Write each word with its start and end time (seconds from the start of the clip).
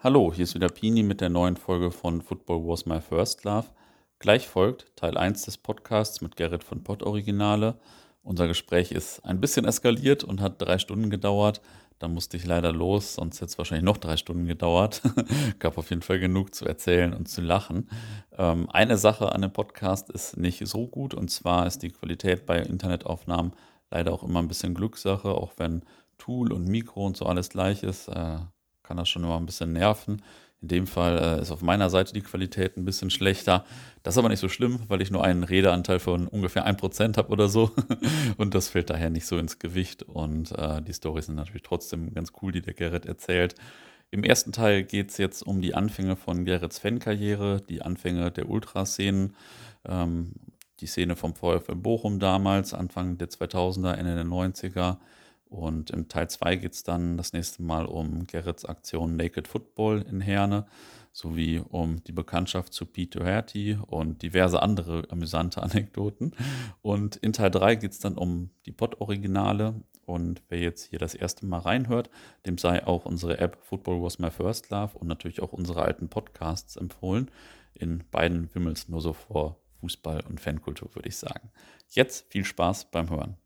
Hallo, 0.00 0.32
hier 0.32 0.44
ist 0.44 0.54
wieder 0.54 0.68
Pini 0.68 1.02
mit 1.02 1.20
der 1.20 1.28
neuen 1.28 1.56
Folge 1.56 1.90
von 1.90 2.22
Football 2.22 2.68
Was 2.68 2.86
My 2.86 3.00
First 3.00 3.42
Love. 3.42 3.66
Gleich 4.20 4.46
folgt 4.46 4.94
Teil 4.94 5.16
1 5.16 5.42
des 5.42 5.58
Podcasts 5.58 6.20
mit 6.20 6.36
Gerrit 6.36 6.62
von 6.62 6.84
Pott 6.84 7.02
Originale. 7.02 7.80
Unser 8.22 8.46
Gespräch 8.46 8.92
ist 8.92 9.24
ein 9.24 9.40
bisschen 9.40 9.64
eskaliert 9.64 10.22
und 10.22 10.40
hat 10.40 10.62
drei 10.62 10.78
Stunden 10.78 11.10
gedauert. 11.10 11.60
Da 11.98 12.06
musste 12.06 12.36
ich 12.36 12.46
leider 12.46 12.72
los, 12.72 13.14
sonst 13.14 13.40
hätte 13.40 13.46
es 13.46 13.58
wahrscheinlich 13.58 13.86
noch 13.86 13.96
drei 13.96 14.16
Stunden 14.16 14.46
gedauert. 14.46 15.02
Gab 15.58 15.76
auf 15.76 15.90
jeden 15.90 16.02
Fall 16.02 16.20
genug 16.20 16.54
zu 16.54 16.64
erzählen 16.64 17.12
und 17.12 17.28
zu 17.28 17.40
lachen. 17.40 17.90
Ähm, 18.38 18.70
eine 18.70 18.98
Sache 18.98 19.32
an 19.32 19.42
dem 19.42 19.52
Podcast 19.52 20.10
ist 20.10 20.36
nicht 20.36 20.64
so 20.64 20.86
gut 20.86 21.12
und 21.12 21.28
zwar 21.28 21.66
ist 21.66 21.82
die 21.82 21.90
Qualität 21.90 22.46
bei 22.46 22.60
Internetaufnahmen 22.60 23.50
leider 23.90 24.12
auch 24.12 24.22
immer 24.22 24.38
ein 24.38 24.48
bisschen 24.48 24.74
Glückssache, 24.74 25.30
auch 25.30 25.54
wenn 25.56 25.82
Tool 26.18 26.52
und 26.52 26.68
Mikro 26.68 27.04
und 27.04 27.16
so 27.16 27.26
alles 27.26 27.48
gleich 27.48 27.82
ist. 27.82 28.06
Äh, 28.06 28.38
kann 28.88 28.96
das 28.96 29.08
schon 29.08 29.22
immer 29.22 29.36
ein 29.36 29.46
bisschen 29.46 29.72
nerven. 29.72 30.22
In 30.60 30.68
dem 30.68 30.86
Fall 30.88 31.18
äh, 31.18 31.42
ist 31.42 31.52
auf 31.52 31.62
meiner 31.62 31.88
Seite 31.88 32.12
die 32.12 32.20
Qualität 32.20 32.76
ein 32.76 32.84
bisschen 32.84 33.10
schlechter. 33.10 33.64
Das 34.02 34.14
ist 34.14 34.18
aber 34.18 34.28
nicht 34.28 34.40
so 34.40 34.48
schlimm, 34.48 34.80
weil 34.88 35.00
ich 35.00 35.12
nur 35.12 35.22
einen 35.22 35.44
Redeanteil 35.44 36.00
von 36.00 36.26
ungefähr 36.26 36.66
1% 36.66 37.16
habe 37.16 37.30
oder 37.30 37.48
so. 37.48 37.70
und 38.38 38.54
das 38.54 38.68
fällt 38.68 38.90
daher 38.90 39.10
nicht 39.10 39.26
so 39.26 39.38
ins 39.38 39.60
Gewicht. 39.60 40.02
Und 40.02 40.50
äh, 40.58 40.82
die 40.82 40.92
Storys 40.92 41.26
sind 41.26 41.36
natürlich 41.36 41.62
trotzdem 41.62 42.12
ganz 42.12 42.32
cool, 42.42 42.50
die 42.50 42.62
der 42.62 42.74
Gerrit 42.74 43.06
erzählt. 43.06 43.54
Im 44.10 44.24
ersten 44.24 44.50
Teil 44.50 44.82
geht 44.82 45.10
es 45.10 45.18
jetzt 45.18 45.42
um 45.46 45.60
die 45.60 45.74
Anfänge 45.74 46.16
von 46.16 46.44
Gerrits 46.44 46.78
Fankarriere, 46.78 47.60
die 47.68 47.82
Anfänge 47.82 48.32
der 48.32 48.48
Ultraszenen, 48.48 49.36
ähm, 49.86 50.32
die 50.80 50.86
Szene 50.86 51.14
vom 51.14 51.34
VfL 51.34 51.76
Bochum 51.76 52.18
damals, 52.18 52.74
Anfang 52.74 53.18
der 53.18 53.28
2000er, 53.28 53.92
Ende 53.92 54.14
der 54.14 54.24
90er 54.24 54.96
und 55.48 55.90
im 55.90 56.08
Teil 56.08 56.28
2 56.28 56.56
geht 56.56 56.74
es 56.74 56.82
dann 56.82 57.16
das 57.16 57.32
nächste 57.32 57.62
Mal 57.62 57.86
um 57.86 58.26
Gerrits 58.26 58.64
Aktion 58.64 59.16
Naked 59.16 59.48
Football 59.48 60.02
in 60.02 60.20
Herne, 60.20 60.66
sowie 61.12 61.58
um 61.58 62.04
die 62.04 62.12
Bekanntschaft 62.12 62.72
zu 62.72 62.84
Pete 62.84 63.18
Doherty 63.18 63.78
und 63.86 64.22
diverse 64.22 64.60
andere 64.62 65.04
amüsante 65.08 65.62
Anekdoten. 65.62 66.34
Und 66.82 67.16
in 67.16 67.32
Teil 67.32 67.50
3 67.50 67.76
geht 67.76 67.92
es 67.92 67.98
dann 67.98 68.18
um 68.18 68.50
die 68.66 68.72
Pod-Originale. 68.72 69.74
Und 70.04 70.42
wer 70.48 70.60
jetzt 70.60 70.84
hier 70.84 70.98
das 70.98 71.14
erste 71.14 71.44
Mal 71.46 71.58
reinhört, 71.58 72.10
dem 72.46 72.56
sei 72.56 72.86
auch 72.86 73.04
unsere 73.04 73.38
App 73.38 73.58
Football 73.62 74.02
Was 74.02 74.18
My 74.18 74.30
First 74.30 74.70
Love 74.70 74.96
und 74.98 75.06
natürlich 75.06 75.42
auch 75.42 75.52
unsere 75.52 75.82
alten 75.82 76.08
Podcasts 76.08 76.76
empfohlen. 76.76 77.30
In 77.74 78.04
beiden 78.10 78.54
wimmels 78.54 78.88
nur 78.88 79.00
so 79.00 79.12
vor 79.12 79.60
Fußball 79.80 80.24
und 80.28 80.40
Fankultur, 80.40 80.94
würde 80.94 81.08
ich 81.08 81.16
sagen. 81.16 81.50
Jetzt 81.88 82.30
viel 82.30 82.44
Spaß 82.44 82.90
beim 82.90 83.10
Hören. 83.10 83.36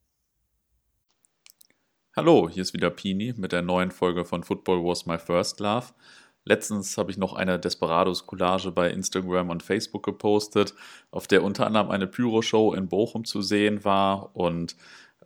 Hallo, 2.15 2.47
hier 2.47 2.61
ist 2.61 2.75
wieder 2.75 2.91
Pini 2.91 3.33
mit 3.39 3.53
der 3.53 3.63
neuen 3.63 3.91
Folge 3.91 4.27
von 4.27 4.43
Football 4.43 4.85
Was 4.85 5.07
My 5.07 5.17
First 5.17 5.61
Love. 5.61 5.87
Letztens 6.45 6.99
habe 6.99 7.11
ich 7.11 7.17
noch 7.17 7.33
eine 7.33 7.59
Desperados-Collage 7.59 8.71
bei 8.71 8.91
Instagram 8.91 9.49
und 9.49 9.63
Facebook 9.63 10.03
gepostet, 10.03 10.75
auf 11.11 11.27
der 11.27 11.43
unter 11.43 11.67
anderem 11.67 11.91
eine 11.91 12.07
Pyro-Show 12.07 12.75
in 12.75 12.89
Bochum 12.89 13.25
zu 13.25 13.41
sehen 13.41 13.83
war 13.87 14.37
und 14.37 14.77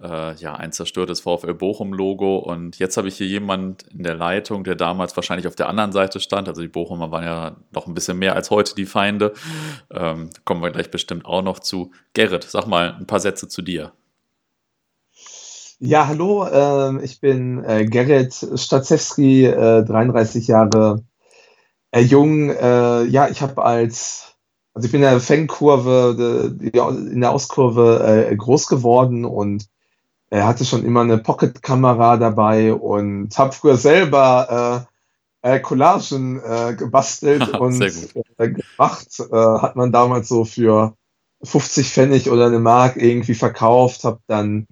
äh, 0.00 0.36
ja, 0.36 0.54
ein 0.54 0.70
zerstörtes 0.70 1.18
VfL 1.22 1.54
Bochum-Logo. 1.54 2.36
Und 2.38 2.78
jetzt 2.78 2.96
habe 2.96 3.08
ich 3.08 3.16
hier 3.16 3.26
jemand 3.26 3.82
in 3.88 4.04
der 4.04 4.14
Leitung, 4.14 4.62
der 4.62 4.76
damals 4.76 5.16
wahrscheinlich 5.16 5.48
auf 5.48 5.56
der 5.56 5.68
anderen 5.68 5.90
Seite 5.90 6.20
stand. 6.20 6.46
Also 6.46 6.62
die 6.62 6.68
Bochumer 6.68 7.10
waren 7.10 7.24
ja 7.24 7.56
noch 7.72 7.88
ein 7.88 7.94
bisschen 7.94 8.20
mehr 8.20 8.36
als 8.36 8.50
heute 8.50 8.76
die 8.76 8.86
Feinde. 8.86 9.32
Ähm, 9.90 10.30
kommen 10.44 10.62
wir 10.62 10.70
gleich 10.70 10.92
bestimmt 10.92 11.24
auch 11.24 11.42
noch 11.42 11.58
zu. 11.58 11.90
Gerrit, 12.14 12.44
sag 12.44 12.68
mal 12.68 12.94
ein 12.94 13.08
paar 13.08 13.18
Sätze 13.18 13.48
zu 13.48 13.60
dir. 13.60 13.92
Ja, 15.78 16.06
hallo, 16.06 16.46
äh, 16.46 17.04
ich 17.04 17.20
bin 17.20 17.62
äh, 17.62 17.84
Gerrit 17.84 18.32
Stazewski, 18.54 19.44
äh, 19.44 19.84
33 19.84 20.46
Jahre 20.46 21.04
äh, 21.90 22.00
jung. 22.00 22.48
Äh, 22.48 23.04
ja, 23.04 23.28
ich 23.28 23.42
habe 23.42 23.62
als, 23.62 24.36
also 24.72 24.86
ich 24.86 24.92
bin 24.92 25.02
in 25.02 25.10
der 25.10 25.20
Fangkurve, 25.20 26.56
die, 26.58 26.68
in 26.68 27.20
der 27.20 27.30
Auskurve 27.30 28.28
äh, 28.30 28.34
groß 28.34 28.68
geworden 28.68 29.26
und 29.26 29.66
er 30.30 30.46
hatte 30.46 30.64
schon 30.64 30.82
immer 30.82 31.02
eine 31.02 31.18
Pocket-Kamera 31.18 32.16
dabei 32.16 32.72
und 32.72 33.36
habe 33.36 33.52
früher 33.52 33.76
selber 33.76 34.88
äh, 35.42 35.60
Collagen 35.60 36.40
äh, 36.42 36.74
gebastelt 36.74 37.48
und 37.60 37.82
äh, 37.82 38.48
gemacht. 38.48 39.20
Äh, 39.20 39.36
hat 39.36 39.76
man 39.76 39.92
damals 39.92 40.28
so 40.28 40.46
für 40.46 40.94
50 41.42 41.90
Pfennig 41.90 42.30
oder 42.30 42.46
eine 42.46 42.60
Mark 42.60 42.96
irgendwie 42.96 43.34
verkauft, 43.34 44.04
habe 44.04 44.20
dann 44.26 44.66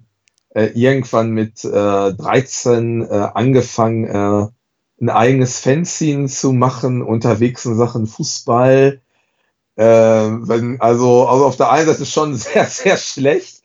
äh, 0.55 0.67
irgendwann 0.75 1.31
mit 1.31 1.65
äh, 1.65 1.69
13 2.15 3.03
äh, 3.03 3.29
angefangen, 3.35 4.05
äh, 4.05 4.47
ein 5.01 5.11
eigenes 5.11 5.59
Fanzine 5.59 6.29
zu 6.29 6.53
machen, 6.53 7.03
unterwegs 7.03 7.65
in 7.67 7.77
Sachen 7.77 8.07
Fußball. 8.07 9.01
Äh, 9.77 9.85
wenn, 9.85 10.81
also, 10.81 11.27
also 11.27 11.45
auf 11.47 11.57
der 11.57 11.71
einen 11.71 11.89
Seite 11.89 12.07
schon 12.07 12.35
sehr, 12.37 12.65
sehr 12.67 12.97
schlecht. 12.97 13.63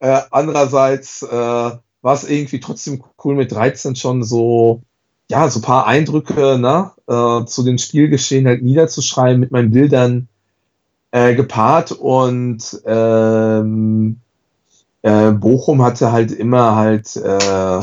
Äh, 0.00 0.22
andererseits 0.30 1.22
äh, 1.22 1.28
war 1.30 2.14
es 2.14 2.28
irgendwie 2.28 2.60
trotzdem 2.60 3.04
cool 3.22 3.34
mit 3.34 3.52
13 3.52 3.94
schon 3.94 4.24
so, 4.24 4.82
ja, 5.30 5.48
so 5.50 5.60
paar 5.60 5.86
Eindrücke 5.86 6.58
ne, 6.58 6.92
äh, 7.06 7.44
zu 7.44 7.62
den 7.62 7.76
Spielgeschehen 7.78 8.46
halt 8.46 8.62
niederzuschreiben, 8.62 9.38
mit 9.38 9.50
meinen 9.50 9.70
Bildern 9.70 10.28
äh, 11.10 11.34
gepaart 11.34 11.92
und 11.92 12.80
ähm, 12.86 14.20
äh, 15.02 15.32
Bochum 15.32 15.82
hatte 15.82 16.12
halt 16.12 16.32
immer 16.32 16.76
halt 16.76 17.16
äh, 17.16 17.80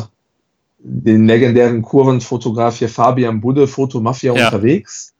den 0.79 1.25
legendären 1.25 1.81
Kurvenfotograf 1.81 2.77
hier 2.77 2.89
Fabian 2.89 3.41
Budde, 3.41 3.67
Fotomafia 3.67 4.33
ja. 4.33 4.45
unterwegs, 4.45 5.13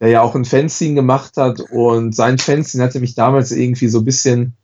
der 0.00 0.08
ja 0.08 0.22
auch 0.22 0.34
ein 0.34 0.44
Fanzine 0.44 0.94
gemacht 0.94 1.36
hat 1.36 1.60
und 1.60 2.14
sein 2.14 2.38
Fanzine 2.38 2.84
hatte 2.84 3.00
mich 3.00 3.14
damals 3.14 3.50
irgendwie 3.50 3.88
so 3.88 3.98
ein 3.98 4.04
bisschen 4.04 4.54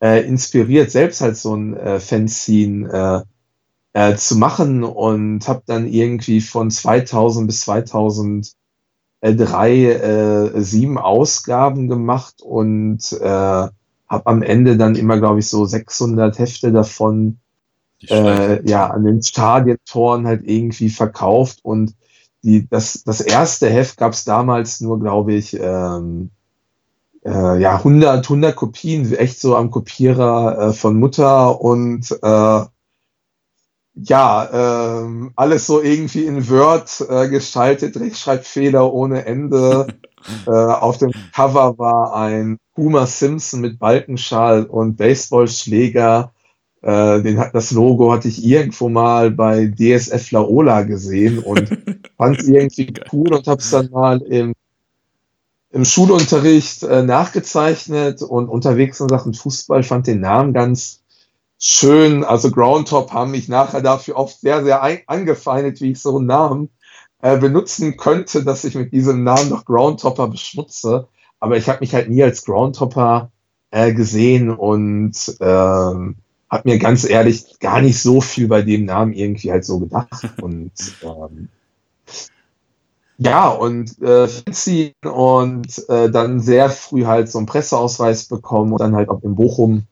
äh, 0.00 0.26
inspiriert, 0.26 0.90
selbst 0.90 1.20
halt 1.20 1.36
so 1.36 1.54
ein 1.54 1.76
äh, 1.76 2.00
Fanzine 2.00 3.24
äh, 3.94 4.10
äh, 4.10 4.16
zu 4.16 4.36
machen 4.36 4.84
und 4.84 5.48
habe 5.48 5.62
dann 5.66 5.86
irgendwie 5.86 6.40
von 6.40 6.70
2000 6.70 7.46
bis 7.48 7.62
2003 7.62 8.54
äh, 9.22 10.60
sieben 10.60 10.98
Ausgaben 10.98 11.88
gemacht 11.88 12.40
und 12.40 13.12
äh, 13.20 13.68
habe 14.08 14.26
am 14.26 14.42
Ende 14.42 14.76
dann 14.76 14.94
immer, 14.94 15.18
glaube 15.18 15.40
ich, 15.40 15.48
so 15.48 15.64
600 15.64 16.38
Hefte 16.38 16.72
davon 16.72 17.38
äh, 18.08 18.66
ja 18.68 18.88
an 18.88 19.04
den 19.04 19.22
Stadientoren 19.22 20.26
halt 20.26 20.42
irgendwie 20.44 20.90
verkauft. 20.90 21.60
Und 21.62 21.94
die, 22.42 22.68
das, 22.68 23.02
das 23.04 23.20
erste 23.20 23.68
Heft 23.68 23.96
gab 23.98 24.12
es 24.12 24.24
damals 24.24 24.80
nur, 24.80 25.00
glaube 25.00 25.34
ich, 25.34 25.58
ähm, 25.60 26.30
äh, 27.24 27.60
ja, 27.60 27.76
100, 27.76 28.24
100 28.24 28.56
Kopien, 28.56 29.12
echt 29.12 29.40
so 29.40 29.56
am 29.56 29.70
Kopierer 29.70 30.68
äh, 30.68 30.72
von 30.72 30.98
Mutter 30.98 31.60
und 31.60 32.10
äh, 32.22 32.64
ja, 34.00 35.00
ähm, 35.00 35.32
alles 35.34 35.66
so 35.66 35.82
irgendwie 35.82 36.24
in 36.24 36.48
Word 36.48 37.04
äh, 37.08 37.28
gestaltet, 37.28 37.98
Rechtschreibfehler 37.98 38.92
ohne 38.92 39.26
Ende. 39.26 39.86
äh, 40.46 40.50
auf 40.50 40.98
dem 40.98 41.12
Cover 41.34 41.78
war 41.78 42.14
ein 42.14 42.58
Homer 42.76 43.06
Simpson 43.06 43.60
mit 43.60 43.78
Balkenschal 43.78 44.64
und 44.64 44.96
Baseballschläger. 44.96 46.32
Äh, 46.80 47.22
den, 47.22 47.42
das 47.52 47.72
Logo 47.72 48.12
hatte 48.12 48.28
ich 48.28 48.44
irgendwo 48.44 48.88
mal 48.88 49.30
bei 49.30 49.66
DSF 49.66 50.30
Laola 50.30 50.82
gesehen 50.82 51.40
und 51.40 51.68
fand 52.16 52.38
es 52.38 52.48
irgendwie 52.48 52.92
cool 53.12 53.34
und 53.34 53.46
habe 53.48 53.60
es 53.60 53.70
dann 53.70 53.90
mal 53.90 54.22
im, 54.22 54.52
im 55.70 55.84
Schulunterricht 55.84 56.84
äh, 56.84 57.02
nachgezeichnet 57.02 58.22
und 58.22 58.48
unterwegs 58.48 59.00
in 59.00 59.08
Sachen 59.08 59.34
Fußball 59.34 59.82
fand 59.82 60.06
den 60.06 60.20
Namen 60.20 60.52
ganz 60.52 61.02
schön. 61.58 62.22
Also 62.22 62.50
Groundtop 62.50 63.12
haben 63.12 63.32
mich 63.32 63.48
nachher 63.48 63.80
dafür 63.80 64.16
oft 64.16 64.40
sehr, 64.40 64.64
sehr 64.64 64.82
angefeindet, 65.08 65.80
wie 65.80 65.92
ich 65.92 66.00
so 66.00 66.16
einen 66.16 66.26
Namen 66.26 66.70
äh, 67.22 67.38
benutzen 67.38 67.96
könnte, 67.96 68.44
dass 68.44 68.64
ich 68.64 68.74
mit 68.74 68.92
diesem 68.92 69.24
Namen 69.24 69.50
noch 69.50 69.64
Groundtopper 69.64 70.28
beschmutze. 70.28 71.08
Aber 71.40 71.56
ich 71.56 71.68
habe 71.68 71.80
mich 71.80 71.94
halt 71.94 72.08
nie 72.08 72.22
als 72.22 72.44
Groundtopper 72.44 73.30
äh, 73.70 73.92
gesehen 73.92 74.50
und 74.50 75.12
ähm, 75.40 76.16
habe 76.50 76.62
mir 76.64 76.78
ganz 76.78 77.08
ehrlich 77.08 77.58
gar 77.60 77.80
nicht 77.80 78.00
so 78.00 78.20
viel 78.20 78.48
bei 78.48 78.62
dem 78.62 78.84
Namen 78.84 79.12
irgendwie 79.12 79.50
halt 79.50 79.64
so 79.64 79.78
gedacht. 79.80 80.32
Und 80.42 80.72
ähm, 81.02 81.48
ja, 83.20 83.48
und 83.48 84.00
äh, 84.00 84.28
ziehen 84.52 84.94
und 85.04 85.88
äh, 85.88 86.08
dann 86.08 86.38
sehr 86.38 86.70
früh 86.70 87.04
halt 87.04 87.28
so 87.28 87.38
einen 87.38 87.48
Presseausweis 87.48 88.26
bekommen 88.26 88.70
und 88.70 88.80
dann 88.80 88.94
halt 88.94 89.08
auch 89.08 89.24
in 89.24 89.34
Bochum, 89.34 89.88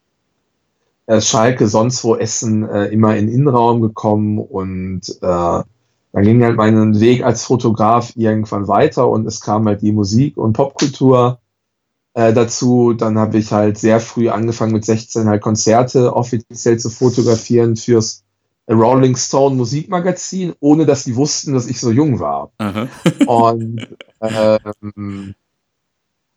äh, 1.07 1.19
Schalke, 1.19 1.67
sonst 1.67 2.05
wo 2.05 2.15
Essen 2.15 2.67
äh, 2.69 2.85
immer 2.85 3.17
in 3.17 3.27
Innenraum 3.27 3.81
gekommen 3.81 4.39
und 4.39 5.01
äh, 5.21 5.63
dann 6.17 6.25
ging 6.25 6.43
halt 6.43 6.57
mein 6.57 6.99
Weg 6.99 7.23
als 7.23 7.43
Fotograf 7.43 8.13
irgendwann 8.15 8.67
weiter 8.67 9.07
und 9.07 9.27
es 9.27 9.39
kam 9.39 9.67
halt 9.67 9.83
die 9.83 9.91
Musik 9.91 10.35
und 10.35 10.53
Popkultur 10.53 11.39
äh, 12.15 12.33
dazu. 12.33 12.93
Dann 12.93 13.19
habe 13.19 13.37
ich 13.37 13.51
halt 13.51 13.77
sehr 13.77 13.99
früh 13.99 14.27
angefangen 14.27 14.71
mit 14.71 14.83
16 14.83 15.27
halt 15.27 15.43
Konzerte 15.43 16.15
offiziell 16.15 16.79
zu 16.79 16.89
fotografieren 16.89 17.75
fürs 17.75 18.23
Rolling 18.67 19.15
Stone 19.15 19.57
Musikmagazin, 19.57 20.55
ohne 20.59 20.87
dass 20.87 21.03
die 21.03 21.15
wussten, 21.15 21.53
dass 21.53 21.67
ich 21.67 21.79
so 21.79 21.91
jung 21.91 22.19
war. 22.19 22.51
und 23.27 23.87
ähm, 24.19 25.35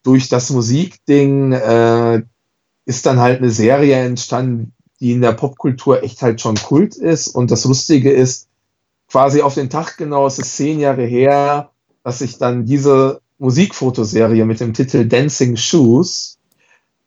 durch 0.03 0.29
das 0.29 0.50
Musikding 0.50 1.53
äh, 1.53 2.23
ist 2.85 3.06
dann 3.06 3.19
halt 3.19 3.38
eine 3.38 3.50
Serie 3.50 3.97
entstanden, 3.97 4.75
die 5.00 5.12
in 5.12 5.23
der 5.23 5.33
Popkultur 5.33 6.03
echt 6.03 6.21
halt 6.21 6.43
schon 6.43 6.56
Kult 6.56 6.97
ist. 6.97 7.29
Und 7.29 7.50
das 7.50 7.65
Lustige 7.65 8.11
ist, 8.11 8.50
quasi 9.11 9.43
auf 9.43 9.55
den 9.55 9.71
Tag 9.71 9.97
genau, 9.97 10.27
es 10.27 10.39
ist 10.39 10.57
zehn 10.57 10.79
Jahre 10.81 11.05
her, 11.05 11.71
dass 12.05 12.21
ich 12.21 12.39
dann 12.39 12.65
diese 12.65 13.21
Musikfotoserie 13.39 14.45
mit 14.45 14.61
dem 14.61 14.75
Titel 14.75 15.07
Dancing 15.07 15.57
Shoes 15.57 16.39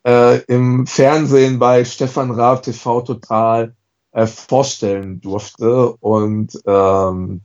äh, 0.06 0.40
im 0.42 0.86
Fernsehen 0.86 1.58
bei 1.58 1.84
Stefan 1.84 2.30
Raab 2.30 2.62
TV 2.62 3.00
Total 3.02 3.74
äh, 4.12 4.26
vorstellen 4.26 5.20
durfte. 5.20 5.92
Und 6.00 6.58
ähm, 6.66 7.40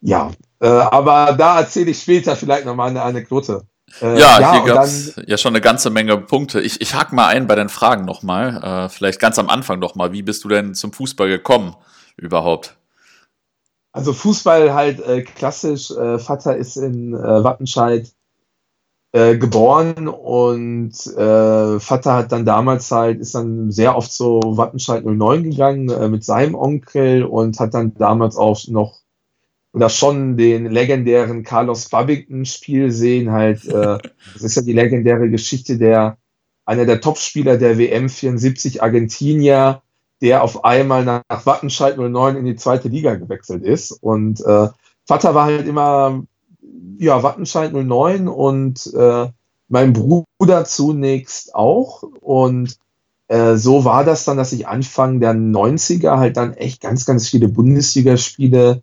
ja, 0.00 0.30
äh, 0.60 0.66
aber 0.66 1.34
da 1.36 1.60
erzähle 1.60 1.90
ich 1.90 2.00
später 2.00 2.36
vielleicht 2.36 2.66
nochmal 2.66 2.90
eine 2.90 3.02
Anekdote. 3.02 3.62
Äh, 4.00 4.18
ja, 4.18 4.40
ja, 4.40 4.52
hier 4.52 4.74
gab 4.74 4.84
es 4.84 5.20
ja 5.26 5.36
schon 5.36 5.52
eine 5.52 5.60
ganze 5.60 5.90
Menge 5.90 6.18
Punkte. 6.18 6.60
Ich, 6.60 6.80
ich 6.80 6.94
hake 6.94 7.14
mal 7.14 7.28
ein 7.28 7.46
bei 7.46 7.54
den 7.54 7.68
Fragen 7.68 8.04
nochmal. 8.04 8.62
Äh, 8.62 8.88
vielleicht 8.88 9.20
ganz 9.20 9.38
am 9.38 9.48
Anfang 9.48 9.78
nochmal. 9.78 10.12
Wie 10.12 10.22
bist 10.22 10.44
du 10.44 10.48
denn 10.48 10.74
zum 10.74 10.92
Fußball 10.92 11.28
gekommen 11.28 11.74
überhaupt? 12.16 12.76
Also 13.94 14.12
Fußball 14.12 14.74
halt 14.74 15.00
äh, 15.06 15.22
klassisch. 15.22 15.92
Äh, 15.92 16.18
Vater 16.18 16.56
ist 16.56 16.76
in 16.76 17.14
äh, 17.14 17.44
Wattenscheid 17.44 18.12
äh, 19.12 19.38
geboren 19.38 20.08
und 20.08 20.94
äh, 21.16 21.78
Vater 21.78 22.14
hat 22.14 22.32
dann 22.32 22.44
damals 22.44 22.90
halt, 22.90 23.20
ist 23.20 23.36
dann 23.36 23.70
sehr 23.70 23.96
oft 23.96 24.12
so 24.12 24.40
Wattenscheid 24.44 25.04
09 25.04 25.44
gegangen 25.44 25.88
äh, 25.90 26.08
mit 26.08 26.24
seinem 26.24 26.56
Onkel 26.56 27.22
und 27.22 27.60
hat 27.60 27.74
dann 27.74 27.94
damals 27.94 28.36
auch 28.36 28.66
noch 28.66 28.98
oder 29.72 29.88
schon 29.88 30.36
den 30.36 30.66
legendären 30.66 31.44
Carlos 31.44 31.88
Babington-Spiel 31.88 32.90
sehen. 32.90 33.30
Halt, 33.30 33.64
äh, 33.66 33.98
das 34.32 34.42
ist 34.42 34.56
ja 34.56 34.62
die 34.62 34.72
legendäre 34.72 35.30
Geschichte 35.30 35.78
der 35.78 36.18
einer 36.64 36.84
der 36.84 37.00
Topspieler 37.00 37.58
der 37.58 37.78
WM 37.78 38.08
74 38.08 38.82
Argentinier, 38.82 39.82
der 40.24 40.42
auf 40.42 40.64
einmal 40.64 41.04
nach 41.04 41.22
Wattenscheid 41.44 41.98
09 41.98 42.36
in 42.36 42.46
die 42.46 42.56
zweite 42.56 42.88
Liga 42.88 43.14
gewechselt 43.14 43.62
ist. 43.62 43.92
Und 43.92 44.40
äh, 44.40 44.68
Vater 45.04 45.34
war 45.34 45.44
halt 45.44 45.68
immer 45.68 46.22
ja, 46.98 47.22
Wattenscheid 47.22 47.74
09 47.74 48.26
und 48.28 48.90
äh, 48.94 49.28
mein 49.68 49.92
Bruder 49.92 50.64
zunächst 50.64 51.54
auch. 51.54 52.04
Und 52.22 52.78
äh, 53.28 53.56
so 53.56 53.84
war 53.84 54.02
das 54.02 54.24
dann, 54.24 54.38
dass 54.38 54.52
ich 54.52 54.66
Anfang 54.66 55.20
der 55.20 55.34
90er 55.34 56.16
halt 56.16 56.38
dann 56.38 56.54
echt 56.54 56.80
ganz, 56.80 57.04
ganz 57.04 57.28
viele 57.28 57.48
Bundesligaspiele, 57.48 58.80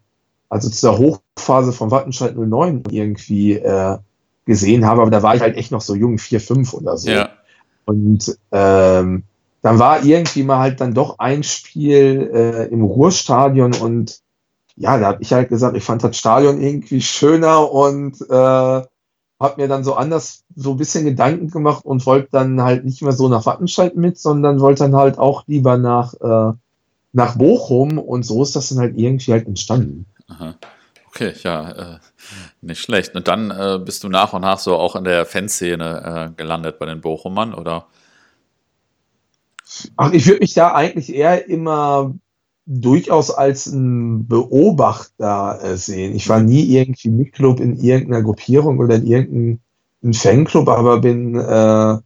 also 0.48 0.70
zu 0.70 0.92
der 0.92 1.00
Hochphase 1.00 1.74
von 1.74 1.90
Wattenscheid 1.90 2.38
09 2.38 2.84
irgendwie 2.92 3.54
äh, 3.54 3.98
gesehen 4.46 4.86
habe. 4.86 5.02
Aber 5.02 5.10
da 5.10 5.24
war 5.24 5.34
ich 5.34 5.42
halt 5.42 5.58
echt 5.58 5.72
noch 5.72 5.82
so 5.82 5.96
jung, 5.96 6.20
4, 6.20 6.40
5 6.40 6.76
oder 6.76 6.98
so. 7.00 7.10
Ja. 7.10 7.30
Und 7.86 8.38
ähm, 8.52 9.24
dann 9.62 9.80
war 9.80 10.04
irgendwie 10.04 10.44
mal 10.44 10.60
halt 10.60 10.82
dann 10.82 10.94
doch 10.94 11.20
ein 11.20 11.44
Spiel 11.44 12.32
äh, 12.34 12.66
im 12.68 12.84
Ruhrstadion 12.84 13.74
und 13.76 14.20
ja, 14.76 14.98
da 14.98 15.08
habe 15.08 15.22
ich 15.22 15.34
halt 15.34 15.50
gesagt, 15.50 15.78
ich 15.78 15.84
fand 15.84 16.04
das 16.04 16.18
Stadion 16.18 16.62
irgendwie 16.62 17.02
schöner 17.02 17.72
und 17.72 18.20
äh, 18.22 18.82
habe 19.42 19.62
mir 19.62 19.68
dann 19.68 19.84
so 19.84 19.96
anders 19.96 20.44
so 20.56 20.72
ein 20.72 20.78
bisschen 20.78 21.04
Gedanken 21.04 21.50
gemacht 21.50 21.84
und 21.84 22.06
wollte 22.06 22.30
dann 22.32 22.62
halt 22.62 22.86
nicht 22.86 23.02
mehr 23.02 23.12
so 23.12 23.28
nach 23.28 23.46
Wattenscheid 23.46 23.96
mit, 23.96 24.18
sondern 24.18 24.60
wollte 24.60 24.84
dann 24.84 24.96
halt 24.96 25.18
auch 25.18 25.44
lieber 25.48 25.78
nach, 25.78 26.14
äh, 26.14 26.54
nach 27.14 27.36
Bochum 27.36 27.98
und 27.98 28.24
so 28.24 28.44
ist 28.44 28.56
das 28.56 28.70
dann 28.70 28.80
halt 28.80 28.98
irgendwie 28.98 29.32
halt 29.32 29.48
entstanden. 29.48 30.06
Aha. 30.28 30.56
Okay, 31.08 31.34
ja, 31.44 31.72
äh, 31.72 32.00
nicht 32.62 32.82
schlecht. 32.82 33.16
Und 33.16 33.28
dann 33.28 33.52
äh, 33.52 33.80
bist 33.84 34.04
du 34.04 34.10
nach 34.10 34.32
und 34.32 34.42
nach 34.42 34.60
so 34.60 34.78
auch 34.78 34.96
in 34.96 35.04
der 35.04 35.26
Fanszene 35.26 36.32
äh, 36.32 36.38
gelandet 36.38 36.80
bei 36.80 36.86
den 36.86 37.02
Bochumern, 37.02 37.54
oder? 37.54 37.88
Ach, 39.96 40.12
ich 40.12 40.28
würde 40.28 40.40
mich 40.40 40.54
da 40.54 40.74
eigentlich 40.74 41.14
eher 41.14 41.48
immer 41.48 42.14
durchaus 42.66 43.32
als 43.32 43.68
ein 43.68 44.28
Beobachter 44.28 45.60
äh, 45.62 45.78
sehen. 45.78 46.16
Ich 46.16 46.30
war 46.30 46.42
nie 46.42 46.64
irgendwie 46.64 47.10
Mitglied 47.10 47.60
in 47.60 47.78
irgendeiner 47.78 48.24
Gruppierung 48.24 48.80
oder 48.80 48.96
in 48.96 49.08
irgendeinem 49.08 50.14
Fanclub, 50.14 50.70
aber 50.70 51.00
bin 51.00 51.36
äh, 51.36 51.98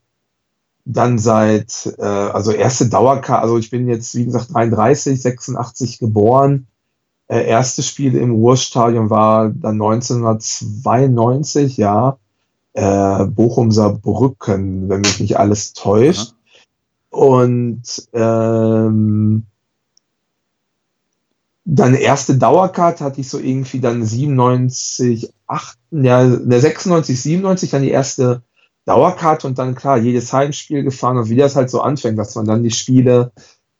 dann 0.86 1.18
seit, 1.18 1.94
äh, 1.98 2.04
also 2.04 2.52
erste 2.52 2.88
Dauerkarte, 2.88 3.42
also 3.42 3.58
ich 3.58 3.70
bin 3.70 3.88
jetzt, 3.88 4.16
wie 4.16 4.26
gesagt, 4.26 4.54
33, 4.54 5.22
86 5.22 6.00
geboren. 6.00 6.68
Äh, 7.28 7.48
erste 7.48 7.82
Spiel 7.82 8.16
im 8.16 8.32
Ruhrstadion 8.32 9.10
war 9.10 9.50
dann 9.50 9.82
1992, 9.82 11.78
ja. 11.78 12.18
Äh, 12.74 13.26
Bochum 13.26 13.72
Saarbrücken, 13.72 14.90
wenn 14.90 15.02
mich 15.02 15.20
nicht 15.20 15.40
alles 15.40 15.74
täuscht. 15.74 16.35
Und 17.16 18.10
ähm, 18.12 19.46
dann 21.64 21.94
erste 21.94 22.36
Dauerkarte 22.36 23.06
hatte 23.06 23.22
ich 23.22 23.30
so 23.30 23.40
irgendwie 23.40 23.80
dann 23.80 24.04
97, 24.04 25.32
8, 25.48 25.78
ja, 25.92 26.26
der 26.28 26.60
96, 26.60 27.22
97 27.22 27.70
dann 27.70 27.84
die 27.84 27.92
erste 27.92 28.44
Dauerkarte 28.84 29.48
und 29.48 29.58
dann 29.58 29.76
klar 29.76 29.98
jedes 29.98 30.34
Heimspiel 30.34 30.84
gefahren 30.84 31.18
und 31.18 31.30
wie 31.30 31.38
das 31.38 31.56
halt 31.56 31.70
so 31.70 31.80
anfängt, 31.80 32.20
dass 32.20 32.36
man 32.36 32.48
dann 32.48 32.64
die 32.64 32.72
Spiele 32.72 33.32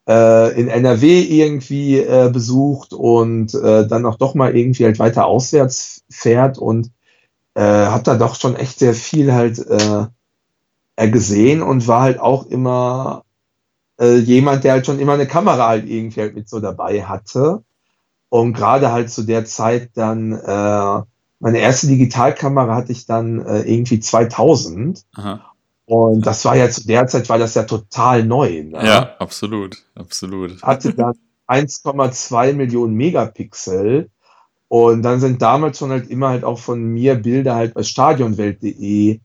äh, 0.08 0.58
in 0.58 0.70
NRW 0.70 1.22
irgendwie 1.22 1.98
äh, 1.98 2.30
besucht 2.32 2.94
und 2.94 3.54
äh, 3.54 3.86
dann 3.86 4.06
auch 4.06 4.16
doch 4.16 4.34
mal 4.34 4.56
irgendwie 4.56 4.86
halt 4.86 4.98
weiter 4.98 5.26
auswärts 5.26 6.06
fährt 6.10 6.58
und 6.58 6.90
äh, 7.56 7.62
hat 7.62 8.08
da 8.08 8.16
doch 8.16 8.36
schon 8.36 8.56
echt 8.56 8.80
sehr 8.80 8.94
viel 8.94 9.34
halt 9.34 9.60
äh, 9.60 10.06
gesehen 10.98 11.62
und 11.62 11.88
war 11.88 12.02
halt 12.02 12.20
auch 12.20 12.46
immer 12.48 13.24
äh, 14.00 14.18
jemand, 14.18 14.64
der 14.64 14.74
halt 14.74 14.86
schon 14.86 15.00
immer 15.00 15.14
eine 15.14 15.28
Kamera 15.28 15.68
halt 15.68 15.90
irgendwie 15.90 16.22
halt 16.22 16.36
mit 16.36 16.50
so 16.50 16.60
dabei 16.60 17.04
hatte. 17.04 17.64
Und 18.30 18.54
gerade 18.54 18.92
halt 18.92 19.10
zu 19.10 19.24
der 19.24 19.46
Zeit 19.46 19.92
dann, 19.96 20.34
äh, 20.34 21.02
meine 21.40 21.60
erste 21.60 21.88
Digitalkamera 21.88 22.76
hatte 22.76 22.92
ich 22.92 23.06
dann 23.06 23.46
äh, 23.46 23.62
irgendwie 23.62 24.00
2000. 24.00 25.06
Aha. 25.16 25.52
Und 25.86 26.26
das 26.26 26.44
war 26.46 26.56
ja 26.56 26.70
zu 26.70 26.86
der 26.88 27.08
Zeit, 27.08 27.30
war 27.30 27.38
das 27.38 27.54
ja 27.54 27.64
total 27.64 28.24
neu. 28.24 28.64
Ne? 28.64 28.84
Ja, 28.84 29.16
absolut, 29.20 29.84
absolut. 29.94 30.62
Hatte 30.64 30.94
dann 30.94 31.14
1,2 31.48 32.54
Millionen 32.54 32.96
Megapixel. 32.96 34.10
Und 34.68 35.04
dann 35.04 35.20
sind 35.20 35.42
damals 35.44 35.78
schon 35.78 35.92
halt 35.92 36.10
immer 36.10 36.30
halt 36.30 36.44
auch 36.44 36.58
von 36.58 36.84
mir 36.84 37.16
Bilder 37.16 37.56
halt 37.56 37.76
bei 37.76 37.84
stadionwelt.de 37.84 39.20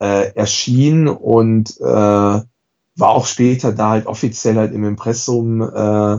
äh, 0.00 0.32
erschienen 0.34 1.08
und 1.08 1.80
äh, 1.80 1.84
war 1.84 3.10
auch 3.10 3.26
später 3.26 3.72
da 3.72 3.90
halt 3.90 4.06
offiziell 4.06 4.56
halt 4.56 4.72
im 4.72 4.84
Impressum 4.84 5.62
äh, 5.62 6.18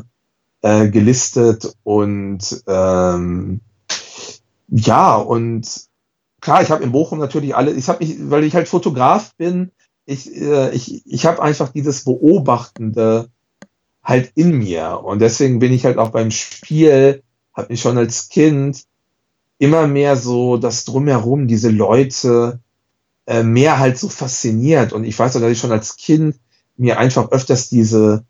äh, 0.62 0.90
gelistet 0.90 1.76
und 1.84 2.64
ähm, 2.68 3.62
ja, 4.70 5.16
und 5.16 5.88
klar, 6.42 6.62
ich 6.62 6.72
habe 6.72 6.84
in 6.84 6.92
Bochum 6.92 7.20
natürlich 7.20 7.56
alle, 7.56 7.72
ich 7.72 7.90
habe 7.90 8.06
mich, 8.06 8.18
weil 8.30 8.44
ich 8.44 8.56
halt 8.56 8.68
Fotograf 8.68 9.36
bin, 9.36 9.72
ich, 10.06 10.34
äh, 10.36 10.72
ich, 10.74 11.06
ich 11.06 11.26
habe 11.26 11.42
einfach 11.42 11.70
dieses 11.70 12.04
Beobachtende 12.06 13.30
halt 14.04 14.32
in 14.36 14.58
mir. 14.58 15.02
Und 15.04 15.20
deswegen 15.20 15.60
bin 15.60 15.74
ich 15.74 15.86
halt 15.86 15.98
auch 15.98 16.10
beim 16.10 16.32
Spiel, 16.32 17.24
habe 17.54 17.68
mich 17.70 17.82
schon 17.82 17.98
als 17.98 18.30
Kind 18.30 18.86
immer 19.60 19.88
mehr 19.88 20.16
so 20.16 20.58
das 20.58 20.86
drumherum, 20.86 21.48
diese 21.48 21.70
Leute 21.70 22.62
äh, 23.28 23.44
mehr 23.44 23.78
halt 23.78 24.00
so 24.00 24.10
fasziniert. 24.10 24.94
Und 24.94 25.04
ich 25.04 25.18
weiß 25.18 25.36
auch, 25.36 25.42
dass 25.42 25.52
ich 25.52 25.60
schon 25.60 25.72
als 25.72 25.98
Kind 25.98 26.38
mir 26.78 26.98
einfach 26.98 27.32
öfters 27.32 27.70
diese 27.70 28.24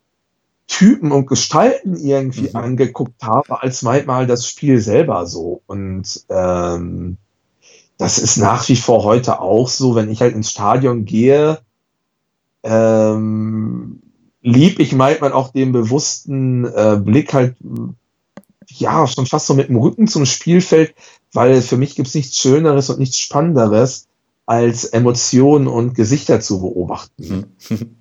Typen 0.68 1.12
und 1.12 1.28
Gestalten 1.28 1.96
irgendwie 1.96 2.50
mhm. 2.50 2.56
angeguckt 2.56 3.24
habe, 3.24 3.62
als 3.62 3.84
manchmal 3.84 4.28
das 4.28 4.48
Spiel 4.48 4.80
selber 4.80 5.26
so. 5.26 5.62
Und 5.66 6.26
ähm, 6.30 7.18
das 7.98 8.18
ist 8.18 8.38
nach 8.38 8.68
wie 8.68 8.76
vor 8.76 9.04
heute 9.04 9.40
auch 9.40 9.70
so, 9.70 9.96
wenn 9.96 10.12
ich 10.12 10.22
halt 10.22 10.36
ins 10.36 10.52
Stadion 10.52 11.06
gehe, 11.06 11.60
ähm, 12.64 14.02
lieb 14.42 14.80
ich 14.80 14.94
manchmal 14.94 15.32
auch 15.32 15.52
den 15.52 15.72
bewussten 15.72 16.66
äh, 16.66 17.00
Blick 17.02 17.34
halt, 17.34 17.56
ja, 18.68 19.08
schon 19.08 19.26
fast 19.26 19.48
so 19.48 19.54
mit 19.54 19.70
dem 19.70 19.78
Rücken 19.78 20.08
zum 20.08 20.26
Spielfeld, 20.26 20.94
weil 21.34 21.62
für 21.62 21.78
mich 21.78 21.96
gibt's 21.96 22.14
nichts 22.14 22.38
Schöneres 22.38 22.90
und 22.90 23.00
nichts 23.00 23.20
Spannenderes, 23.20 24.07
als 24.48 24.86
Emotionen 24.86 25.68
und 25.68 25.94
Gesichter 25.94 26.40
zu 26.40 26.62
beobachten. 26.62 27.56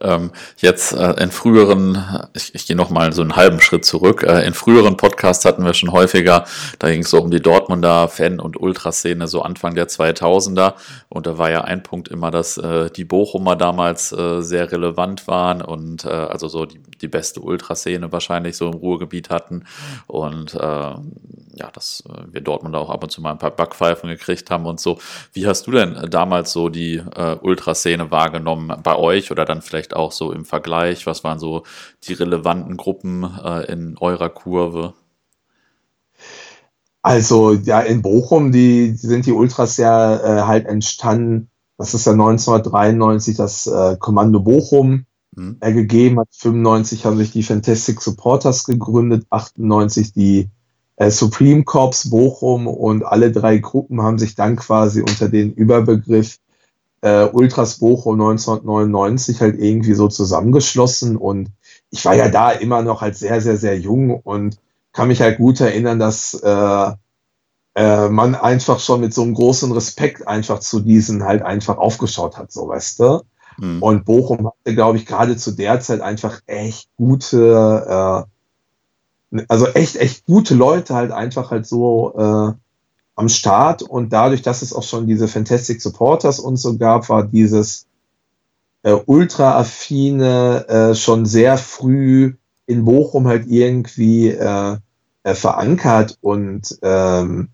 Ähm, 0.00 0.30
jetzt 0.58 0.92
äh, 0.92 1.22
in 1.22 1.30
früheren, 1.30 2.28
ich, 2.34 2.54
ich 2.54 2.66
gehe 2.66 2.76
nochmal 2.76 3.12
so 3.12 3.22
einen 3.22 3.36
halben 3.36 3.60
Schritt 3.60 3.84
zurück, 3.84 4.22
äh, 4.22 4.44
in 4.46 4.52
früheren 4.52 4.96
Podcasts 4.96 5.44
hatten 5.44 5.64
wir 5.64 5.72
schon 5.72 5.92
häufiger, 5.92 6.44
da 6.78 6.90
ging 6.90 7.00
es 7.00 7.10
so 7.10 7.22
um 7.22 7.30
die 7.30 7.40
Dortmunder 7.40 8.08
Fan- 8.08 8.40
und 8.40 8.60
Ultraszene, 8.60 9.26
so 9.26 9.42
Anfang 9.42 9.74
der 9.74 9.88
2000er. 9.88 10.74
Und 11.08 11.26
da 11.26 11.38
war 11.38 11.50
ja 11.50 11.62
ein 11.62 11.82
Punkt 11.82 12.08
immer, 12.08 12.30
dass 12.30 12.58
äh, 12.58 12.90
die 12.90 13.04
Bochumer 13.04 13.56
damals 13.56 14.12
äh, 14.12 14.42
sehr 14.42 14.70
relevant 14.70 15.26
waren 15.28 15.62
und 15.62 16.04
äh, 16.04 16.08
also 16.08 16.48
so 16.48 16.66
die, 16.66 16.80
die 17.00 17.08
beste 17.08 17.40
Ultraszene 17.40 18.12
wahrscheinlich 18.12 18.56
so 18.56 18.68
im 18.68 18.74
Ruhrgebiet 18.74 19.30
hatten. 19.30 19.64
Und 20.06 20.54
äh, 20.54 20.94
ja, 21.54 21.70
dass 21.70 22.04
äh, 22.08 22.32
wir 22.32 22.40
Dortmunder 22.40 22.78
auch 22.78 22.90
ab 22.90 23.02
und 23.02 23.10
zu 23.10 23.20
mal 23.20 23.32
ein 23.32 23.38
paar 23.38 23.50
Backpfeifen 23.50 24.08
gekriegt 24.08 24.50
haben 24.50 24.66
und 24.66 24.80
so. 24.80 24.98
Wie 25.32 25.46
hast 25.46 25.66
du 25.66 25.70
denn 25.70 25.96
damals 26.10 26.52
so 26.52 26.68
die 26.68 26.96
äh, 26.96 27.36
Ultraszene 27.40 28.10
wahrgenommen 28.10 28.72
bei 28.82 28.96
euch 28.96 29.30
oder 29.30 29.44
dann 29.44 29.62
vielleicht 29.62 29.94
auch 29.94 30.12
so 30.12 30.32
im 30.32 30.44
Vergleich? 30.44 31.06
Was 31.06 31.24
waren 31.24 31.38
so 31.38 31.62
die 32.04 32.14
relevanten 32.14 32.76
Gruppen 32.76 33.24
äh, 33.44 33.70
in 33.72 33.96
eurer 33.98 34.30
Kurve? 34.30 34.94
Also 37.02 37.52
ja, 37.52 37.80
in 37.80 38.00
Bochum, 38.00 38.50
die, 38.50 38.92
sind 38.92 39.26
die 39.26 39.32
Ultras 39.32 39.76
ja 39.76 40.16
äh, 40.16 40.42
halt 40.42 40.66
entstanden. 40.66 41.50
Das 41.76 41.92
ist 41.92 42.06
ja 42.06 42.12
1993 42.12 43.36
das 43.36 43.66
äh, 43.66 43.96
Kommando 43.98 44.40
Bochum 44.40 45.04
mhm. 45.36 45.58
äh, 45.60 45.72
gegeben 45.72 46.20
hat. 46.20 46.28
95 46.32 47.04
haben 47.04 47.18
sich 47.18 47.30
die 47.30 47.42
Fantastic 47.42 48.00
Supporters 48.00 48.64
gegründet, 48.64 49.26
98 49.30 50.12
die 50.12 50.38
äh, 50.40 50.48
Supreme 51.10 51.64
Corps 51.64 52.08
Bochum 52.08 52.66
und 52.66 53.04
alle 53.04 53.32
drei 53.32 53.58
Gruppen 53.58 54.02
haben 54.02 54.18
sich 54.18 54.34
dann 54.34 54.56
quasi 54.56 55.00
unter 55.00 55.28
den 55.28 55.52
Überbegriff 55.52 56.38
äh, 57.00 57.24
Ultras 57.24 57.78
Bochum 57.78 58.20
1999 58.20 59.40
halt 59.40 59.58
irgendwie 59.58 59.94
so 59.94 60.08
zusammengeschlossen 60.08 61.16
und 61.16 61.50
ich 61.90 62.04
war 62.04 62.14
ja 62.14 62.28
da 62.28 62.50
immer 62.50 62.82
noch 62.82 63.00
halt 63.00 63.16
sehr, 63.16 63.40
sehr, 63.40 63.56
sehr 63.56 63.78
jung 63.78 64.10
und 64.10 64.58
kann 64.92 65.08
mich 65.08 65.20
halt 65.20 65.38
gut 65.38 65.60
erinnern, 65.60 65.98
dass 65.98 66.34
äh, 66.34 66.92
äh, 67.74 68.08
man 68.08 68.34
einfach 68.34 68.78
schon 68.78 69.00
mit 69.00 69.12
so 69.12 69.22
einem 69.22 69.34
großen 69.34 69.70
Respekt 69.72 70.26
einfach 70.28 70.60
zu 70.60 70.80
diesen 70.80 71.24
halt 71.24 71.42
einfach 71.42 71.76
aufgeschaut 71.76 72.38
hat, 72.38 72.52
so 72.52 72.68
weißt 72.68 73.00
du. 73.00 73.22
Mhm. 73.58 73.82
Und 73.82 74.04
Bochum 74.04 74.46
hatte, 74.46 74.74
glaube 74.74 74.98
ich, 74.98 75.06
gerade 75.06 75.36
zu 75.36 75.52
der 75.52 75.80
Zeit 75.80 76.00
einfach 76.00 76.40
echt 76.46 76.88
gute, 76.96 78.26
äh, 78.26 78.33
also 79.48 79.66
echt, 79.68 79.96
echt 79.96 80.26
gute 80.26 80.54
Leute 80.54 80.94
halt 80.94 81.10
einfach 81.10 81.50
halt 81.50 81.66
so 81.66 82.14
äh, 82.16 82.52
am 83.16 83.28
Start. 83.28 83.82
Und 83.82 84.12
dadurch, 84.12 84.42
dass 84.42 84.62
es 84.62 84.72
auch 84.72 84.82
schon 84.82 85.06
diese 85.06 85.28
Fantastic 85.28 85.80
Supporters 85.80 86.38
und 86.38 86.56
so 86.56 86.76
gab, 86.76 87.08
war 87.08 87.24
dieses 87.24 87.86
äh, 88.82 88.92
ultra-affine 88.92 90.68
äh, 90.68 90.94
schon 90.94 91.26
sehr 91.26 91.58
früh 91.58 92.34
in 92.66 92.84
Bochum 92.84 93.26
halt 93.26 93.46
irgendwie 93.46 94.28
äh, 94.28 94.76
äh, 95.22 95.34
verankert 95.34 96.18
und 96.20 96.78
ähm, 96.82 97.48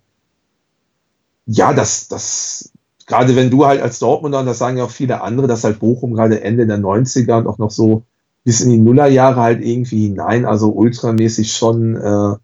ja, 1.47 1.73
das, 1.73 2.09
das, 2.09 2.73
gerade 3.07 3.35
wenn 3.35 3.51
du 3.51 3.67
halt 3.67 3.81
als 3.83 3.99
Dortmunder, 3.99 4.41
und 4.41 4.47
das 4.47 4.59
sagen 4.59 4.77
ja 4.77 4.85
auch 4.85 4.91
viele 4.91 5.21
andere, 5.21 5.47
dass 5.47 5.65
halt 5.65 5.81
Bochum 5.81 6.15
gerade 6.15 6.43
Ende 6.43 6.67
der 6.67 6.79
90er 6.79 7.39
und 7.39 7.47
auch 7.47 7.59
noch 7.59 7.71
so 7.71 8.05
bis 8.45 8.61
in 8.61 8.71
die 8.71 8.79
Nullerjahre 8.79 9.41
halt 9.41 9.65
irgendwie 9.65 10.07
hinein, 10.09 10.45
also 10.45 10.71
ultramäßig 10.71 11.53
schon, 11.53 11.97
äh, 11.97 12.37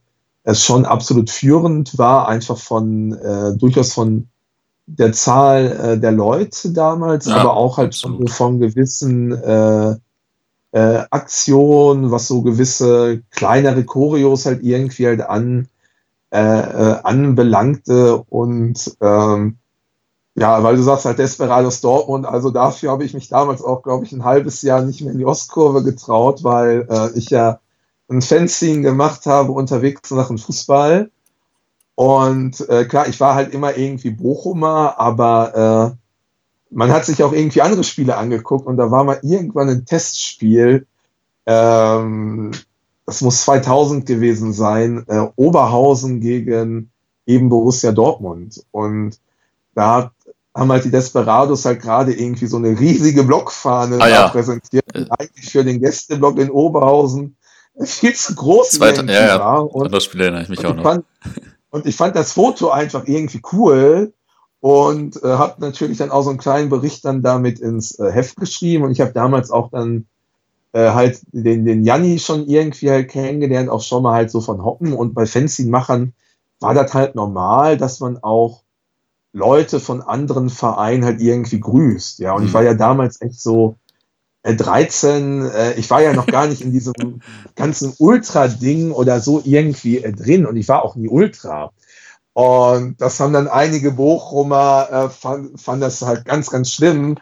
es 0.44 0.62
schon 0.62 0.84
absolut 0.84 1.30
führend 1.30 1.98
war, 1.98 2.28
einfach 2.28 2.58
von, 2.58 3.12
äh, 3.12 3.56
durchaus 3.56 3.92
von 3.92 4.28
der 4.86 5.12
Zahl 5.12 5.66
äh, 5.66 5.98
der 5.98 6.12
Leute 6.12 6.70
damals, 6.70 7.26
ja, 7.26 7.36
aber 7.36 7.56
auch 7.56 7.78
halt 7.78 7.88
absolut. 7.88 8.30
von 8.30 8.60
gewissen 8.60 9.32
äh, 9.32 9.96
äh, 10.72 11.04
Aktionen, 11.10 12.10
was 12.10 12.28
so 12.28 12.42
gewisse 12.42 13.22
kleinere 13.30 13.84
Choreos 13.84 14.46
halt 14.46 14.62
irgendwie 14.62 15.06
halt 15.06 15.22
an, 15.22 15.68
äh, 16.30 16.38
äh, 16.38 17.00
anbelangte 17.02 18.18
und 18.28 18.96
ähm, 19.00 19.56
ja, 20.38 20.62
weil 20.62 20.76
du 20.76 20.82
sagst 20.82 21.06
halt 21.06 21.18
Desperados 21.18 21.80
Dortmund, 21.80 22.26
also 22.26 22.50
dafür 22.50 22.90
habe 22.90 23.04
ich 23.04 23.14
mich 23.14 23.28
damals 23.28 23.62
auch, 23.62 23.82
glaube 23.82 24.04
ich, 24.04 24.12
ein 24.12 24.24
halbes 24.24 24.60
Jahr 24.60 24.82
nicht 24.82 25.00
mehr 25.00 25.12
in 25.12 25.18
die 25.18 25.24
Ostkurve 25.24 25.82
getraut, 25.82 26.44
weil 26.44 26.86
äh, 26.90 27.18
ich 27.18 27.30
ja 27.30 27.60
ein 28.08 28.20
Fanzine 28.20 28.82
gemacht 28.82 29.24
habe 29.24 29.52
unterwegs 29.52 30.10
nach 30.10 30.28
dem 30.28 30.36
Fußball. 30.36 31.10
Und 31.94 32.68
äh, 32.68 32.84
klar, 32.84 33.08
ich 33.08 33.18
war 33.18 33.34
halt 33.34 33.54
immer 33.54 33.78
irgendwie 33.78 34.10
Bochumer, 34.10 35.00
aber 35.00 35.96
äh, 35.96 36.74
man 36.74 36.92
hat 36.92 37.06
sich 37.06 37.22
auch 37.22 37.32
irgendwie 37.32 37.62
andere 37.62 37.84
Spiele 37.84 38.18
angeguckt 38.18 38.66
und 38.66 38.76
da 38.76 38.90
war 38.90 39.04
mal 39.04 39.20
irgendwann 39.22 39.70
ein 39.70 39.86
Testspiel, 39.86 40.86
ähm, 41.46 42.50
das 43.06 43.22
muss 43.22 43.42
2000 43.42 44.04
gewesen 44.04 44.52
sein, 44.52 45.04
äh, 45.06 45.26
Oberhausen 45.36 46.20
gegen 46.20 46.90
eben 47.24 47.48
Borussia 47.48 47.92
Dortmund. 47.92 48.66
Und 48.72 49.18
da 49.74 50.12
haben 50.56 50.72
halt 50.72 50.84
die 50.84 50.90
Desperados 50.90 51.64
halt 51.64 51.82
gerade 51.82 52.14
irgendwie 52.14 52.46
so 52.46 52.56
eine 52.56 52.78
riesige 52.78 53.22
Blockfahne 53.24 54.00
ah, 54.00 54.08
ja. 54.08 54.28
präsentiert, 54.28 54.84
die 54.94 55.06
eigentlich 55.10 55.50
für 55.50 55.64
den 55.64 55.80
Gästeblock 55.80 56.38
in 56.38 56.50
Oberhausen 56.50 57.36
viel 57.80 58.14
zu 58.14 58.34
groß 58.34 58.70
Zweite, 58.70 59.04
ja, 59.04 59.26
ja. 59.26 59.38
war. 59.38 59.74
Und, 59.74 59.92
das 59.92 60.04
Spiel 60.04 60.22
erinnere 60.22 60.42
ich 60.42 60.48
mich 60.48 60.64
auch 60.64 60.74
noch. 60.74 60.82
Fand, 60.82 61.04
und 61.70 61.86
ich 61.86 61.94
fand 61.94 62.16
das 62.16 62.32
Foto 62.32 62.70
einfach 62.70 63.06
irgendwie 63.06 63.42
cool 63.52 64.14
und 64.60 65.22
äh, 65.22 65.28
habe 65.28 65.60
natürlich 65.60 65.98
dann 65.98 66.10
auch 66.10 66.22
so 66.22 66.30
einen 66.30 66.38
kleinen 66.38 66.70
Bericht 66.70 67.04
dann 67.04 67.22
damit 67.22 67.60
ins 67.60 67.98
äh, 67.98 68.10
Heft 68.10 68.36
geschrieben 68.36 68.84
und 68.84 68.92
ich 68.92 69.02
habe 69.02 69.12
damals 69.12 69.50
auch 69.50 69.70
dann 69.70 70.06
äh, 70.72 70.90
halt 70.90 71.20
den, 71.32 71.66
den 71.66 71.84
Janni 71.84 72.18
schon 72.18 72.46
irgendwie 72.46 72.90
halt 72.90 73.10
kennengelernt, 73.10 73.68
auch 73.68 73.82
schon 73.82 74.02
mal 74.02 74.14
halt 74.14 74.30
so 74.30 74.40
von 74.40 74.64
Hoppen. 74.64 74.94
Und 74.94 75.14
bei 75.14 75.26
Fanzine-Machern 75.26 76.14
war 76.60 76.72
das 76.72 76.94
halt 76.94 77.14
normal, 77.14 77.76
dass 77.76 78.00
man 78.00 78.22
auch 78.22 78.62
Leute 79.36 79.80
von 79.80 80.00
anderen 80.00 80.48
Vereinen 80.48 81.04
halt 81.04 81.20
irgendwie 81.20 81.60
grüßt. 81.60 82.20
Ja, 82.20 82.32
und 82.32 82.42
mhm. 82.42 82.48
ich 82.48 82.54
war 82.54 82.62
ja 82.62 82.74
damals 82.74 83.20
echt 83.20 83.40
so 83.40 83.76
äh, 84.42 84.54
13, 84.54 85.44
äh, 85.50 85.72
ich 85.74 85.90
war 85.90 86.00
ja 86.00 86.14
noch 86.14 86.26
gar 86.26 86.46
nicht 86.46 86.62
in 86.62 86.72
diesem 86.72 86.94
ganzen 87.54 87.92
Ultra-Ding 87.98 88.92
oder 88.92 89.20
so 89.20 89.42
irgendwie 89.44 89.98
äh, 89.98 90.12
drin 90.12 90.46
und 90.46 90.56
ich 90.56 90.68
war 90.68 90.84
auch 90.84 90.96
nie 90.96 91.08
Ultra. 91.08 91.72
Und 92.32 93.00
das 93.00 93.20
haben 93.20 93.32
dann 93.32 93.48
einige 93.48 93.92
Bochumer, 93.92 94.88
äh, 94.90 95.08
fand, 95.10 95.60
fand 95.60 95.82
das 95.82 96.02
halt 96.02 96.24
ganz, 96.24 96.50
ganz 96.50 96.72
schlimm, 96.72 97.16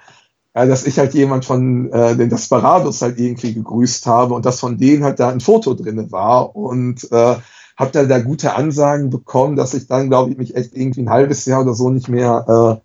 äh, 0.55 0.69
dass 0.69 0.87
ich 0.87 0.99
halt 1.01 1.15
jemand 1.15 1.45
von 1.45 1.93
äh, 1.93 2.17
den 2.17 2.31
Desperados 2.31 3.03
halt 3.03 3.19
irgendwie 3.19 3.55
gegrüßt 3.55 4.07
habe 4.07 4.35
und 4.35 4.47
dass 4.47 4.61
von 4.61 4.79
denen 4.79 5.03
halt 5.03 5.19
da 5.19 5.31
ein 5.31 5.41
Foto 5.41 5.75
drin 5.75 6.13
war 6.13 6.55
und 6.55 7.11
äh, 7.11 7.37
habe 7.77 7.91
dann 7.91 8.09
da 8.09 8.21
gute 8.21 8.55
Ansagen 8.55 9.11
bekommen, 9.11 9.57
dass 9.57 9.75
ich 9.75 9.87
dann, 9.87 10.09
glaube 10.09 10.31
ich, 10.31 10.39
mich 10.39 10.57
echt 10.57 10.75
irgendwie 10.75 11.03
ein 11.03 11.11
halbes 11.11 11.45
Jahr 11.47 11.63
oder 11.63 11.75
so 11.75 11.91
nicht 11.91 12.09
mehr 12.09 12.83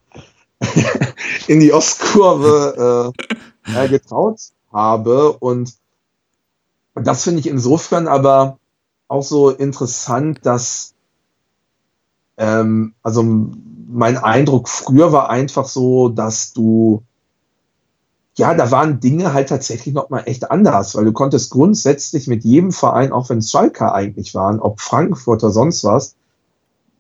äh, 0.62 0.66
in 1.48 1.60
die 1.60 1.74
Ostkurve 1.74 3.14
äh, 3.66 3.88
getraut 3.88 4.40
habe. 4.72 5.34
Und 5.34 5.74
das 6.96 7.24
finde 7.24 7.40
ich 7.40 7.48
insofern 7.48 8.08
aber 8.08 8.58
auch 9.08 9.24
so 9.24 9.50
interessant, 9.50 10.40
dass 10.44 10.94
ähm, 12.38 12.94
also 13.04 13.24
mein 13.24 14.18
Eindruck 14.18 14.70
früher 14.70 15.12
war 15.12 15.30
einfach 15.30 15.68
so, 15.68 16.10
dass 16.10 16.54
du 16.54 17.04
ja, 18.40 18.54
da 18.54 18.72
waren 18.72 19.00
Dinge 19.02 19.34
halt 19.34 19.50
tatsächlich 19.50 19.94
noch 19.94 20.10
mal 20.10 20.24
echt 20.26 20.50
anders, 20.50 20.96
weil 20.96 21.06
du 21.06 21.12
konntest 21.12 21.52
grundsätzlich 21.52 22.28
mit 22.28 22.44
jedem 22.46 22.72
Verein, 22.72 23.12
auch 23.12 23.30
wenn 23.30 23.40
es 23.40 23.52
Schalke 23.52 23.92
eigentlich 23.94 24.34
waren, 24.34 24.60
ob 24.60 24.80
Frankfurt 24.80 25.44
oder 25.44 25.52
sonst 25.52 25.84
was, 25.84 26.16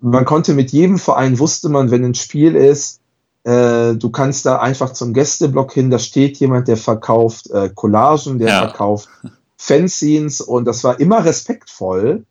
man 0.02 0.26
konnte 0.26 0.54
mit 0.54 0.72
jedem 0.72 0.98
Verein, 0.98 1.40
wusste 1.40 1.70
man, 1.70 1.92
wenn 1.92 2.04
ein 2.04 2.14
Spiel 2.14 2.56
ist, 2.56 3.00
äh, 3.46 3.96
du 3.96 4.10
kannst 4.10 4.46
da 4.46 4.60
einfach 4.60 4.92
zum 4.92 5.14
Gästeblock 5.14 5.74
hin, 5.74 5.90
da 5.90 5.98
steht 5.98 6.38
jemand, 6.38 6.68
der 6.68 6.78
verkauft 6.78 7.50
äh, 7.52 7.70
Collagen, 7.74 8.38
der 8.38 8.50
ja. 8.50 8.60
verkauft 8.68 9.08
Fanzines 9.58 10.42
und 10.42 10.66
das 10.66 10.84
war 10.84 11.00
immer 11.00 11.24
respektvoll 11.24 12.26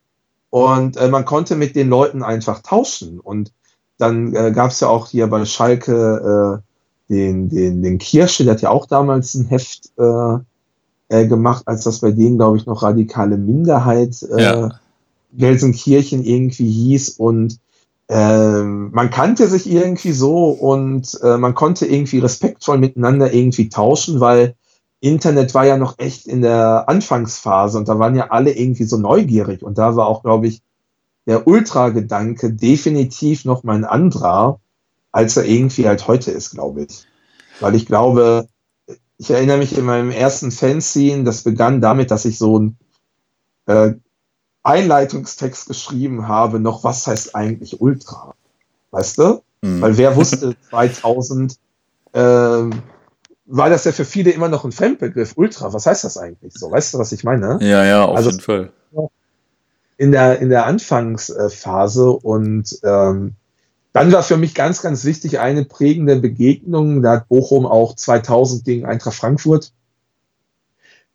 und 0.51 0.99
äh, 0.99 1.09
man 1.09 1.25
konnte 1.25 1.57
mit 1.57 1.77
den 1.77 1.89
Leuten 1.89 2.23
einfach 2.23 2.61
tauschen 2.61 3.21
und 3.21 3.53
dann 3.97 4.35
äh, 4.35 4.53
gab 4.53 4.71
es 4.71 4.81
ja 4.81 4.89
auch 4.89 5.09
hier 5.09 5.27
bei 5.29 5.45
Schalke 5.47 6.63
äh, 6.63 6.68
den, 7.09 7.49
den, 7.49 7.83
den 7.83 7.99
Kirsche, 7.99 8.45
der 8.45 8.55
hat 8.55 8.63
ja 8.63 8.71
auch 8.71 8.87
damals 8.87 9.35
ein 9.35 9.47
Heft 9.47 9.91
äh, 9.99 10.39
äh, 11.09 11.27
gemacht, 11.27 11.63
als 11.67 11.85
das 11.85 12.01
bei 12.01 12.11
denen, 12.11 12.37
glaube 12.37 12.59
ich, 12.59 12.67
noch 12.67 12.83
radikale 12.83 13.39
Minderheit 13.39 14.23
äh, 14.23 14.43
ja. 14.43 14.81
Gelsenkirchen 15.33 16.23
irgendwie 16.23 16.71
hieß. 16.71 17.11
Und 17.11 17.59
äh, 18.09 18.63
man 18.63 19.11
kannte 19.11 19.49
sich 19.49 19.71
irgendwie 19.71 20.13
so 20.13 20.51
und 20.51 21.19
äh, 21.23 21.39
man 21.39 21.55
konnte 21.55 21.87
irgendwie 21.87 22.19
respektvoll 22.19 22.79
miteinander 22.79 23.33
irgendwie 23.33 23.69
tauschen, 23.69 24.21
weil 24.21 24.55
Internet 25.01 25.55
war 25.55 25.65
ja 25.65 25.77
noch 25.77 25.99
echt 25.99 26.27
in 26.27 26.43
der 26.43 26.89
Anfangsphase 26.89 27.79
und 27.79 27.89
da 27.89 27.99
waren 27.99 28.17
ja 28.17 28.31
alle 28.31 28.53
irgendwie 28.53 28.85
so 28.85 28.97
neugierig. 28.97 29.63
Und 29.63 29.79
da 29.79 29.97
war 29.97 30.07
auch, 30.07 30.23
glaube 30.23 30.49
ich, 30.49 30.61
der 31.27 31.47
Ultra-Gedanke 31.47 32.53
definitiv 32.53 33.45
noch 33.45 33.63
mal 33.63 33.77
ein 33.77 33.85
anderer 33.85 34.61
als 35.13 35.37
er 35.37 35.45
irgendwie 35.45 35.87
halt 35.87 36.07
heute 36.07 36.31
ist, 36.31 36.51
glaube 36.51 36.85
ich. 36.85 37.07
Weil 37.61 37.75
ich 37.75 37.87
glaube, 37.87 38.49
ich 39.19 39.31
erinnere 39.31 39.59
mich 39.59 39.77
in 39.77 39.85
meinem 39.85 40.11
ersten 40.11 40.51
Fanzine, 40.51 41.25
das 41.25 41.43
begann 41.43 41.81
damit, 41.81 42.11
dass 42.11 42.25
ich 42.25 42.39
so 42.39 42.57
einen 42.57 42.79
äh, 43.67 43.95
Einleitungstext 44.63 45.67
geschrieben 45.67 46.29
habe, 46.29 46.61
noch 46.61 46.85
was 46.85 47.07
heißt 47.07 47.35
eigentlich 47.35 47.81
Ultra? 47.81 48.35
Weißt 48.91 49.19
du? 49.19 49.43
Mhm. 49.63 49.81
Weil 49.81 49.97
wer 49.97 50.17
wusste 50.17 50.57
2000, 50.71 51.59
äh, 52.13 52.19
war 53.51 53.71
das 53.71 53.85
ja 53.85 53.93
für 53.93 54.05
viele 54.05 54.31
immer 54.31 54.49
noch 54.49 54.65
ein 54.65 54.73
Fremdbegriff. 54.73 55.33
Ultra, 55.37 55.73
was 55.73 55.87
heißt 55.87 56.05
das 56.05 56.19
eigentlich 56.19 56.53
so? 56.55 56.71
Weißt 56.71 56.95
du, 56.95 56.99
was 56.99 57.13
ich 57.13 57.25
meine? 57.25 57.59
Ja, 57.61 57.85
ja, 57.85 58.05
auf 58.05 58.17
also, 58.17 58.31
jeden 58.31 58.43
Fall. 58.43 58.73
In 59.97 60.13
der, 60.13 60.39
in 60.39 60.49
der 60.49 60.67
Anfangsphase 60.67 62.11
und 62.11 62.79
ähm, 62.85 63.35
dann 63.93 64.13
war 64.13 64.23
für 64.23 64.37
mich 64.37 64.55
ganz, 64.55 64.83
ganz 64.83 65.05
wichtig 65.05 65.39
eine 65.39 65.65
prägende 65.65 66.17
Begegnung. 66.17 67.03
Da 67.03 67.13
hat 67.13 67.29
Bochum 67.29 67.67
auch 67.67 67.95
2000 67.95 68.65
gegen 68.65 68.87
Eintracht 68.87 69.17
Frankfurt 69.17 69.73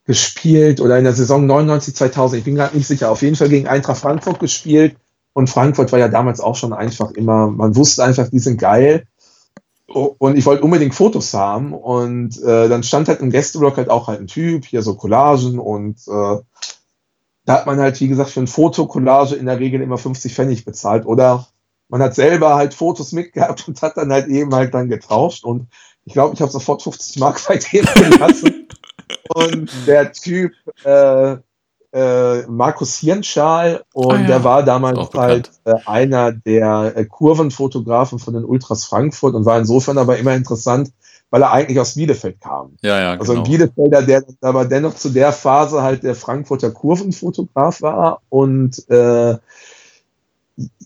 gespielt 0.05 0.81
oder 0.81 0.97
in 0.97 1.05
der 1.05 1.13
Saison 1.13 1.45
99, 1.45 1.95
2000. 1.95 2.39
Ich 2.39 2.45
bin 2.45 2.55
gerade 2.55 2.75
nicht 2.75 2.87
sicher. 2.87 3.09
Auf 3.11 3.21
jeden 3.21 3.35
Fall 3.35 3.49
gegen 3.49 3.67
Eintracht 3.67 4.01
Frankfurt 4.01 4.39
gespielt. 4.39 4.95
Und 5.33 5.49
Frankfurt 5.49 5.91
war 5.91 5.99
ja 5.99 6.09
damals 6.09 6.39
auch 6.39 6.55
schon 6.55 6.73
einfach 6.73 7.11
immer, 7.11 7.47
man 7.47 7.75
wusste 7.75 8.03
einfach, 8.03 8.29
die 8.29 8.39
sind 8.39 8.59
geil. 8.59 9.07
Und 9.87 10.37
ich 10.37 10.45
wollte 10.45 10.63
unbedingt 10.63 10.95
Fotos 10.95 11.33
haben. 11.33 11.73
Und 11.73 12.41
äh, 12.41 12.67
dann 12.67 12.83
stand 12.83 13.07
halt 13.07 13.21
im 13.21 13.29
Gästeblock 13.29 13.77
halt 13.77 13.89
auch 13.89 14.07
halt 14.07 14.19
ein 14.19 14.27
Typ, 14.27 14.65
hier 14.65 14.81
so 14.81 14.95
Collagen. 14.95 15.59
Und 15.59 15.99
äh, 16.07 16.37
da 17.45 17.53
hat 17.53 17.65
man 17.65 17.79
halt, 17.79 17.99
wie 17.99 18.07
gesagt, 18.07 18.31
für 18.31 18.41
ein 18.41 18.47
Foto 18.47 18.87
Collage 18.87 19.35
in 19.35 19.45
der 19.45 19.59
Regel 19.59 19.81
immer 19.81 19.97
50 19.97 20.33
Pfennig 20.33 20.65
bezahlt. 20.65 21.05
Oder 21.05 21.47
man 21.93 22.01
hat 22.01 22.15
selber 22.15 22.55
halt 22.55 22.73
Fotos 22.73 23.11
mitgehabt 23.11 23.67
und 23.67 23.79
hat 23.83 23.97
dann 23.97 24.11
halt 24.11 24.25
eben 24.25 24.55
halt 24.55 24.73
dann 24.73 24.89
getauscht 24.89 25.43
und 25.43 25.67
ich 26.05 26.13
glaube, 26.13 26.33
ich 26.33 26.41
habe 26.41 26.51
sofort 26.51 26.81
50 26.81 27.19
Mark 27.19 27.37
seitdem 27.37 27.85
gelassen. 27.85 28.67
und 29.35 29.71
der 29.85 30.11
Typ, 30.11 30.53
äh, 30.83 31.35
äh, 31.91 32.47
Markus 32.47 32.97
Hirnschal, 32.97 33.83
und 33.93 34.11
ah, 34.11 34.21
ja. 34.21 34.25
der 34.25 34.43
war 34.43 34.63
damals 34.63 35.13
halt 35.13 35.51
äh, 35.65 35.75
einer 35.85 36.31
der 36.31 36.93
äh, 36.95 37.05
Kurvenfotografen 37.05 38.17
von 38.17 38.33
den 38.33 38.43
Ultras 38.43 38.85
Frankfurt 38.85 39.35
und 39.35 39.45
war 39.45 39.59
insofern 39.59 39.99
aber 39.99 40.17
immer 40.17 40.33
interessant, 40.33 40.91
weil 41.29 41.43
er 41.43 41.51
eigentlich 41.51 41.79
aus 41.79 41.93
Bielefeld 41.93 42.41
kam. 42.41 42.75
Ja, 42.81 42.99
ja, 42.99 43.11
also 43.19 43.33
ein 43.33 43.43
genau. 43.43 43.49
Bielefelder, 43.49 44.01
der 44.01 44.23
aber 44.41 44.65
dennoch 44.65 44.95
zu 44.95 45.09
der 45.09 45.31
Phase 45.31 45.83
halt 45.83 46.01
der 46.01 46.15
Frankfurter 46.15 46.71
Kurvenfotograf 46.71 47.83
war 47.83 48.21
und 48.29 48.89
äh, 48.89 49.37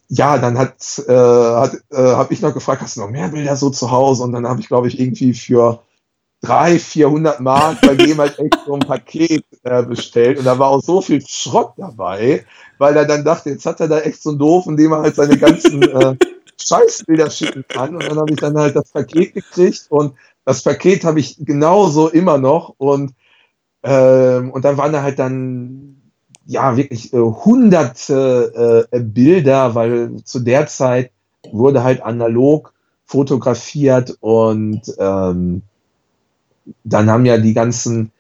ja, 0.10 0.38
dann 0.38 0.58
hat, 0.58 1.04
äh, 1.08 1.14
hat 1.14 1.74
äh, 1.92 1.98
habe 1.98 2.34
ich 2.34 2.42
noch 2.42 2.54
gefragt, 2.54 2.82
hast 2.82 2.98
du 2.98 3.02
noch 3.02 3.10
mehr 3.10 3.28
Bilder 3.30 3.56
so 3.56 3.70
zu 3.70 3.92
Hause? 3.92 4.24
Und 4.24 4.32
dann 4.34 4.48
habe 4.48 4.62
ich, 4.62 4.68
glaube 4.68 4.88
ich, 4.88 5.00
irgendwie 5.00 5.34
für 5.34 5.82
drei, 6.42 6.80
400 6.80 7.40
Mark 7.40 7.82
bei 7.82 7.96
dem 7.96 8.18
halt 8.18 8.40
echt 8.40 8.58
so 8.66 8.74
ein 8.74 8.80
Paket 8.80 9.44
äh, 9.64 9.84
bestellt. 9.84 10.40
Und 10.40 10.46
da 10.46 10.58
war 10.60 10.70
auch 10.70 10.82
so 10.82 11.02
viel 11.02 11.22
Schrott 11.26 11.74
dabei, 11.78 12.46
weil 12.78 12.96
er 12.96 13.06
dann 13.06 13.26
dachte, 13.26 13.50
jetzt 13.50 13.66
hat 13.66 13.80
er 13.80 13.88
da 13.88 14.00
echt 14.00 14.22
so 14.22 14.30
einen 14.30 14.40
Doof, 14.40 14.68
in 14.68 14.78
dem 14.78 14.92
er 14.92 15.02
halt 15.02 15.16
seine 15.16 15.38
ganzen 15.38 15.82
äh, 15.82 16.16
Scheißbilder 16.60 17.30
schicken 17.30 17.66
kann. 17.68 17.96
Und 17.96 18.04
dann 18.04 18.18
habe 18.18 18.32
ich 18.32 18.40
dann 18.40 18.58
halt 18.58 18.76
das 18.76 18.92
Paket 18.92 19.34
gekriegt 19.34 19.88
und 19.90 20.14
das 20.46 20.64
Paket 20.64 21.04
habe 21.04 21.20
ich 21.20 21.38
genauso 21.40 22.08
immer 22.08 22.38
noch. 22.38 22.74
Und, 22.78 23.14
ähm, 23.84 24.52
und 24.52 24.64
dann 24.64 24.78
waren 24.78 24.94
da 24.94 25.02
halt 25.02 25.20
dann 25.20 25.97
ja 26.48 26.78
wirklich 26.78 27.14
äh, 27.14 27.18
hunderte 27.18 28.88
äh, 28.92 29.00
Bilder, 29.00 29.76
weil 29.76 30.16
zu 30.24 30.40
der 30.40 30.68
Zeit 30.68 31.12
wurde 31.52 31.84
halt 31.84 32.02
analog 32.02 32.74
fotografiert 33.06 34.18
und 34.20 34.82
ähm, 34.98 35.62
dann 36.84 37.10
haben 37.10 37.26
ja 37.26 37.38
die 37.38 37.54
ganzen, 37.54 38.12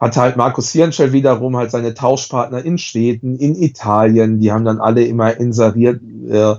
hat 0.00 0.16
halt 0.16 0.36
Markus 0.36 0.72
Hirnschell 0.72 1.12
wiederum 1.12 1.56
halt 1.56 1.70
seine 1.70 1.94
Tauschpartner 1.94 2.64
in 2.64 2.78
Schweden, 2.78 3.38
in 3.38 3.54
Italien, 3.54 4.40
die 4.40 4.50
haben 4.50 4.64
dann 4.64 4.80
alle 4.80 5.04
immer 5.04 5.36
inseriert, 5.36 6.00
äh, 6.28 6.54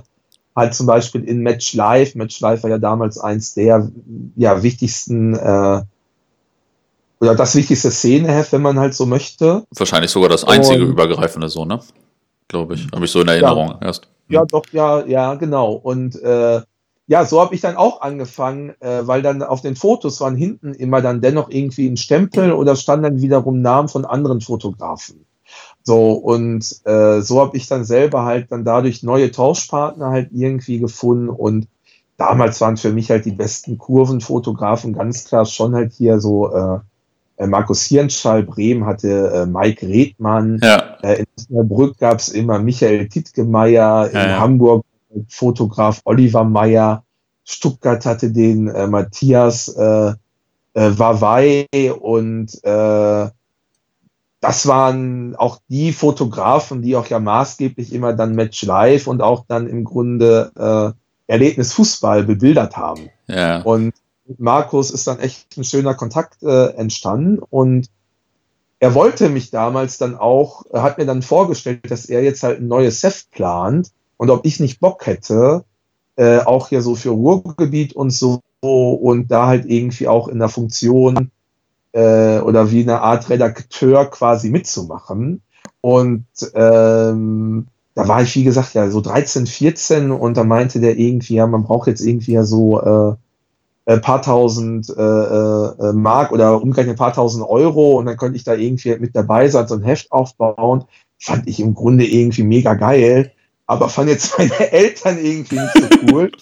halt 0.56 0.74
zum 0.74 0.86
Beispiel 0.86 1.24
in 1.24 1.40
Match 1.40 1.74
Live. 1.74 2.14
Match 2.14 2.40
Live 2.40 2.62
war 2.62 2.70
ja 2.70 2.78
damals 2.78 3.18
eins 3.18 3.54
der 3.54 3.90
ja, 4.36 4.62
wichtigsten 4.62 5.34
äh, 5.34 5.82
oder 7.24 7.34
das 7.34 7.54
wichtigste 7.54 7.90
Szeneheft, 7.90 8.52
wenn 8.52 8.62
man 8.62 8.78
halt 8.78 8.94
so 8.94 9.06
möchte. 9.06 9.64
Wahrscheinlich 9.70 10.10
sogar 10.10 10.28
das 10.28 10.44
einzige 10.44 10.84
und, 10.84 10.90
übergreifende 10.90 11.48
so, 11.48 11.64
ne? 11.64 11.80
Glaube 12.48 12.74
ich. 12.74 12.86
Habe 12.94 13.04
ich 13.04 13.10
so 13.10 13.20
in 13.20 13.28
Erinnerung 13.28 13.68
ja, 13.68 13.78
erst. 13.80 14.08
Ja, 14.28 14.40
hm. 14.42 14.48
doch, 14.48 14.64
ja, 14.72 15.04
ja, 15.06 15.34
genau. 15.34 15.72
Und 15.72 16.20
äh, 16.22 16.60
ja, 17.06 17.24
so 17.24 17.40
habe 17.40 17.54
ich 17.54 17.60
dann 17.60 17.76
auch 17.76 18.00
angefangen, 18.00 18.74
äh, 18.80 19.06
weil 19.06 19.22
dann 19.22 19.42
auf 19.42 19.60
den 19.60 19.76
Fotos 19.76 20.20
waren 20.20 20.36
hinten 20.36 20.74
immer 20.74 21.02
dann 21.02 21.20
dennoch 21.20 21.50
irgendwie 21.50 21.86
ein 21.86 21.96
Stempel 21.96 22.52
oder 22.52 22.76
stand 22.76 23.04
dann 23.04 23.20
wiederum 23.20 23.60
Namen 23.60 23.88
von 23.88 24.04
anderen 24.04 24.40
Fotografen. 24.40 25.26
So, 25.82 26.12
und 26.12 26.64
äh, 26.84 27.20
so 27.20 27.40
habe 27.40 27.56
ich 27.56 27.68
dann 27.68 27.84
selber 27.84 28.24
halt 28.24 28.50
dann 28.50 28.64
dadurch 28.64 29.02
neue 29.02 29.30
Tauschpartner 29.30 30.08
halt 30.08 30.30
irgendwie 30.32 30.78
gefunden 30.78 31.28
und 31.28 31.68
damals 32.16 32.60
waren 32.60 32.78
für 32.78 32.92
mich 32.92 33.10
halt 33.10 33.26
die 33.26 33.32
besten 33.32 33.76
Kurvenfotografen 33.76 34.94
ganz 34.94 35.24
klar 35.26 35.44
schon 35.44 35.74
halt 35.74 35.92
hier 35.92 36.20
so 36.20 36.54
äh, 36.54 36.78
äh, 37.36 37.46
Markus 37.46 37.82
Hirnschall, 37.84 38.42
Bremen 38.42 38.86
hatte 38.86 39.30
äh, 39.34 39.46
Mike 39.46 39.86
Redmann, 39.86 40.60
ja. 40.62 40.96
äh, 41.02 41.20
in 41.20 41.26
Osnabrück 41.38 41.98
gab 41.98 42.18
es 42.18 42.28
immer 42.28 42.58
Michael 42.58 43.08
Tittgemeier, 43.08 44.08
in 44.10 44.16
ja, 44.16 44.38
Hamburg 44.38 44.84
Fotograf 45.28 46.00
Oliver 46.04 46.44
Meyer, 46.44 47.04
Stuttgart 47.44 48.04
hatte 48.06 48.32
den 48.32 48.68
äh, 48.68 48.86
Matthias 48.86 49.68
äh, 49.68 50.12
äh, 50.12 50.14
Wawei 50.74 51.66
und 52.00 52.52
äh, 52.64 53.28
das 54.40 54.66
waren 54.66 55.34
auch 55.36 55.58
die 55.68 55.92
Fotografen, 55.92 56.82
die 56.82 56.96
auch 56.96 57.06
ja 57.06 57.18
maßgeblich 57.18 57.92
immer 57.92 58.12
dann 58.12 58.34
Match 58.34 58.62
Live 58.62 59.06
und 59.06 59.22
auch 59.22 59.44
dann 59.48 59.66
im 59.66 59.84
Grunde 59.84 60.52
äh, 61.26 61.32
Erlebnis 61.32 61.72
Fußball 61.72 62.24
bebildert 62.24 62.76
haben. 62.76 63.08
Ja. 63.26 63.62
Und 63.62 63.94
mit 64.26 64.40
Markus 64.40 64.90
ist 64.90 65.06
dann 65.06 65.18
echt 65.18 65.56
ein 65.56 65.64
schöner 65.64 65.94
Kontakt 65.94 66.42
äh, 66.42 66.68
entstanden 66.74 67.38
und 67.38 67.88
er 68.80 68.94
wollte 68.94 69.28
mich 69.28 69.50
damals 69.50 69.98
dann 69.98 70.16
auch, 70.16 70.64
er 70.70 70.82
hat 70.82 70.98
mir 70.98 71.06
dann 71.06 71.22
vorgestellt, 71.22 71.90
dass 71.90 72.06
er 72.06 72.22
jetzt 72.22 72.42
halt 72.42 72.60
ein 72.60 72.68
neues 72.68 73.02
Heft 73.02 73.30
plant 73.30 73.90
und 74.16 74.30
ob 74.30 74.44
ich 74.44 74.60
nicht 74.60 74.80
Bock 74.80 75.06
hätte, 75.06 75.64
äh, 76.16 76.38
auch 76.38 76.68
hier 76.68 76.82
so 76.82 76.94
für 76.94 77.10
Ruhrgebiet 77.10 77.94
und 77.94 78.10
so 78.10 78.40
und 78.60 79.30
da 79.30 79.46
halt 79.46 79.66
irgendwie 79.66 80.08
auch 80.08 80.28
in 80.28 80.38
der 80.38 80.48
Funktion 80.48 81.30
äh, 81.92 82.38
oder 82.40 82.70
wie 82.70 82.82
eine 82.82 83.00
Art 83.00 83.28
Redakteur 83.30 84.06
quasi 84.06 84.50
mitzumachen. 84.50 85.42
Und 85.80 86.26
ähm, 86.54 87.66
da 87.94 88.08
war 88.08 88.22
ich, 88.22 88.34
wie 88.34 88.44
gesagt, 88.44 88.74
ja 88.74 88.90
so 88.90 89.00
13, 89.00 89.46
14 89.46 90.10
und 90.10 90.36
da 90.36 90.44
meinte 90.44 90.80
der 90.80 90.98
irgendwie, 90.98 91.34
ja, 91.34 91.46
man 91.46 91.64
braucht 91.64 91.86
jetzt 91.86 92.00
irgendwie 92.00 92.32
ja 92.32 92.44
so 92.44 92.80
äh, 92.80 93.14
ein 93.86 93.98
äh, 93.98 94.00
paar 94.00 94.22
tausend 94.22 94.88
äh, 94.88 95.02
äh, 95.02 95.92
Mark 95.92 96.32
oder 96.32 96.60
umgerechnet 96.60 96.94
ein 96.94 96.98
paar 96.98 97.12
tausend 97.12 97.46
Euro 97.46 97.98
und 97.98 98.06
dann 98.06 98.16
könnte 98.16 98.36
ich 98.36 98.44
da 98.44 98.54
irgendwie 98.54 98.96
mit 98.96 99.14
dabei 99.14 99.48
sein, 99.48 99.68
so 99.68 99.74
ein 99.74 99.82
Heft 99.82 100.10
aufbauen. 100.10 100.84
Fand 101.18 101.46
ich 101.46 101.60
im 101.60 101.74
Grunde 101.74 102.06
irgendwie 102.06 102.42
mega 102.42 102.74
geil, 102.74 103.32
aber 103.66 103.88
fand 103.88 104.08
jetzt 104.08 104.38
meine 104.38 104.72
Eltern 104.72 105.18
irgendwie 105.18 105.58
nicht 105.58 105.74
so 105.74 105.88
cool. 106.12 106.32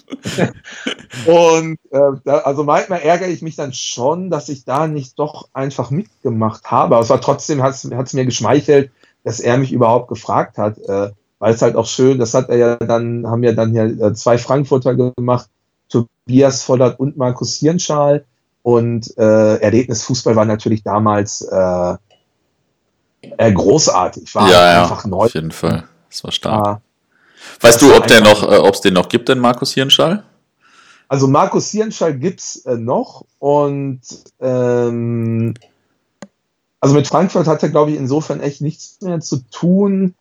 und 1.26 1.78
äh, 1.90 2.20
da, 2.24 2.38
also 2.38 2.64
manchmal 2.64 3.00
ärgere 3.00 3.28
ich 3.28 3.42
mich 3.42 3.56
dann 3.56 3.72
schon, 3.72 4.30
dass 4.30 4.48
ich 4.48 4.64
da 4.64 4.86
nicht 4.86 5.18
doch 5.18 5.48
einfach 5.52 5.90
mitgemacht 5.90 6.70
habe. 6.70 6.94
Aber 6.94 7.02
es 7.02 7.10
war 7.10 7.20
trotzdem, 7.20 7.62
hat 7.62 7.74
es 7.74 8.12
mir 8.12 8.24
geschmeichelt, 8.24 8.90
dass 9.24 9.40
er 9.40 9.58
mich 9.58 9.72
überhaupt 9.72 10.08
gefragt 10.08 10.58
hat, 10.58 10.78
äh, 10.78 11.10
weil 11.38 11.54
es 11.54 11.62
halt 11.62 11.74
auch 11.74 11.86
schön, 11.86 12.18
das 12.18 12.34
hat 12.34 12.48
er 12.50 12.56
ja 12.56 12.76
dann, 12.76 13.26
haben 13.26 13.42
ja 13.42 13.52
dann 13.52 13.74
ja 13.74 13.84
äh, 13.84 14.14
zwei 14.14 14.38
Frankfurter 14.38 14.94
gemacht, 14.94 15.48
Tobias 16.26 16.62
Vollert 16.62 16.98
und 16.98 17.16
Markus 17.16 17.56
Hirnschal. 17.56 18.24
Und 18.62 19.16
äh, 19.18 19.56
Erlebnisfußball 19.56 20.36
war 20.36 20.44
natürlich 20.44 20.82
damals 20.84 21.42
äh, 21.42 21.96
äh, 23.36 23.52
großartig. 23.52 24.34
War 24.34 24.50
ja, 24.50 24.82
einfach 24.82 25.04
ja, 25.04 25.10
neu. 25.10 25.24
Auf 25.24 25.34
jeden 25.34 25.50
Fall. 25.50 25.84
Das 26.08 26.22
war 26.22 26.32
stark. 26.32 26.66
Ja, 26.66 26.80
weißt 27.60 27.82
du, 27.82 27.94
ob 27.94 28.06
der 28.06 28.20
noch, 28.20 28.42
äh, 28.44 28.58
ob 28.58 28.74
es 28.74 28.80
den 28.80 28.94
noch 28.94 29.08
gibt, 29.08 29.28
den 29.28 29.38
Markus 29.38 29.72
Hirnschall? 29.72 30.22
Also 31.08 31.26
Markus 31.26 31.70
Hirnschall 31.70 32.14
gibt's 32.14 32.64
äh, 32.64 32.76
noch 32.76 33.24
und 33.38 34.00
ähm, 34.40 35.54
also 36.80 36.94
mit 36.94 37.06
Frankfurt 37.06 37.46
hat 37.46 37.62
er, 37.62 37.68
glaube 37.68 37.90
ich, 37.90 37.96
insofern 37.96 38.40
echt 38.40 38.60
nichts 38.60 39.00
mehr 39.02 39.20
zu 39.20 39.38
tun. 39.50 40.14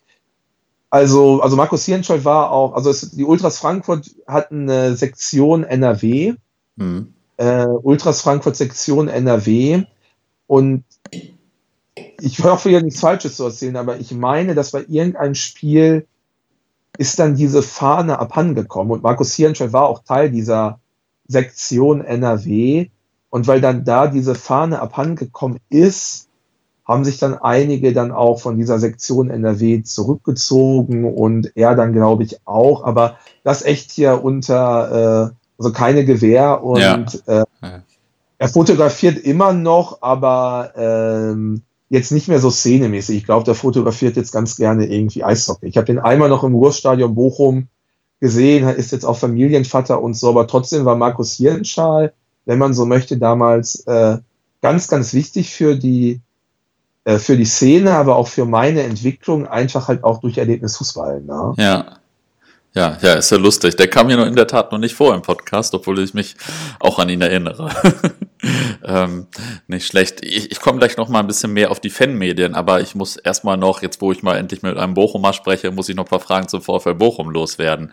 Also, 0.92 1.42
also 1.42 1.56
Markus 1.56 1.86
Hirnschall 1.86 2.24
war 2.26 2.52
auch, 2.52 2.74
also 2.74 2.90
es, 2.90 3.12
die 3.12 3.24
Ultras 3.24 3.58
Frankfurt 3.58 4.12
hatten 4.28 4.70
eine 4.70 4.96
Sektion 4.96 5.64
NRW, 5.64 6.36
mhm. 6.76 7.14
äh, 7.38 7.66
Ultras 7.66 8.22
Frankfurt 8.22 8.58
Sektion 8.58 9.08
NRW 9.08 9.86
und 10.48 10.84
ich 12.20 12.44
hoffe 12.44 12.70
ja 12.70 12.82
nichts 12.82 13.00
Falsches 13.00 13.38
zu 13.38 13.46
erzählen, 13.46 13.78
aber 13.78 14.00
ich 14.00 14.12
meine, 14.12 14.54
dass 14.54 14.72
bei 14.72 14.86
irgendeinem 14.88 15.36
Spiel 15.36 16.08
ist 16.98 17.20
dann 17.20 17.36
diese 17.36 17.64
Fahne 17.64 18.20
abhandengekommen. 18.20 18.92
Und 18.92 19.04
Markus 19.04 19.34
Hirnschall 19.34 19.74
war 19.74 19.88
auch 19.88 20.04
Teil 20.04 20.30
dieser 20.30 20.80
Sektion 21.28 22.02
NRW 22.02 22.90
Und 23.30 23.48
weil 23.48 23.62
dann 23.62 23.86
da 23.86 24.08
diese 24.08 24.36
Fahne 24.36 24.82
abhandengekommen 24.82 25.60
ist, 25.70 26.28
haben 26.92 27.06
sich 27.06 27.18
dann 27.20 27.36
einige 27.36 27.94
dann 27.94 28.12
auch 28.12 28.40
von 28.40 28.58
dieser 28.58 28.80
Sektion 28.80 29.30
NRW 29.30 29.84
zurückgezogen 29.84 31.06
und 31.06 31.56
er 31.56 31.76
dann, 31.76 31.94
glaube 31.94 32.24
ich, 32.24 32.40
auch. 32.46 32.84
Aber 32.84 33.18
das 33.44 33.64
echt 33.64 33.92
hier 33.92 34.24
unter, 34.24 35.32
äh, 35.32 35.36
also 35.58 35.72
keine 35.72 36.06
Gewehr 36.06 36.64
und 36.64 36.80
ja. 36.80 37.06
äh, 37.28 37.44
er 38.38 38.50
fotografiert 38.50 39.20
immer 39.20 39.54
noch, 39.54 40.02
aber 40.02 40.72
ähm, 40.76 41.62
jetzt 41.90 42.12
nicht 42.12 42.28
mehr 42.28 42.40
so 42.40 42.50
szenemäßig. 42.50 43.18
Ich 43.18 43.26
glaube, 43.26 43.46
der 43.46 43.56
fotografiert 43.56 44.16
jetzt 44.16 44.32
ganz 44.32 44.56
gerne 44.58 44.88
irgendwie 44.88 45.24
Eishockey. 45.24 45.68
Ich 45.68 45.78
habe 45.78 45.86
den 45.86 46.00
einmal 46.00 46.30
noch 46.30 46.44
im 46.44 46.56
Ruhrstadion 46.56 47.14
Bochum 47.14 47.68
gesehen, 48.20 48.68
ist 48.68 48.92
jetzt 48.92 49.06
auch 49.06 49.18
Familienvater 49.18 50.02
und 50.02 50.16
so, 50.16 50.30
aber 50.30 50.48
trotzdem 50.48 50.86
war 50.86 50.96
Markus 50.96 51.34
Hirnschal, 51.34 52.14
wenn 52.46 52.60
man 52.60 52.74
so 52.74 52.86
möchte, 52.86 53.18
damals 53.18 53.86
äh, 53.88 54.18
ganz, 54.62 54.88
ganz 54.88 55.14
wichtig 55.14 55.54
für 55.54 55.76
die 55.76 56.22
äh, 57.04 57.18
für 57.18 57.38
die 57.38 57.46
Szene, 57.46 57.94
aber 57.94 58.16
auch 58.16 58.28
für 58.28 58.46
meine 58.46 58.84
Entwicklung 58.84 59.48
einfach 59.48 59.88
halt 59.88 60.04
auch 60.04 60.20
durch 60.20 60.38
Erlebnis 60.38 60.78
Fußball. 60.78 61.22
Ne? 61.22 61.54
Ja. 61.58 61.98
Ja, 62.74 62.98
ja, 63.02 63.16
ist 63.16 63.30
ja 63.30 63.38
lustig. 63.38 63.76
Der 63.76 63.90
kam 63.90 64.08
mir 64.08 64.26
in 64.26 64.36
der 64.36 64.48
Tat 64.48 64.72
noch 64.72 64.80
nicht 64.80 64.96
vor 64.96 65.14
im 65.14 65.22
Podcast, 65.22 65.74
obwohl 65.74 66.00
ich 66.00 66.14
mich 66.14 66.38
auch 66.80 67.00
an 67.00 67.10
ihn 67.10 67.22
erinnere. 67.22 67.70
ähm, 68.86 69.28
nicht 69.68 69.86
schlecht. 69.86 70.24
Ich, 70.24 70.52
ich 70.52 70.62
komme 70.62 70.80
gleich 70.80 70.96
noch 70.96 71.10
mal 71.10 71.20
ein 71.20 71.28
bisschen 71.28 71.52
mehr 71.52 71.70
auf 71.70 71.82
die 71.82 71.90
Fanmedien, 71.90 72.56
aber 72.56 72.80
ich 72.80 72.96
muss 72.96 73.18
erstmal 73.18 73.58
noch, 73.58 73.82
jetzt 73.82 74.00
wo 74.00 74.14
ich 74.14 74.24
mal 74.24 74.38
endlich 74.38 74.62
mit 74.62 74.78
einem 74.78 74.94
Bochumer 74.94 75.34
spreche, 75.34 75.70
muss 75.72 75.90
ich 75.90 75.98
noch 75.98 76.06
ein 76.06 76.10
paar 76.10 76.22
Fragen 76.22 76.48
zum 76.48 76.62
VfL 76.62 76.94
Bochum 76.94 77.30
loswerden. 77.30 77.92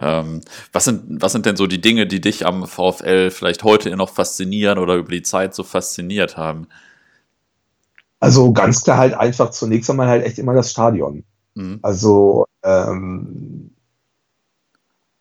Ähm, 0.00 0.40
was, 0.72 0.84
sind, 0.84 1.20
was 1.20 1.32
sind 1.32 1.44
denn 1.44 1.56
so 1.56 1.66
die 1.66 1.82
Dinge, 1.82 2.06
die 2.06 2.22
dich 2.22 2.46
am 2.46 2.66
VfL 2.66 3.30
vielleicht 3.30 3.62
heute 3.62 3.94
noch 3.94 4.08
faszinieren 4.08 4.78
oder 4.78 4.94
über 4.94 5.12
die 5.12 5.22
Zeit 5.22 5.54
so 5.54 5.64
fasziniert 5.64 6.38
haben? 6.38 6.66
Also 8.24 8.52
ganz 8.52 8.82
klar 8.84 8.98
halt 8.98 9.14
einfach 9.14 9.50
zunächst 9.50 9.90
einmal 9.90 10.08
halt 10.08 10.24
echt 10.24 10.38
immer 10.38 10.54
das 10.54 10.70
Stadion. 10.70 11.24
Mhm. 11.54 11.78
Also 11.82 12.46
ähm, 12.62 13.70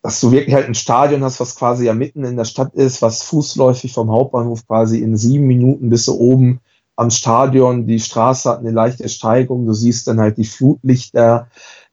dass 0.02 0.20
du 0.20 0.32
wirklich 0.32 0.54
halt 0.54 0.68
ein 0.68 0.76
Stadion 0.76 1.24
hast, 1.24 1.40
was 1.40 1.56
quasi 1.56 1.86
ja 1.86 1.94
mitten 1.94 2.26
in 2.26 2.36
der 2.36 2.46
Stadt 2.46 2.76
ist, 2.76 3.02
was 3.02 3.24
fußläufig 3.24 3.94
vom 3.94 4.12
Hauptbahnhof 4.12 4.68
quasi 4.68 5.00
in 5.00 5.16
sieben 5.16 5.48
Minuten 5.48 5.90
bis 5.90 6.06
so 6.06 6.18
oben 6.18 6.60
am 6.98 7.10
Stadion. 7.10 7.88
Die 7.88 8.02
Straße 8.02 8.50
hat 8.50 8.60
eine 8.60 8.72
leichte 8.72 9.08
Steigung, 9.08 9.66
du 9.66 9.74
siehst 9.74 10.08
dann 10.08 10.20
halt 10.20 10.38
die 10.38 10.46
Flutlichter 10.46 11.48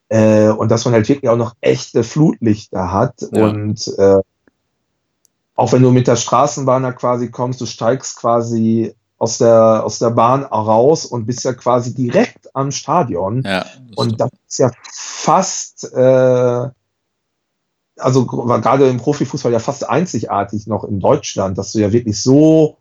äh, 0.09 0.49
und 0.49 0.71
dass 0.71 0.85
man 0.85 0.95
halt 0.95 1.09
wirklich 1.09 1.31
auch 1.31 1.37
noch 1.37 1.55
echte 1.61 2.03
Flutlichter 2.03 2.93
hat 2.93 3.23
ja. 3.33 3.47
und 3.47 3.87
äh, 3.97 4.21
auch 5.55 5.73
wenn 5.73 5.83
du 5.83 5.91
mit 5.93 6.09
der 6.09 6.17
Straßenbahn 6.17 6.83
da 6.83 6.93
quasi 6.93 7.31
kommst, 7.31 7.61
du 7.61 7.67
steigst 7.67 8.17
quasi 8.17 8.95
aus 9.21 9.37
der, 9.37 9.85
aus 9.85 9.99
der 9.99 10.11
Bahn 10.11 10.45
raus 10.45 11.05
und 11.05 11.27
bist 11.27 11.45
ja 11.45 11.53
quasi 11.53 11.95
direkt 11.95 12.57
am 12.57 12.71
Stadion. 12.71 13.43
Ja, 13.45 13.65
das 13.65 13.97
und 13.97 14.19
das 14.19 14.31
ist 14.49 14.59
ja 14.59 14.71
fast, 14.91 15.93
äh, 15.93 16.69
also 17.99 18.27
war 18.27 18.61
gerade 18.63 18.89
im 18.89 18.97
Profifußball 18.97 19.53
ja 19.53 19.59
fast 19.59 19.89
einzigartig 19.89 20.67
noch 20.67 20.85
in 20.85 21.01
Deutschland, 21.01 21.59
dass 21.59 21.73
du 21.73 21.81
ja 21.81 21.93
wirklich 21.93 22.21
so 22.21 22.79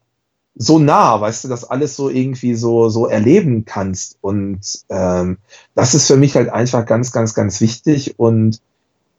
so 0.56 0.80
nah, 0.80 1.20
weißt 1.20 1.44
du, 1.44 1.48
das 1.50 1.66
alles 1.66 1.98
so 1.98 2.10
irgendwie 2.10 2.56
so 2.56 2.88
so 2.88 3.06
erleben 3.06 3.66
kannst. 3.66 4.18
Und 4.22 4.62
ähm, 4.88 5.40
das 5.76 5.94
ist 5.94 6.08
für 6.08 6.18
mich 6.18 6.38
halt 6.38 6.48
einfach 6.48 6.86
ganz 6.86 7.12
ganz 7.12 7.34
ganz 7.34 7.60
wichtig. 7.60 8.18
Und 8.18 8.62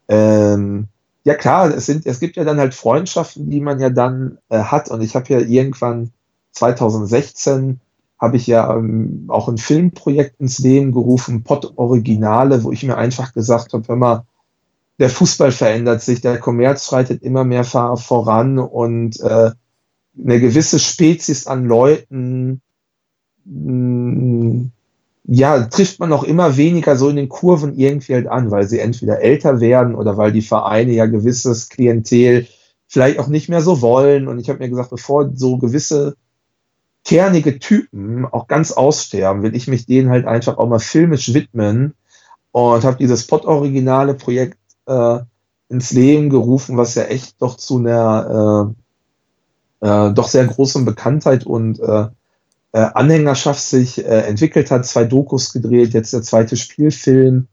ähm, 0.09 0.89
ja 1.25 1.35
klar, 1.35 1.69
es 1.69 1.85
sind 1.85 2.07
es 2.07 2.19
gibt 2.19 2.37
ja 2.37 2.45
dann 2.45 2.59
halt 2.59 2.75
Freundschaften, 2.75 3.51
die 3.51 3.61
man 3.61 3.79
ja 3.79 3.91
dann 3.91 4.39
äh, 4.49 4.59
hat. 4.59 4.89
Und 4.89 5.03
ich 5.03 5.15
habe 5.15 5.29
ja 5.29 5.41
irgendwann 5.41 6.13
2016 6.53 7.81
habe 8.19 8.37
ich 8.37 8.47
ja 8.47 8.77
ähm, 8.77 9.25
auch 9.29 9.49
ein 9.49 9.59
Filmprojekt 9.59 10.41
ins 10.41 10.59
Leben 10.59 10.93
gerufen, 10.93 11.43
Pod 11.43 11.73
Originale, 11.77 12.63
wo 12.65 12.73
ich 12.73 12.83
mir 12.83 12.97
einfach 12.97 13.33
gesagt 13.33 13.73
habe, 13.73 13.89
hör 13.89 13.97
mal, 13.97 14.27
der 14.99 15.09
Fußball 15.09 15.53
verändert 15.53 16.03
sich, 16.03 16.21
der 16.21 16.39
Kommerz 16.39 16.87
schreitet 16.87 17.23
immer 17.23 17.45
mehr 17.45 17.65
voran 17.65 18.59
und 18.59 19.19
äh, 19.21 19.53
eine 20.19 20.41
gewisse 20.41 20.79
Spezies 20.79 21.47
an 21.47 21.65
Leuten, 21.65 22.61
mh, 23.47 23.73
mm, 23.73 24.73
ja, 25.33 25.65
trifft 25.67 26.01
man 26.01 26.13
auch 26.13 26.25
immer 26.25 26.57
weniger 26.57 26.97
so 26.97 27.09
in 27.09 27.17
den 27.17 27.29
Kurven 27.29 27.79
irgendwie 27.79 28.15
halt 28.15 28.27
an, 28.27 28.51
weil 28.51 28.67
sie 28.67 28.81
entweder 28.81 29.21
älter 29.21 29.61
werden 29.61 29.95
oder 29.95 30.17
weil 30.17 30.33
die 30.33 30.43
Vereine 30.43 30.93
ja 30.93 31.07
gewisses 31.07 31.69
Klientel 31.69 32.49
vielleicht 32.89 33.21
auch 33.21 33.29
nicht 33.29 33.49
mehr 33.49 33.61
so 33.61 33.81
wollen. 33.81 34.27
Und 34.27 34.41
ich 34.41 34.49
habe 34.49 34.59
mir 34.59 34.69
gesagt, 34.69 34.91
bevor 34.91 35.31
so 35.35 35.59
gewisse 35.59 36.17
kernige 37.05 37.59
Typen 37.59 38.27
auch 38.27 38.47
ganz 38.47 38.73
aussterben, 38.73 39.43
will 39.43 39.57
ich 39.57 39.69
mich 39.69 39.87
denen 39.87 40.11
halt 40.11 40.27
einfach 40.27 40.59
auch 40.59 40.69
mal 40.69 40.79
filmisch 40.79 41.33
widmen 41.35 41.95
und 42.53 42.85
habe 42.85 42.97
dieses 42.97 43.27
Pod-originale 43.27 44.15
Projekt 44.15 44.59
äh, 44.87 45.21
ins 45.69 45.93
Leben 45.93 46.31
gerufen, 46.31 46.77
was 46.77 46.95
ja 46.95 47.05
echt 47.05 47.41
doch 47.41 47.57
zu 47.57 47.79
einer 47.79 48.75
äh, 49.81 49.87
äh, 49.87 50.13
doch 50.13 50.29
sehr 50.29 50.47
großen 50.47 50.85
Bekanntheit 50.85 51.47
und 51.47 51.81
äh, 51.81 52.09
äh, 52.73 52.81
Anhängerschaft 52.95 53.61
sich 53.61 54.05
äh, 54.05 54.23
entwickelt 54.23 54.71
hat. 54.71 54.87
Zwei 54.87 55.05
Dokus 55.05 55.53
gedreht, 55.53 55.95
jetzt 55.95 56.13
der 56.13 56.23
zweite 56.23 56.57
Spielfilm. 56.57 57.49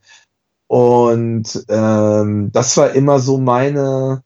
Und 0.67 1.65
ähm, 1.69 2.51
das 2.51 2.75
war 2.75 2.91
immer 2.91 3.19
so 3.19 3.37
meine, 3.37 4.23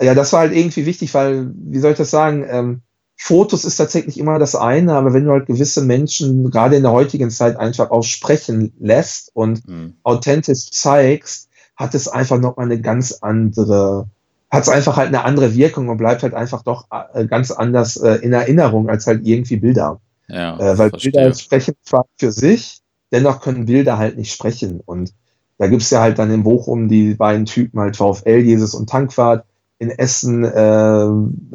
ja, 0.00 0.14
das 0.14 0.32
war 0.32 0.40
halt 0.40 0.52
irgendwie 0.52 0.86
wichtig, 0.86 1.12
weil, 1.14 1.50
wie 1.54 1.78
soll 1.80 1.92
ich 1.92 1.98
das 1.98 2.10
sagen, 2.10 2.46
ähm, 2.48 2.82
Fotos 3.24 3.64
ist 3.64 3.76
tatsächlich 3.76 4.18
immer 4.18 4.40
das 4.40 4.56
eine, 4.56 4.94
aber 4.94 5.14
wenn 5.14 5.24
du 5.24 5.30
halt 5.30 5.46
gewisse 5.46 5.80
Menschen 5.80 6.50
gerade 6.50 6.74
in 6.74 6.82
der 6.82 6.90
heutigen 6.90 7.30
Zeit 7.30 7.56
einfach 7.56 7.92
auch 7.92 8.02
sprechen 8.02 8.72
lässt 8.80 9.30
und 9.32 9.66
mhm. 9.68 9.94
authentisch 10.02 10.72
zeigst, 10.72 11.48
hat 11.76 11.94
es 11.94 12.08
einfach 12.08 12.40
noch 12.40 12.56
mal 12.56 12.64
eine 12.64 12.80
ganz 12.80 13.12
andere, 13.20 14.08
hat 14.50 14.64
es 14.64 14.68
einfach 14.68 14.96
halt 14.96 15.06
eine 15.06 15.22
andere 15.22 15.54
Wirkung 15.54 15.88
und 15.88 15.98
bleibt 15.98 16.24
halt 16.24 16.34
einfach 16.34 16.64
doch 16.64 16.86
äh, 17.14 17.24
ganz 17.26 17.52
anders 17.52 17.96
äh, 17.96 18.16
in 18.16 18.32
Erinnerung 18.32 18.88
als 18.88 19.06
halt 19.06 19.24
irgendwie 19.24 19.56
Bilder. 19.56 20.00
Ja, 20.26 20.58
äh, 20.58 20.76
weil 20.76 20.90
verstehe. 20.90 21.12
Bilder 21.12 21.34
sprechen 21.34 21.74
zwar 21.84 22.06
für 22.18 22.32
sich, 22.32 22.80
dennoch 23.12 23.40
können 23.40 23.66
Bilder 23.66 23.98
halt 23.98 24.16
nicht 24.16 24.32
sprechen. 24.32 24.80
Und 24.84 25.14
da 25.58 25.68
gibt's 25.68 25.90
ja 25.90 26.00
halt 26.00 26.18
dann 26.18 26.32
in 26.32 26.42
Bochum 26.42 26.88
die 26.88 27.14
beiden 27.14 27.46
Typen 27.46 27.78
halt 27.78 27.96
VfL, 27.96 28.38
Jesus 28.38 28.74
und 28.74 28.90
Tankwart. 28.90 29.44
In 29.82 29.90
Essen 29.90 30.44
äh, 30.44 31.08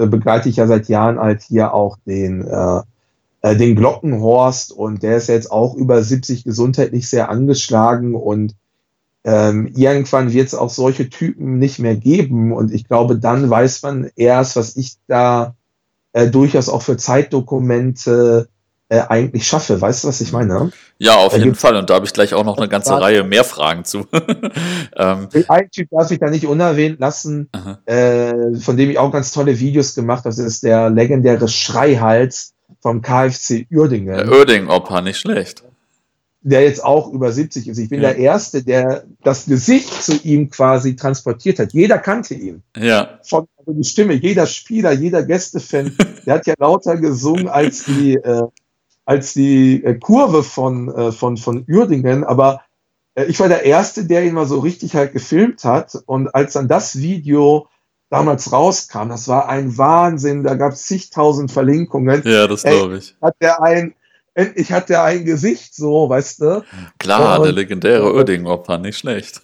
begleite 0.05 0.49
ich 0.49 0.57
ja 0.57 0.67
seit 0.67 0.89
Jahren 0.89 1.17
halt 1.17 1.43
hier 1.43 1.73
auch 1.73 1.97
den, 2.05 2.45
äh, 2.45 2.81
äh 3.41 3.55
den 3.55 3.77
Glockenhorst 3.77 4.73
und 4.73 5.01
der 5.01 5.15
ist 5.15 5.29
jetzt 5.29 5.49
auch 5.49 5.75
über 5.75 6.03
70 6.03 6.43
gesundheitlich 6.43 7.09
sehr 7.09 7.29
angeschlagen 7.29 8.15
und 8.15 8.53
ähm, 9.23 9.71
irgendwann 9.73 10.33
wird 10.33 10.47
es 10.47 10.55
auch 10.55 10.69
solche 10.69 11.09
Typen 11.09 11.57
nicht 11.57 11.79
mehr 11.79 11.95
geben. 11.95 12.51
Und 12.51 12.73
ich 12.73 12.85
glaube, 12.85 13.17
dann 13.17 13.49
weiß 13.49 13.81
man 13.83 14.11
erst, 14.17 14.57
was 14.57 14.75
ich 14.75 14.97
da 15.07 15.55
äh, 16.11 16.27
durchaus 16.29 16.67
auch 16.67 16.81
für 16.81 16.97
Zeitdokumente 16.97 18.49
äh, 18.89 19.02
eigentlich 19.10 19.47
schaffe. 19.47 19.80
Weißt 19.80 20.04
du, 20.04 20.08
was 20.08 20.21
ich 20.21 20.32
meine? 20.32 20.71
Ja, 20.97 21.15
auf 21.15 21.34
da 21.34 21.39
jeden 21.39 21.56
Fall. 21.56 21.76
Und 21.76 21.89
da 21.89 21.95
habe 21.95 22.06
ich 22.06 22.13
gleich 22.13 22.34
auch 22.34 22.45
noch 22.45 22.58
eine 22.58 22.67
ganze 22.67 22.89
Frage. 22.89 23.04
Reihe 23.04 23.23
mehr 23.23 23.43
Fragen 23.43 23.84
zu. 23.86 24.08
ähm. 24.95 25.28
Ein 25.47 25.71
Typ 25.71 25.89
darf 25.91 26.10
ich 26.12 26.19
da 26.19 26.30
nicht 26.30 26.45
unerwähnt 26.45 27.00
lassen, 27.00 27.50
äh, 27.86 28.56
von 28.60 28.78
dem 28.78 28.89
ich 28.89 28.97
auch 28.97 29.12
ganz 29.12 29.32
tolle 29.32 29.60
Videos 29.60 29.95
gemacht 29.95 30.19
habe. 30.19 30.30
Das 30.30 30.39
ist 30.39 30.63
der 30.63 30.89
legendäre 30.89 31.47
Schreihals 31.47 32.54
vom 32.82 33.02
KfC 33.02 33.67
Uerdingen. 33.71 34.17
Der 34.17 34.30
Uerdingen-Opa, 34.30 35.02
nicht 35.02 35.19
schlecht 35.19 35.63
der 36.47 36.62
jetzt 36.62 36.82
auch 36.84 37.12
über 37.12 37.32
70 37.32 37.67
ist. 37.67 37.78
Ich 37.78 37.89
bin 37.89 38.02
ja. 38.02 38.10
der 38.10 38.17
Erste, 38.17 38.63
der 38.63 39.04
das 39.21 39.47
Gesicht 39.47 39.91
zu 39.91 40.13
ihm 40.23 40.50
quasi 40.50 40.95
transportiert 40.95 41.60
hat. 41.60 41.73
Jeder 41.73 41.97
kannte 41.97 42.36
ihn. 42.36 42.63
Ja. 42.78 43.19
Von 43.23 43.47
also 43.58 43.73
die 43.73 43.84
Stimme, 43.84 44.13
jeder 44.13 44.45
Spieler, 44.45 44.93
jeder 44.93 45.23
Gästefan, 45.23 45.93
der 46.26 46.36
hat 46.36 46.47
ja 46.47 46.54
lauter 46.58 46.95
gesungen 46.95 47.50
als 47.50 47.84
die, 47.84 48.15
äh, 48.15 48.43
als 49.08 49.34
die 49.34 49.84
äh, 49.84 49.96
Kurve 49.96 50.43
von, 50.43 50.93
äh, 50.93 51.12
von, 51.13 51.38
von 51.38 51.65
Uerdingen. 51.67 52.26
Aber 52.26 52.62
äh, 53.15 53.24
ich 53.26 53.39
war 53.39 53.48
der 53.48 53.63
Erste, 53.63 54.06
der 54.06 54.26
ihn 54.26 54.34
mal 54.34 54.46
so 54.46 54.60
richtig 54.60 54.96
halt 54.96 55.13
gefilmt 55.13 55.63
hat. 55.63 55.98
Und 56.06 56.28
als 56.36 56.54
dann 56.54 56.67
das 56.67 57.00
Video 57.00 57.67
damals 58.10 58.52
rauskam, 58.52 59.08
das 59.08 59.30
war 59.30 59.48
ein 59.48 59.78
Wahnsinn, 59.78 60.43
da 60.43 60.56
gab 60.56 60.74
es 60.74 60.86
zigtausend 60.86 61.52
Verlinkungen. 61.52 62.22
Ja, 62.26 62.48
das 62.48 62.63
glaube 62.63 62.98
ich. 62.98 63.15
Hat 63.22 63.36
der 63.41 63.63
ein 63.63 63.96
endlich 64.34 64.72
hat 64.72 64.89
der 64.89 65.04
ein 65.04 65.26
Gesicht, 65.26 65.74
so, 65.74 66.10
weißt 66.10 66.41
du? 66.41 66.63
Klar, 67.00 67.39
und, 67.39 67.46
der 67.46 67.54
legendäre 67.54 68.13
Oerding-Opfer, 68.13 68.78
nicht 68.78 68.98
schlecht. 68.98 69.41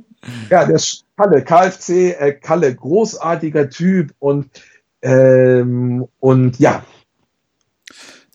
ja, 0.50 0.64
der 0.64 0.80
Kalle, 1.16 1.44
KFC, 1.44 1.90
äh, 2.18 2.32
Kalle, 2.32 2.74
großartiger 2.74 3.70
Typ 3.70 4.12
und, 4.18 4.48
ähm, 5.02 6.08
und 6.18 6.58
ja. 6.58 6.82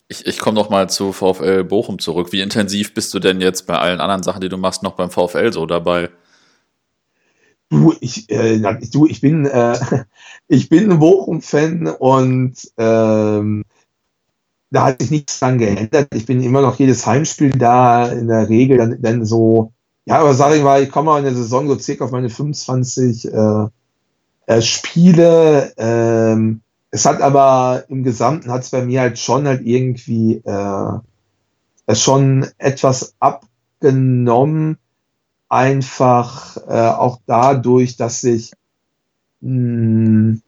Ich, 0.09 0.25
ich 0.25 0.39
komme 0.39 0.55
noch 0.55 0.69
mal 0.69 0.89
zu 0.89 1.11
VfL 1.11 1.63
Bochum 1.65 1.99
zurück. 1.99 2.31
Wie 2.31 2.41
intensiv 2.41 2.93
bist 2.93 3.13
du 3.13 3.19
denn 3.19 3.41
jetzt 3.41 3.67
bei 3.67 3.77
allen 3.77 3.99
anderen 3.99 4.23
Sachen, 4.23 4.41
die 4.41 4.49
du 4.49 4.57
machst, 4.57 4.83
noch 4.83 4.93
beim 4.93 5.09
VfL 5.09 5.51
so 5.51 5.65
dabei? 5.65 6.09
Du, 7.69 7.93
ich, 7.99 8.29
äh, 8.29 8.59
du, 8.91 9.05
ich 9.05 9.19
bin, 9.19 9.45
äh, 9.45 9.77
ich 10.47 10.69
bin 10.69 10.89
ein 10.89 10.99
Bochum-Fan 10.99 11.87
und 11.87 12.55
ähm, 12.77 13.65
da 14.69 14.85
hat 14.85 15.01
sich 15.01 15.11
nichts 15.11 15.39
dran 15.39 15.57
geändert. 15.57 16.07
Ich 16.13 16.25
bin 16.25 16.41
immer 16.41 16.61
noch 16.61 16.79
jedes 16.79 17.05
Heimspiel 17.05 17.51
da, 17.51 18.07
in 18.07 18.29
der 18.29 18.47
Regel 18.47 18.77
dann, 18.77 19.01
dann 19.01 19.25
so, 19.25 19.73
ja, 20.05 20.19
aber 20.19 20.33
sag 20.33 20.55
ich 20.55 20.63
mal, 20.63 20.81
ich 20.81 20.89
komme 20.89 21.17
in 21.17 21.25
der 21.25 21.35
Saison 21.35 21.67
so 21.67 21.77
circa 21.77 22.05
auf 22.05 22.11
meine 22.11 22.29
25 22.29 23.25
äh, 23.25 23.65
äh, 24.45 24.61
Spiele. 24.61 25.73
Ähm, 25.77 26.61
es 26.97 27.05
hat 27.05 27.21
aber 27.21 27.83
im 27.89 28.01
Gesamten 28.03 28.49
hat 28.51 28.63
es 28.63 28.71
bei 28.71 28.83
mir 28.83 29.01
halt 29.01 29.19
schon 29.19 29.45
halt 29.45 29.61
irgendwie 29.63 30.41
äh, 30.43 31.95
schon 31.95 32.47
etwas 32.57 33.13
abgenommen, 33.19 34.79
einfach 35.47 36.57
äh, 36.67 36.89
auch 36.89 37.19
dadurch, 37.27 37.97
dass 37.97 38.21
sich 38.21 38.51
mh, 39.41 39.51
hm, 39.51 40.41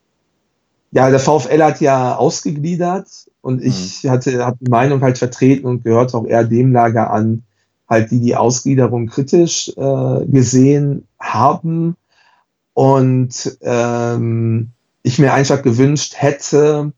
ja 0.89 1.11
der 1.11 1.19
VfL 1.19 1.61
hat 1.61 1.81
ja 1.81 2.15
ausgegliedert 2.15 3.29
und 3.41 3.61
ich 3.61 4.03
mhm. 4.03 4.09
hatte 4.09 4.43
hab 4.43 4.57
die 4.57 4.71
Meinung 4.71 5.01
halt 5.01 5.19
vertreten 5.19 5.67
und 5.67 5.83
gehört 5.83 6.15
auch 6.15 6.25
eher 6.25 6.45
dem 6.45 6.73
Lager 6.73 7.11
an, 7.11 7.43
halt 7.87 8.09
die 8.09 8.21
die 8.21 8.35
Ausgliederung 8.35 9.05
kritisch 9.05 9.71
äh, 9.77 10.25
gesehen 10.25 11.07
haben 11.19 11.95
und 12.73 13.55
ähm, 13.61 14.71
ich 15.03 15.19
mir 15.19 15.33
einfach 15.33 15.61
gewünscht 15.61 16.15
hätte, 16.17 16.93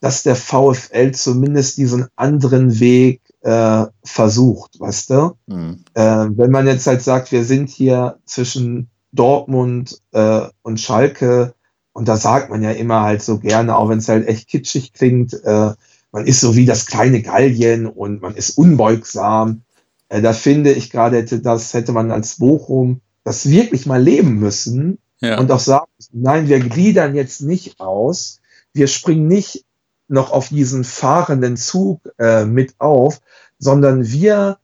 dass 0.00 0.22
der 0.22 0.36
VfL 0.36 1.12
zumindest 1.12 1.76
diesen 1.78 2.06
anderen 2.16 2.78
Weg 2.78 3.22
äh, 3.40 3.86
versucht, 4.04 4.78
weißt 4.78 5.10
du? 5.10 5.32
Mhm. 5.46 5.84
Äh, 5.94 6.26
wenn 6.30 6.50
man 6.50 6.66
jetzt 6.66 6.86
halt 6.86 7.02
sagt, 7.02 7.32
wir 7.32 7.44
sind 7.44 7.68
hier 7.68 8.18
zwischen 8.24 8.90
Dortmund 9.12 10.00
äh, 10.12 10.42
und 10.62 10.80
Schalke, 10.80 11.54
und 11.92 12.06
da 12.06 12.16
sagt 12.16 12.48
man 12.48 12.62
ja 12.62 12.70
immer 12.70 13.02
halt 13.02 13.22
so 13.22 13.38
gerne, 13.38 13.76
auch 13.76 13.88
wenn 13.88 13.98
es 13.98 14.08
halt 14.08 14.28
echt 14.28 14.46
kitschig 14.46 14.92
klingt, 14.92 15.34
äh, 15.42 15.72
man 16.12 16.26
ist 16.26 16.40
so 16.40 16.54
wie 16.54 16.64
das 16.64 16.86
kleine 16.86 17.22
Gallien 17.22 17.86
und 17.86 18.22
man 18.22 18.36
ist 18.36 18.56
unbeugsam. 18.56 19.62
Äh, 20.08 20.22
da 20.22 20.32
finde 20.32 20.72
ich 20.72 20.90
gerade, 20.90 21.16
hätte, 21.16 21.40
das 21.40 21.74
hätte 21.74 21.90
man 21.90 22.12
als 22.12 22.36
Bochum 22.36 23.00
das 23.24 23.50
wirklich 23.50 23.84
mal 23.86 24.00
leben 24.00 24.38
müssen 24.38 24.98
ja. 25.20 25.38
und 25.38 25.50
auch 25.50 25.60
sagen, 25.60 25.90
nein, 26.12 26.48
wir 26.48 26.60
gliedern 26.60 27.14
jetzt 27.14 27.40
nicht 27.40 27.80
aus, 27.80 28.40
wir 28.72 28.86
springen 28.86 29.26
nicht 29.26 29.64
noch 30.08 30.30
auf 30.32 30.48
diesen 30.48 30.84
fahrenden 30.84 31.56
Zug 31.56 32.00
äh, 32.18 32.44
mit 32.44 32.74
auf, 32.78 33.20
sondern 33.58 34.06
wir 34.06 34.58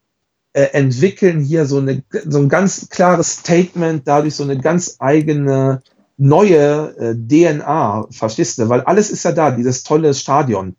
äh, 0.52 0.62
entwickeln 0.72 1.40
hier 1.40 1.66
so, 1.66 1.78
eine, 1.78 2.02
so 2.26 2.38
ein 2.38 2.48
ganz 2.48 2.88
klares 2.88 3.38
Statement, 3.38 4.06
dadurch 4.06 4.36
so 4.36 4.44
eine 4.44 4.58
ganz 4.58 4.96
eigene 5.00 5.82
neue 6.16 6.96
äh, 6.96 7.14
DNA, 7.14 8.06
verstehst 8.10 8.58
du? 8.58 8.68
Weil 8.68 8.82
alles 8.82 9.10
ist 9.10 9.24
ja 9.24 9.32
da, 9.32 9.50
dieses 9.50 9.82
tolle 9.82 10.14
Stadion. 10.14 10.76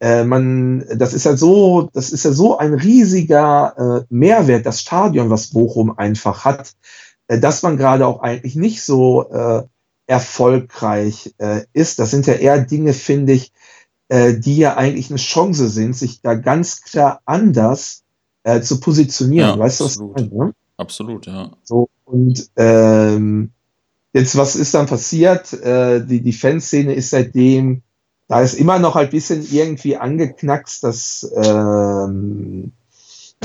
Äh, 0.00 0.24
man, 0.24 0.84
das 0.96 1.12
ist 1.12 1.24
ja 1.24 1.36
so, 1.36 1.90
das 1.92 2.10
ist 2.10 2.24
ja 2.24 2.32
so 2.32 2.58
ein 2.58 2.74
riesiger 2.74 3.74
äh, 3.76 4.06
Mehrwert, 4.08 4.64
das 4.64 4.80
Stadion, 4.80 5.28
was 5.30 5.48
Bochum 5.48 5.96
einfach 5.98 6.44
hat, 6.44 6.72
dass 7.28 7.62
man 7.62 7.76
gerade 7.76 8.06
auch 8.06 8.20
eigentlich 8.20 8.56
nicht 8.56 8.82
so 8.82 9.28
äh, 9.30 9.62
erfolgreich 10.06 11.34
äh, 11.38 11.62
ist. 11.72 11.98
Das 11.98 12.10
sind 12.10 12.26
ja 12.26 12.34
eher 12.34 12.58
Dinge, 12.60 12.94
finde 12.94 13.34
ich, 13.34 13.52
äh, 14.08 14.34
die 14.34 14.56
ja 14.56 14.76
eigentlich 14.76 15.10
eine 15.10 15.18
Chance 15.18 15.68
sind, 15.68 15.94
sich 15.94 16.22
da 16.22 16.34
ganz 16.34 16.82
klar 16.82 17.20
anders 17.26 18.04
äh, 18.42 18.62
zu 18.62 18.80
positionieren. 18.80 19.50
Ja, 19.50 19.58
weißt 19.58 19.80
du, 19.80 19.84
was 19.84 19.96
ich 19.96 20.00
meine? 20.00 20.46
Ne? 20.46 20.54
Absolut, 20.78 21.26
ja. 21.26 21.50
So, 21.62 21.90
und 22.04 22.50
ähm, 22.56 23.50
jetzt, 24.14 24.36
was 24.36 24.56
ist 24.56 24.72
dann 24.74 24.86
passiert? 24.86 25.52
Äh, 25.52 26.06
die, 26.06 26.22
die 26.22 26.32
Fanszene 26.32 26.94
ist 26.94 27.10
seitdem, 27.10 27.82
da 28.28 28.40
ist 28.40 28.54
immer 28.54 28.78
noch 28.78 28.96
ein 28.96 29.10
bisschen 29.10 29.46
irgendwie 29.50 29.96
angeknackst, 29.96 30.84
dass 30.84 31.30
ähm, 31.36 32.72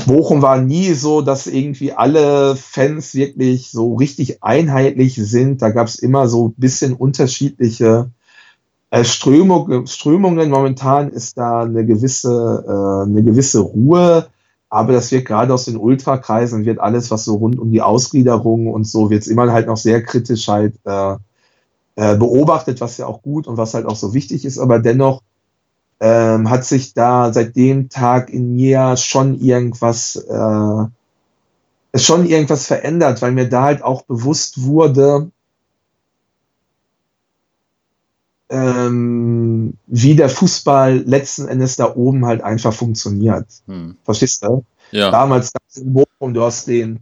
Bochum 0.06 0.42
war 0.42 0.60
nie 0.60 0.92
so, 0.92 1.22
dass 1.22 1.46
irgendwie 1.46 1.92
alle 1.92 2.56
Fans 2.56 3.14
wirklich 3.14 3.70
so 3.70 3.94
richtig 3.94 4.42
einheitlich 4.42 5.14
sind. 5.14 5.62
Da 5.62 5.70
gab 5.70 5.86
es 5.86 5.96
immer 5.96 6.28
so 6.28 6.48
ein 6.48 6.54
bisschen 6.56 6.94
unterschiedliche 6.94 8.10
äh, 8.90 9.04
Strömung, 9.04 9.86
Strömungen. 9.86 10.50
Momentan 10.50 11.10
ist 11.10 11.38
da 11.38 11.62
eine 11.62 11.86
gewisse, 11.86 12.64
äh, 12.66 13.08
eine 13.08 13.22
gewisse 13.22 13.60
Ruhe. 13.60 14.26
Aber 14.68 14.92
das 14.92 15.12
wird 15.12 15.24
gerade 15.26 15.54
aus 15.54 15.66
den 15.66 15.76
Ultrakreisen, 15.76 16.64
wird 16.64 16.80
alles, 16.80 17.10
was 17.12 17.24
so 17.24 17.36
rund 17.36 17.58
um 17.60 17.70
die 17.70 17.80
Ausgliederung 17.80 18.66
und 18.66 18.84
so, 18.84 19.08
wird 19.08 19.26
immer 19.28 19.52
halt 19.52 19.68
noch 19.68 19.76
sehr 19.76 20.02
kritisch 20.02 20.48
halt 20.48 20.74
äh, 20.84 21.14
äh, 21.94 22.16
beobachtet, 22.16 22.80
was 22.80 22.96
ja 22.96 23.06
auch 23.06 23.22
gut 23.22 23.46
und 23.46 23.56
was 23.56 23.74
halt 23.74 23.86
auch 23.86 23.94
so 23.94 24.14
wichtig 24.14 24.44
ist. 24.44 24.58
Aber 24.58 24.80
dennoch 24.80 25.22
ähm, 26.00 26.50
hat 26.50 26.64
sich 26.64 26.94
da 26.94 27.32
seit 27.32 27.56
dem 27.56 27.88
Tag 27.88 28.30
in 28.30 28.54
mir 28.54 28.96
schon 28.96 29.40
irgendwas, 29.40 30.16
äh, 30.16 31.98
schon 31.98 32.26
irgendwas 32.26 32.66
verändert, 32.66 33.22
weil 33.22 33.32
mir 33.32 33.48
da 33.48 33.62
halt 33.62 33.82
auch 33.82 34.02
bewusst 34.02 34.62
wurde, 34.62 35.30
ähm, 38.50 39.74
wie 39.86 40.14
der 40.14 40.28
Fußball 40.28 40.98
letzten 40.98 41.48
Endes 41.48 41.76
da 41.76 41.94
oben 41.94 42.26
halt 42.26 42.42
einfach 42.42 42.72
funktioniert. 42.72 43.46
Hm. 43.66 43.96
Verstehst 44.04 44.44
du? 44.44 44.64
Ja. 44.90 45.10
Damals 45.10 45.52
in 45.76 45.92
Bochum, 45.92 46.34
du 46.34 46.42
hast 46.42 46.68
den, 46.68 47.00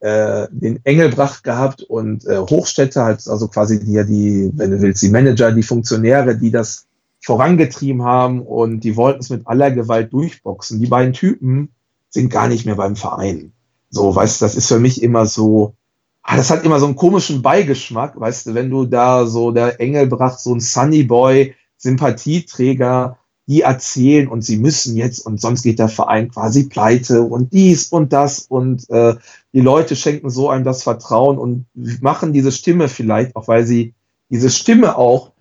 äh, 0.00 0.48
den 0.50 0.80
Engelbracht 0.84 1.44
gehabt 1.44 1.82
und 1.82 2.24
äh, 2.26 2.38
Hochstädte, 2.38 3.02
halt, 3.02 3.28
also 3.28 3.48
quasi 3.48 3.80
hier 3.84 4.04
die, 4.04 4.50
wenn 4.54 4.70
du 4.70 4.80
willst, 4.80 5.02
die 5.02 5.10
Manager, 5.10 5.52
die 5.52 5.62
Funktionäre, 5.62 6.36
die 6.36 6.50
das 6.50 6.86
vorangetrieben 7.22 8.02
haben 8.02 8.42
und 8.42 8.80
die 8.80 8.96
wollten 8.96 9.20
es 9.20 9.30
mit 9.30 9.46
aller 9.46 9.70
Gewalt 9.70 10.12
durchboxen. 10.12 10.80
Die 10.80 10.86
beiden 10.86 11.12
Typen 11.12 11.70
sind 12.10 12.30
gar 12.30 12.48
nicht 12.48 12.66
mehr 12.66 12.74
beim 12.74 12.96
Verein. 12.96 13.52
So, 13.90 14.14
weißt 14.14 14.40
du, 14.40 14.44
das 14.44 14.56
ist 14.56 14.68
für 14.68 14.80
mich 14.80 15.02
immer 15.02 15.26
so, 15.26 15.74
ah, 16.22 16.36
das 16.36 16.50
hat 16.50 16.64
immer 16.64 16.80
so 16.80 16.86
einen 16.86 16.96
komischen 16.96 17.40
Beigeschmack, 17.42 18.18
weißt 18.18 18.48
du, 18.48 18.54
wenn 18.54 18.70
du 18.70 18.86
da 18.86 19.26
so 19.26 19.52
der 19.52 19.80
Engelbracht, 19.80 20.40
so 20.40 20.54
ein 20.54 20.60
Sunny 20.60 21.04
Boy, 21.04 21.54
Sympathieträger, 21.76 23.18
die 23.46 23.62
erzählen 23.62 24.28
und 24.28 24.42
sie 24.42 24.56
müssen 24.56 24.96
jetzt 24.96 25.20
und 25.20 25.40
sonst 25.40 25.62
geht 25.62 25.78
der 25.78 25.88
Verein 25.88 26.30
quasi 26.30 26.68
pleite 26.68 27.22
und 27.22 27.52
dies 27.52 27.88
und 27.88 28.12
das 28.12 28.40
und 28.40 28.88
äh, 28.88 29.16
die 29.52 29.60
Leute 29.60 29.96
schenken 29.96 30.30
so 30.30 30.48
einem 30.48 30.64
das 30.64 30.84
Vertrauen 30.84 31.38
und 31.38 31.66
machen 32.00 32.32
diese 32.32 32.52
Stimme 32.52 32.88
vielleicht, 32.88 33.34
auch 33.36 33.48
weil 33.48 33.66
sie 33.66 33.94
diese 34.30 34.48
Stimme 34.48 34.96
auch 34.96 35.32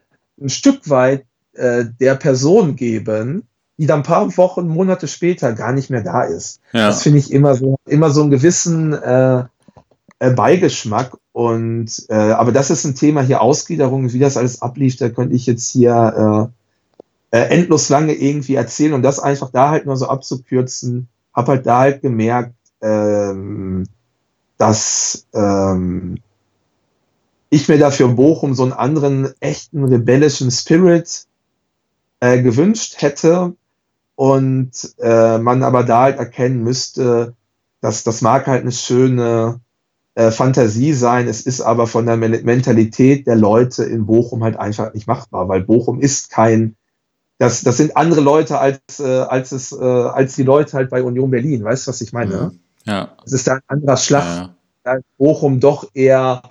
ein 0.42 0.50
Stück 0.50 0.90
weit 0.90 1.26
äh, 1.54 1.86
der 2.00 2.16
Person 2.16 2.76
geben, 2.76 3.44
die 3.78 3.88
dann 3.88 4.02
ein 4.02 4.04
paar 4.04 4.38
Wochen, 4.38 4.68
Monate 4.68 5.08
später 5.08 5.54
gar 5.54 5.72
nicht 5.72 5.90
mehr 5.90 6.04
da 6.04 6.24
ist. 6.24 6.62
Ja. 6.72 6.88
Das 6.88 7.04
finde 7.04 7.20
ich 7.20 7.32
immer 7.32 7.56
so, 7.56 7.78
immer 7.88 8.12
so 8.12 8.22
einen 8.22 8.32
gewissen 8.32 8.94
äh, 8.94 9.44
äh, 10.20 10.30
Beigeschmack. 10.32 11.18
Und 11.34 12.06
äh, 12.10 12.14
aber 12.14 12.52
das 12.52 12.70
ist 12.70 12.86
ein 12.86 12.96
Thema 12.96 13.22
hier 13.22 13.42
Ausgliederung, 13.42 14.12
wie 14.14 14.20
das 14.20 14.38
alles 14.38 14.62
ablief, 14.62 14.98
da 14.98 15.10
könnte 15.10 15.36
ich 15.36 15.46
jetzt 15.46 15.72
hier 15.72 16.52
äh, 17.32 17.38
äh, 17.38 17.48
endlos 17.48 17.90
lange 17.90 18.14
irgendwie 18.14 18.56
erzählen 18.56 18.94
und 18.94 19.02
das 19.02 19.20
einfach 19.20 19.50
da 19.52 19.70
halt 19.70 19.86
nur 19.86 19.98
so 19.98 20.08
abzukürzen, 20.08 21.08
habe 21.34 21.54
halt 21.54 21.66
da 21.66 21.80
halt 21.80 22.02
gemerkt, 22.02 22.54
ähm, 22.82 23.86
dass 24.58 25.26
ähm, 25.34 26.18
ich 27.50 27.68
mir 27.68 27.78
dafür 27.78 28.10
Bochum 28.10 28.54
so 28.54 28.64
einen 28.64 28.74
anderen 28.74 29.30
echten 29.40 29.86
rebellischen 29.86 30.52
Spirit 30.52 31.26
äh, 32.22 32.42
gewünscht 32.42 32.96
hätte 33.02 33.56
und 34.16 34.72
äh, 35.00 35.38
man 35.40 35.64
aber 35.64 35.84
da 35.84 36.04
halt 36.04 36.18
erkennen 36.18 36.64
müsste, 36.64 37.36
dass 37.82 38.04
das 38.04 38.22
mag 38.22 38.48
halt 38.48 38.62
eine 38.62 38.72
schöne 38.72 39.60
äh, 40.14 40.32
Fantasie 40.32 40.94
sein, 40.94 41.28
es 41.28 41.42
ist 41.42 41.62
aber 41.62 41.88
von 41.88 42.06
der 42.06 42.18
Mentalität 42.18 43.28
der 43.28 43.36
Leute 43.36 43.84
in 43.84 44.06
Bochum 44.06 44.44
halt 44.44 44.58
einfach 44.58 44.94
nicht 44.94 45.08
machbar, 45.08 45.50
weil 45.50 45.62
Bochum 45.62 46.00
ist 46.00 46.30
kein, 46.30 46.76
das, 47.38 47.64
das 47.64 47.78
sind 47.78 47.98
andere 47.98 48.22
Leute 48.22 48.60
als, 48.60 49.00
äh, 49.00 49.22
als, 49.22 49.52
es, 49.52 49.72
äh, 49.72 49.84
als 49.84 50.36
die 50.36 50.44
Leute 50.44 50.78
halt 50.78 50.90
bei 50.90 51.02
Union 51.02 51.32
Berlin, 51.32 51.64
weißt 51.64 51.88
du, 51.88 51.90
was 51.90 52.02
ich 52.02 52.14
meine? 52.14 52.52
Ja. 52.86 53.16
Es 53.26 53.34
ist 53.34 53.48
da 53.48 53.54
ein 53.54 53.62
anderer 53.68 53.98
Schlag. 53.98 54.24
Ja. 54.24 54.56
Da 54.84 54.98
Bochum 55.18 55.60
doch 55.60 55.90
eher, 55.94 56.42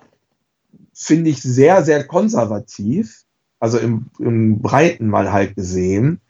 finde 0.94 1.30
ich, 1.30 1.42
sehr, 1.42 1.84
sehr 1.84 2.06
konservativ 2.06 3.24
also 3.60 3.78
im, 3.78 4.06
im 4.18 4.60
Breiten 4.60 5.08
mal 5.08 5.32
halt 5.32 5.54
gesehen. 5.54 6.20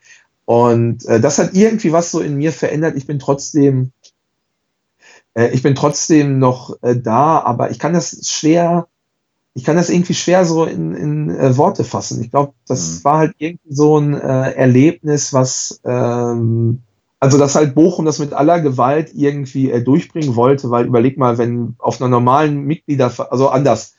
Und 0.44 1.06
äh, 1.06 1.20
das 1.20 1.38
hat 1.38 1.54
irgendwie 1.54 1.92
was 1.92 2.10
so 2.10 2.20
in 2.20 2.36
mir 2.36 2.52
verändert. 2.52 2.96
Ich 2.96 3.06
bin 3.06 3.20
trotzdem, 3.20 3.92
äh, 5.34 5.48
ich 5.52 5.62
bin 5.62 5.76
trotzdem 5.76 6.40
noch 6.40 6.76
äh, 6.82 6.96
da, 6.96 7.38
aber 7.38 7.70
ich 7.70 7.78
kann 7.78 7.92
das 7.92 8.28
schwer, 8.28 8.88
ich 9.54 9.64
kann 9.64 9.76
das 9.76 9.90
irgendwie 9.90 10.14
schwer 10.14 10.44
so 10.44 10.64
in, 10.64 10.94
in 10.94 11.30
äh, 11.30 11.56
Worte 11.56 11.84
fassen. 11.84 12.20
Ich 12.22 12.30
glaube, 12.32 12.52
das 12.66 12.98
mhm. 12.98 13.04
war 13.04 13.18
halt 13.18 13.34
irgendwie 13.38 13.72
so 13.72 13.96
ein 13.98 14.14
äh, 14.14 14.50
Erlebnis, 14.52 15.32
was, 15.32 15.80
ähm, 15.84 16.82
also 17.20 17.38
dass 17.38 17.54
halt 17.54 17.76
Bochum 17.76 18.04
das 18.04 18.18
mit 18.18 18.32
aller 18.32 18.60
Gewalt 18.60 19.12
irgendwie 19.14 19.70
äh, 19.70 19.82
durchbringen 19.82 20.34
wollte, 20.34 20.70
weil 20.70 20.86
überleg 20.86 21.16
mal, 21.16 21.38
wenn 21.38 21.76
auf 21.78 22.00
einer 22.00 22.08
normalen 22.08 22.62
Mitglieder, 22.62 23.12
also 23.30 23.50
anders, 23.50 23.94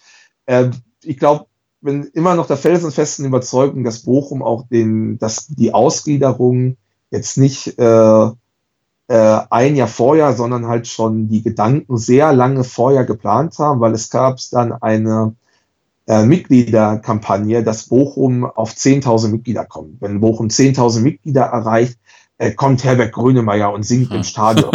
äh, 0.47 0.69
ich 1.03 1.17
glaube, 1.17 1.45
bin 1.81 2.03
immer 2.13 2.35
noch 2.35 2.47
der 2.47 2.57
felsenfesten 2.57 3.25
Überzeugung, 3.25 3.83
dass 3.83 4.03
Bochum 4.03 4.43
auch 4.43 4.67
den, 4.67 5.17
dass 5.17 5.47
die 5.47 5.73
Ausgliederung 5.73 6.77
jetzt 7.09 7.37
nicht 7.37 7.77
äh, 7.79 8.29
äh, 9.07 9.41
ein 9.49 9.75
Jahr 9.75 9.87
vorher, 9.87 10.33
sondern 10.33 10.67
halt 10.67 10.87
schon 10.87 11.27
die 11.27 11.41
Gedanken 11.41 11.97
sehr 11.97 12.33
lange 12.33 12.63
vorher 12.63 13.03
geplant 13.03 13.57
haben, 13.59 13.81
weil 13.81 13.93
es 13.93 14.09
gab 14.09 14.39
dann 14.51 14.71
eine 14.71 15.35
äh, 16.07 16.23
Mitgliederkampagne, 16.25 17.63
dass 17.63 17.89
Bochum 17.89 18.45
auf 18.45 18.71
10.000 18.71 19.29
Mitglieder 19.29 19.65
kommt. 19.65 20.01
Wenn 20.01 20.21
Bochum 20.21 20.47
10.000 20.47 21.01
Mitglieder 21.01 21.43
erreicht, 21.43 21.99
äh, 22.37 22.51
kommt 22.51 22.83
Herbert 22.83 23.11
Grönemeyer 23.11 23.73
und 23.73 23.83
singt 23.83 24.11
im 24.11 24.23
Stadion. 24.25 24.71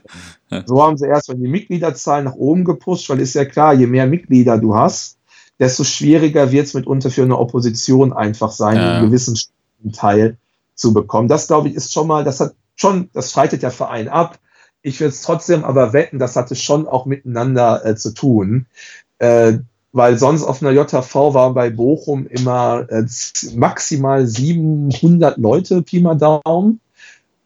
so 0.64 0.82
haben 0.82 0.96
sie 0.96 1.06
erstmal 1.06 1.38
die 1.38 1.48
Mitgliederzahl 1.48 2.24
nach 2.24 2.34
oben 2.34 2.64
gepusht, 2.64 3.08
weil 3.10 3.20
ist 3.20 3.34
ja 3.34 3.44
klar, 3.44 3.74
je 3.74 3.86
mehr 3.86 4.06
Mitglieder 4.06 4.58
du 4.58 4.74
hast, 4.74 5.15
desto 5.58 5.84
schwieriger 5.84 6.50
wird 6.52 6.66
es 6.66 6.74
mitunter 6.74 7.10
für 7.10 7.22
eine 7.22 7.38
Opposition 7.38 8.12
einfach 8.12 8.50
sein, 8.50 8.76
ja. 8.76 8.96
einen 8.96 9.06
gewissen 9.06 9.38
Teil 9.92 10.36
zu 10.74 10.92
bekommen. 10.92 11.28
Das, 11.28 11.46
glaube 11.46 11.68
ich, 11.68 11.74
ist 11.74 11.92
schon 11.92 12.06
mal, 12.06 12.24
das 12.24 12.40
hat 12.40 12.54
schon, 12.74 13.10
das 13.12 13.30
streitet 13.30 13.62
der 13.62 13.70
Verein 13.70 14.08
ab. 14.08 14.38
Ich 14.82 15.00
würde 15.00 15.14
es 15.14 15.22
trotzdem 15.22 15.64
aber 15.64 15.92
wetten, 15.92 16.18
das 16.18 16.36
hatte 16.36 16.54
schon 16.54 16.86
auch 16.86 17.06
miteinander 17.06 17.84
äh, 17.84 17.96
zu 17.96 18.12
tun. 18.12 18.66
Äh, 19.18 19.58
weil 19.92 20.18
sonst 20.18 20.42
auf 20.42 20.62
einer 20.62 20.72
JV 20.72 21.32
waren 21.32 21.54
bei 21.54 21.70
Bochum 21.70 22.26
immer 22.26 22.86
äh, 22.90 23.04
maximal 23.54 24.26
700 24.26 25.38
Leute, 25.38 25.80
Pi 25.80 26.00
mal 26.00 26.16
Daumen. 26.16 26.80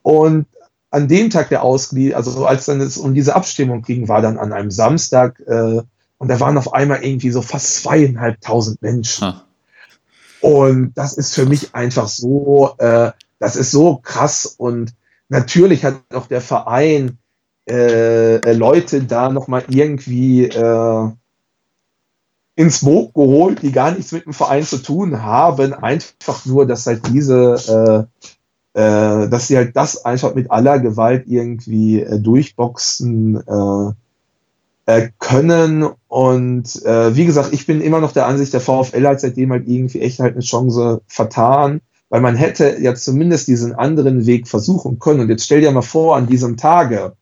Und 0.02 0.46
an 0.90 1.06
dem 1.06 1.30
Tag 1.30 1.50
der 1.50 1.62
Ausglied, 1.62 2.14
also 2.14 2.44
als 2.44 2.66
dann 2.66 2.80
es 2.80 2.98
um 2.98 3.14
diese 3.14 3.36
Abstimmung 3.36 3.82
ging, 3.82 4.08
war 4.08 4.20
dann 4.20 4.36
an 4.36 4.52
einem 4.52 4.72
Samstag 4.72 5.38
äh, 5.46 5.82
und 6.20 6.28
da 6.28 6.38
waren 6.38 6.58
auf 6.58 6.74
einmal 6.74 7.02
irgendwie 7.02 7.30
so 7.30 7.40
fast 7.40 7.76
zweieinhalbtausend 7.76 8.82
Menschen. 8.82 9.28
Hm. 9.28 9.40
Und 10.42 10.92
das 10.94 11.14
ist 11.14 11.34
für 11.34 11.46
mich 11.46 11.74
einfach 11.74 12.08
so, 12.08 12.74
äh, 12.76 13.10
das 13.38 13.56
ist 13.56 13.70
so 13.70 13.96
krass 13.96 14.46
und 14.46 14.92
natürlich 15.30 15.82
hat 15.82 16.02
auch 16.12 16.26
der 16.26 16.42
Verein 16.42 17.18
äh, 17.66 18.36
äh 18.36 18.52
Leute 18.52 19.02
da 19.02 19.30
nochmal 19.30 19.64
irgendwie 19.68 20.44
äh, 20.44 21.10
ins 22.54 22.80
Boot 22.80 23.14
geholt, 23.14 23.62
die 23.62 23.72
gar 23.72 23.92
nichts 23.92 24.12
mit 24.12 24.26
dem 24.26 24.34
Verein 24.34 24.64
zu 24.64 24.76
tun 24.76 25.22
haben, 25.22 25.72
einfach 25.72 26.44
nur, 26.44 26.66
dass 26.66 26.86
halt 26.86 27.06
diese, 27.08 28.06
äh, 28.74 28.78
äh, 28.78 29.28
dass 29.30 29.48
sie 29.48 29.56
halt 29.56 29.74
das 29.74 30.04
einfach 30.04 30.34
mit 30.34 30.50
aller 30.50 30.80
Gewalt 30.80 31.24
irgendwie 31.26 32.02
äh, 32.02 32.20
durchboxen 32.20 33.36
äh, 33.36 33.92
äh, 34.90 35.10
können. 35.18 35.88
Und 36.08 36.84
äh, 36.84 37.14
wie 37.14 37.24
gesagt, 37.24 37.52
ich 37.52 37.66
bin 37.66 37.80
immer 37.80 38.00
noch 38.00 38.12
der 38.12 38.26
Ansicht, 38.26 38.52
der 38.52 38.60
VfL 38.60 39.06
hat 39.06 39.20
seitdem 39.20 39.52
halt 39.52 39.68
irgendwie 39.68 40.00
echt 40.00 40.18
halt 40.18 40.34
eine 40.34 40.42
Chance 40.42 41.02
vertan, 41.06 41.80
weil 42.08 42.20
man 42.20 42.34
hätte 42.34 42.76
ja 42.80 42.94
zumindest 42.94 43.46
diesen 43.46 43.72
anderen 43.72 44.26
Weg 44.26 44.48
versuchen 44.48 44.98
können. 44.98 45.20
Und 45.20 45.28
jetzt 45.28 45.44
stell 45.44 45.60
dir 45.60 45.70
mal 45.70 45.82
vor, 45.82 46.16
an 46.16 46.26
diesem 46.26 46.56
Tage 46.56 47.12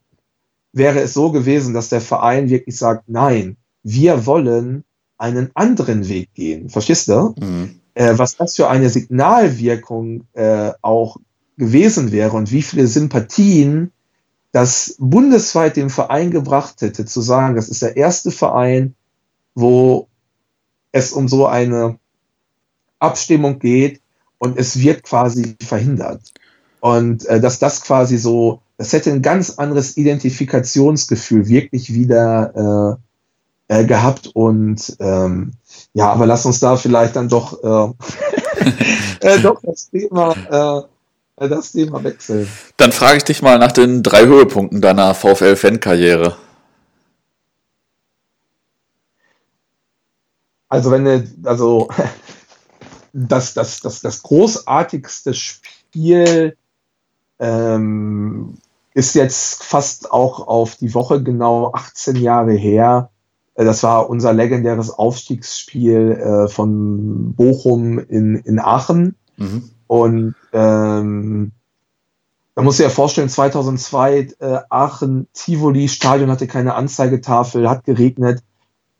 wäre 0.72 1.00
es 1.00 1.12
so 1.12 1.30
gewesen, 1.30 1.74
dass 1.74 1.90
der 1.90 2.00
Verein 2.00 2.48
wirklich 2.48 2.78
sagt, 2.78 3.08
nein, 3.08 3.56
wir 3.82 4.24
wollen 4.24 4.84
einen 5.18 5.50
anderen 5.54 6.08
Weg 6.08 6.32
gehen. 6.34 6.70
Verstehst 6.70 7.08
du? 7.08 7.34
Mhm. 7.38 7.80
Äh, 7.94 8.16
was 8.16 8.36
das 8.36 8.56
für 8.56 8.70
eine 8.70 8.88
Signalwirkung 8.88 10.24
äh, 10.32 10.70
auch 10.80 11.18
gewesen 11.58 12.12
wäre 12.12 12.36
und 12.36 12.50
wie 12.50 12.62
viele 12.62 12.86
Sympathien 12.86 13.92
das 14.52 14.96
bundesweit 14.98 15.76
dem 15.76 15.90
Verein 15.90 16.30
gebracht 16.30 16.80
hätte, 16.80 17.04
zu 17.04 17.20
sagen, 17.20 17.56
das 17.56 17.68
ist 17.68 17.82
der 17.82 17.96
erste 17.96 18.30
Verein, 18.30 18.94
wo 19.54 20.08
es 20.92 21.12
um 21.12 21.28
so 21.28 21.46
eine 21.46 21.98
Abstimmung 22.98 23.58
geht 23.58 24.00
und 24.38 24.58
es 24.58 24.78
wird 24.78 25.02
quasi 25.02 25.56
verhindert. 25.60 26.22
Und 26.80 27.26
äh, 27.26 27.40
dass 27.40 27.58
das 27.58 27.82
quasi 27.82 28.18
so, 28.18 28.62
das 28.76 28.92
hätte 28.92 29.10
ein 29.10 29.22
ganz 29.22 29.50
anderes 29.58 29.96
Identifikationsgefühl 29.96 31.48
wirklich 31.48 31.92
wieder 31.92 32.98
äh, 33.68 33.80
äh, 33.80 33.84
gehabt 33.84 34.28
und 34.28 34.96
ähm, 35.00 35.52
ja, 35.92 36.10
aber 36.10 36.26
lass 36.26 36.46
uns 36.46 36.60
da 36.60 36.76
vielleicht 36.76 37.16
dann 37.16 37.28
doch, 37.28 37.62
äh, 37.62 37.92
äh, 39.20 39.40
doch 39.40 39.60
das 39.62 39.90
Thema, 39.90 40.32
äh, 40.50 40.82
das 41.46 41.72
Thema 41.72 42.02
wechseln. 42.02 42.48
Dann 42.76 42.92
frage 42.92 43.18
ich 43.18 43.24
dich 43.24 43.42
mal 43.42 43.58
nach 43.58 43.72
den 43.72 44.02
drei 44.02 44.26
Höhepunkten 44.26 44.80
deiner 44.80 45.14
VfL-Fan-Karriere. 45.14 46.36
Also 50.68 50.90
wenn 50.90 51.04
du, 51.04 51.24
also 51.44 51.88
das, 53.12 53.54
das, 53.54 53.80
das, 53.80 54.00
das 54.00 54.22
großartigste 54.22 55.34
Spiel 55.34 56.56
ähm, 57.38 58.58
ist 58.94 59.14
jetzt 59.14 59.62
fast 59.62 60.10
auch 60.10 60.46
auf 60.46 60.76
die 60.76 60.94
Woche 60.94 61.22
genau 61.22 61.72
18 61.72 62.16
Jahre 62.16 62.52
her. 62.52 63.10
Äh, 63.54 63.64
das 63.64 63.82
war 63.82 64.10
unser 64.10 64.32
legendäres 64.32 64.90
Aufstiegsspiel 64.90 66.12
äh, 66.12 66.48
von 66.48 67.34
Bochum 67.34 67.98
in, 67.98 68.36
in 68.36 68.58
Aachen. 68.58 69.14
Mhm. 69.36 69.70
Und 69.88 70.36
ähm, 70.52 71.52
da 72.54 72.62
muss 72.62 72.78
ich 72.78 72.84
ja 72.84 72.90
vorstellen, 72.90 73.28
2002 73.28 74.28
äh, 74.38 74.58
Aachen, 74.68 75.26
Tivoli, 75.32 75.88
Stadion 75.88 76.30
hatte 76.30 76.46
keine 76.46 76.74
Anzeigetafel, 76.74 77.68
hat 77.68 77.84
geregnet. 77.84 78.42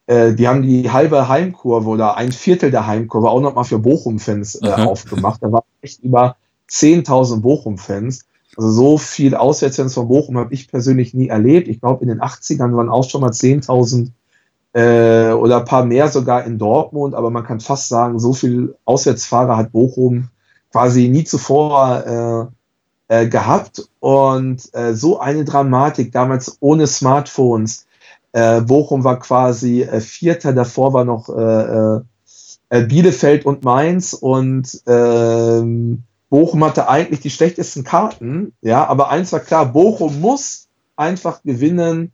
Äh, 0.07 0.35
die 0.35 0.49
haben 0.49 0.63
die 0.63 0.91
halbe 0.91 1.29
Heimkurve 1.29 1.89
oder 1.89 2.17
ein 2.17 2.33
Viertel 2.33 2.71
der 2.71 2.87
Heimkurve 2.87 3.29
auch 3.29 3.41
nochmal 3.41 3.65
für 3.65 3.79
Bochum-Fans 3.79 4.63
äh, 4.63 4.71
aufgemacht. 4.71 5.43
Da 5.43 5.53
waren 5.53 5.65
echt 5.83 6.03
über 6.03 6.37
10.000 6.71 7.41
Bochum-Fans. 7.41 8.25
Also 8.57 8.71
so 8.71 8.99
viel 8.99 9.35
Auswärtsfans 9.35 9.95
von 9.95 10.09
Bochum 10.09 10.39
habe 10.39 10.55
ich 10.55 10.69
persönlich 10.69 11.13
nie 11.13 11.29
erlebt. 11.29 11.69
Ich 11.69 11.81
glaube, 11.81 12.03
in 12.03 12.09
den 12.09 12.21
80ern 12.21 12.75
waren 12.75 12.89
auch 12.89 13.09
schon 13.09 13.21
mal 13.21 13.31
10.000 13.31 14.11
äh, 14.73 15.33
oder 15.33 15.59
ein 15.59 15.65
paar 15.65 15.85
mehr 15.85 16.09
sogar 16.09 16.45
in 16.45 16.59
Dortmund, 16.59 17.15
aber 17.15 17.31
man 17.31 17.45
kann 17.45 17.61
fast 17.61 17.89
sagen, 17.89 18.19
so 18.19 18.33
viel 18.33 18.77
Auswärtsfahrer 18.85 19.57
hat 19.57 19.73
Bochum 19.73 20.29
quasi 20.79 21.09
nie 21.09 21.25
zuvor 21.25 22.51
äh, 23.09 23.23
äh, 23.23 23.29
gehabt. 23.29 23.89
Und 23.99 24.63
äh, 24.75 24.95
so 24.95 25.19
eine 25.19 25.45
Dramatik, 25.45 26.13
damals 26.13 26.57
ohne 26.61 26.87
Smartphones. 26.87 27.87
Äh, 28.31 28.61
Bochum 28.61 29.03
war 29.03 29.19
quasi 29.19 29.83
äh, 29.83 30.01
Vierter, 30.01 30.53
davor 30.53 30.93
war 30.93 31.05
noch 31.05 31.29
Bielefeld 32.71 33.47
und 33.47 33.65
Mainz 33.65 34.13
und 34.13 34.83
ähm, 34.87 36.03
Bochum 36.29 36.63
hatte 36.63 36.87
eigentlich 36.87 37.21
die 37.21 37.31
schlechtesten 37.31 37.83
Karten, 37.83 38.53
ja, 38.61 38.87
aber 38.87 39.09
eins 39.09 39.33
war 39.33 39.41
klar, 39.41 39.73
Bochum 39.73 40.21
muss 40.21 40.69
einfach 40.95 41.43
gewinnen, 41.43 42.13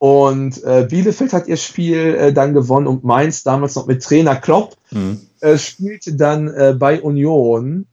und 0.00 0.64
äh, 0.64 0.86
Bielefeld 0.88 1.34
hat 1.34 1.46
ihr 1.46 1.58
Spiel 1.58 2.14
äh, 2.14 2.32
dann 2.32 2.54
gewonnen 2.54 2.86
und 2.86 3.04
Mainz 3.04 3.42
damals 3.42 3.74
noch 3.74 3.86
mit 3.86 4.02
Trainer 4.02 4.34
Klopp 4.34 4.78
mhm. 4.90 5.20
äh, 5.40 5.58
spielte 5.58 6.14
dann 6.14 6.48
äh, 6.48 6.74
bei 6.76 7.02
Union. 7.02 7.84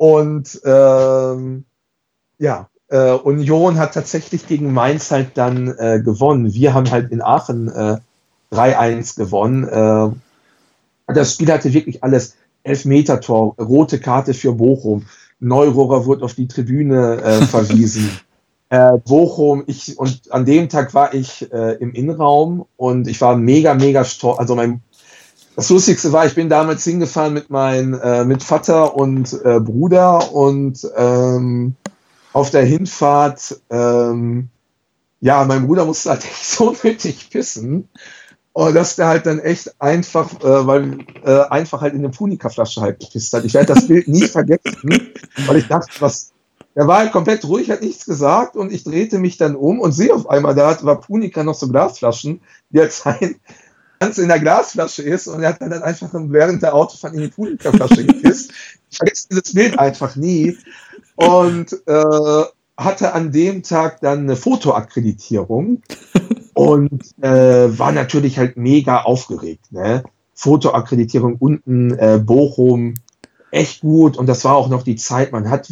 Und 0.00 0.58
ähm, 0.64 1.66
ja, 2.38 2.70
äh, 2.88 3.10
Union 3.10 3.76
hat 3.76 3.92
tatsächlich 3.92 4.46
gegen 4.46 4.72
Mainz 4.72 5.10
halt 5.10 5.32
dann 5.34 5.68
äh, 5.76 6.00
gewonnen. 6.02 6.54
Wir 6.54 6.72
haben 6.72 6.90
halt 6.90 7.12
in 7.12 7.20
Aachen 7.20 7.68
äh, 7.68 7.98
3-1 8.50 9.18
gewonnen. 9.18 9.68
Äh, 9.68 11.12
das 11.12 11.34
Spiel 11.34 11.52
hatte 11.52 11.74
wirklich 11.74 12.02
alles. 12.02 12.36
Elfmeter-Tor, 12.62 13.56
rote 13.58 14.00
Karte 14.00 14.32
für 14.32 14.52
Bochum. 14.52 15.04
Neurohrer 15.38 16.06
wurde 16.06 16.24
auf 16.24 16.32
die 16.32 16.48
Tribüne 16.48 17.20
äh, 17.20 17.42
verwiesen. 17.46 18.10
äh, 18.70 18.96
Bochum, 19.06 19.64
ich, 19.66 19.98
und 19.98 20.32
an 20.32 20.46
dem 20.46 20.70
Tag 20.70 20.94
war 20.94 21.12
ich 21.12 21.52
äh, 21.52 21.74
im 21.74 21.92
Innenraum 21.92 22.64
und 22.78 23.06
ich 23.06 23.20
war 23.20 23.36
mega, 23.36 23.74
mega 23.74 24.04
stolz. 24.04 24.38
Also 24.38 24.54
mein, 24.54 24.80
das 25.60 25.68
Lustigste 25.68 26.10
war, 26.10 26.24
ich 26.24 26.34
bin 26.34 26.48
damals 26.48 26.84
hingefahren 26.84 27.34
mit 27.34 27.50
mein, 27.50 27.92
äh, 27.92 28.24
mit 28.24 28.42
Vater 28.42 28.96
und 28.96 29.30
äh, 29.44 29.60
Bruder 29.60 30.32
und 30.32 30.90
ähm, 30.96 31.76
auf 32.32 32.50
der 32.50 32.64
Hinfahrt, 32.64 33.60
ähm, 33.68 34.48
ja, 35.20 35.44
mein 35.44 35.66
Bruder 35.66 35.84
musste 35.84 36.08
halt 36.08 36.24
echt 36.24 36.44
so 36.46 36.74
nötig 36.82 37.28
pissen. 37.28 37.90
Und 38.54 38.74
dass 38.74 38.96
der 38.96 39.08
halt 39.08 39.26
dann 39.26 39.38
echt 39.38 39.78
einfach, 39.82 40.32
äh, 40.40 40.66
weil 40.66 41.00
äh, 41.26 41.42
einfach 41.50 41.82
halt 41.82 41.92
in 41.92 42.00
eine 42.00 42.08
Punika-Flasche 42.08 42.80
halt 42.80 42.98
gepisst 42.98 43.34
hat. 43.34 43.44
Ich 43.44 43.52
werde 43.52 43.74
das 43.74 43.86
Bild 43.86 44.08
nie 44.08 44.28
vergessen, 44.28 45.12
weil 45.46 45.58
ich 45.58 45.68
dachte, 45.68 45.92
was, 46.00 46.32
er 46.74 46.86
war 46.86 47.00
halt 47.00 47.12
komplett 47.12 47.44
ruhig, 47.44 47.70
hat 47.70 47.82
nichts 47.82 48.06
gesagt 48.06 48.56
und 48.56 48.72
ich 48.72 48.82
drehte 48.82 49.18
mich 49.18 49.36
dann 49.36 49.56
um 49.56 49.78
und 49.78 49.92
sehe 49.92 50.14
auf 50.14 50.30
einmal, 50.30 50.54
da 50.54 50.82
war 50.84 51.02
Punika 51.02 51.44
noch 51.44 51.54
so 51.54 51.68
Glasflaschen, 51.68 52.40
die 52.70 52.80
halt 52.80 52.92
sein 52.92 53.36
ganz 54.00 54.16
in 54.18 54.28
der 54.28 54.40
Glasflasche 54.40 55.02
ist 55.02 55.28
und 55.28 55.42
er 55.42 55.50
hat 55.50 55.60
dann 55.60 55.72
einfach 55.74 56.08
während 56.12 56.62
der 56.62 56.74
Autofahrt 56.74 57.14
in 57.14 57.20
die 57.20 57.28
Punika-Flasche 57.28 58.06
gepisst. 58.06 58.52
Ich 58.90 58.96
vergesse 58.96 59.28
dieses 59.30 59.54
Bild 59.54 59.78
einfach 59.78 60.16
nie 60.16 60.56
und 61.16 61.72
äh, 61.86 62.44
hatte 62.76 63.12
an 63.12 63.30
dem 63.30 63.62
Tag 63.62 64.00
dann 64.00 64.20
eine 64.20 64.36
Fotoakkreditierung 64.36 65.82
und 66.54 67.04
äh, 67.20 67.78
war 67.78 67.92
natürlich 67.92 68.38
halt 68.38 68.56
mega 68.56 69.02
aufgeregt. 69.02 69.70
Ne? 69.70 70.02
Fotoakkreditierung 70.34 71.36
unten, 71.36 71.92
äh, 71.92 72.18
Bochum, 72.24 72.94
echt 73.50 73.82
gut. 73.82 74.16
Und 74.16 74.26
das 74.26 74.44
war 74.44 74.56
auch 74.56 74.68
noch 74.68 74.82
die 74.82 74.96
Zeit, 74.96 75.30
man 75.30 75.50
hat, 75.50 75.68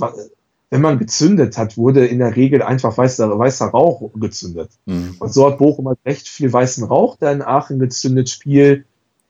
wenn 0.71 0.83
man 0.83 0.99
gezündet 0.99 1.57
hat, 1.57 1.77
wurde 1.77 2.07
in 2.07 2.19
der 2.19 2.37
Regel 2.37 2.63
einfach 2.63 2.97
weißer, 2.97 3.39
weißer 3.39 3.67
Rauch 3.67 4.11
gezündet. 4.15 4.71
Mhm. 4.85 5.17
Und 5.19 5.33
so 5.33 5.47
hat 5.47 5.59
Bochum 5.59 5.89
halt 5.89 5.99
recht 6.05 6.29
viel 6.29 6.53
weißen 6.53 6.85
Rauch 6.85 7.17
da 7.19 7.33
in 7.33 7.43
Aachen 7.43 7.79
gezündet. 7.79 8.29
Spiel, 8.29 8.85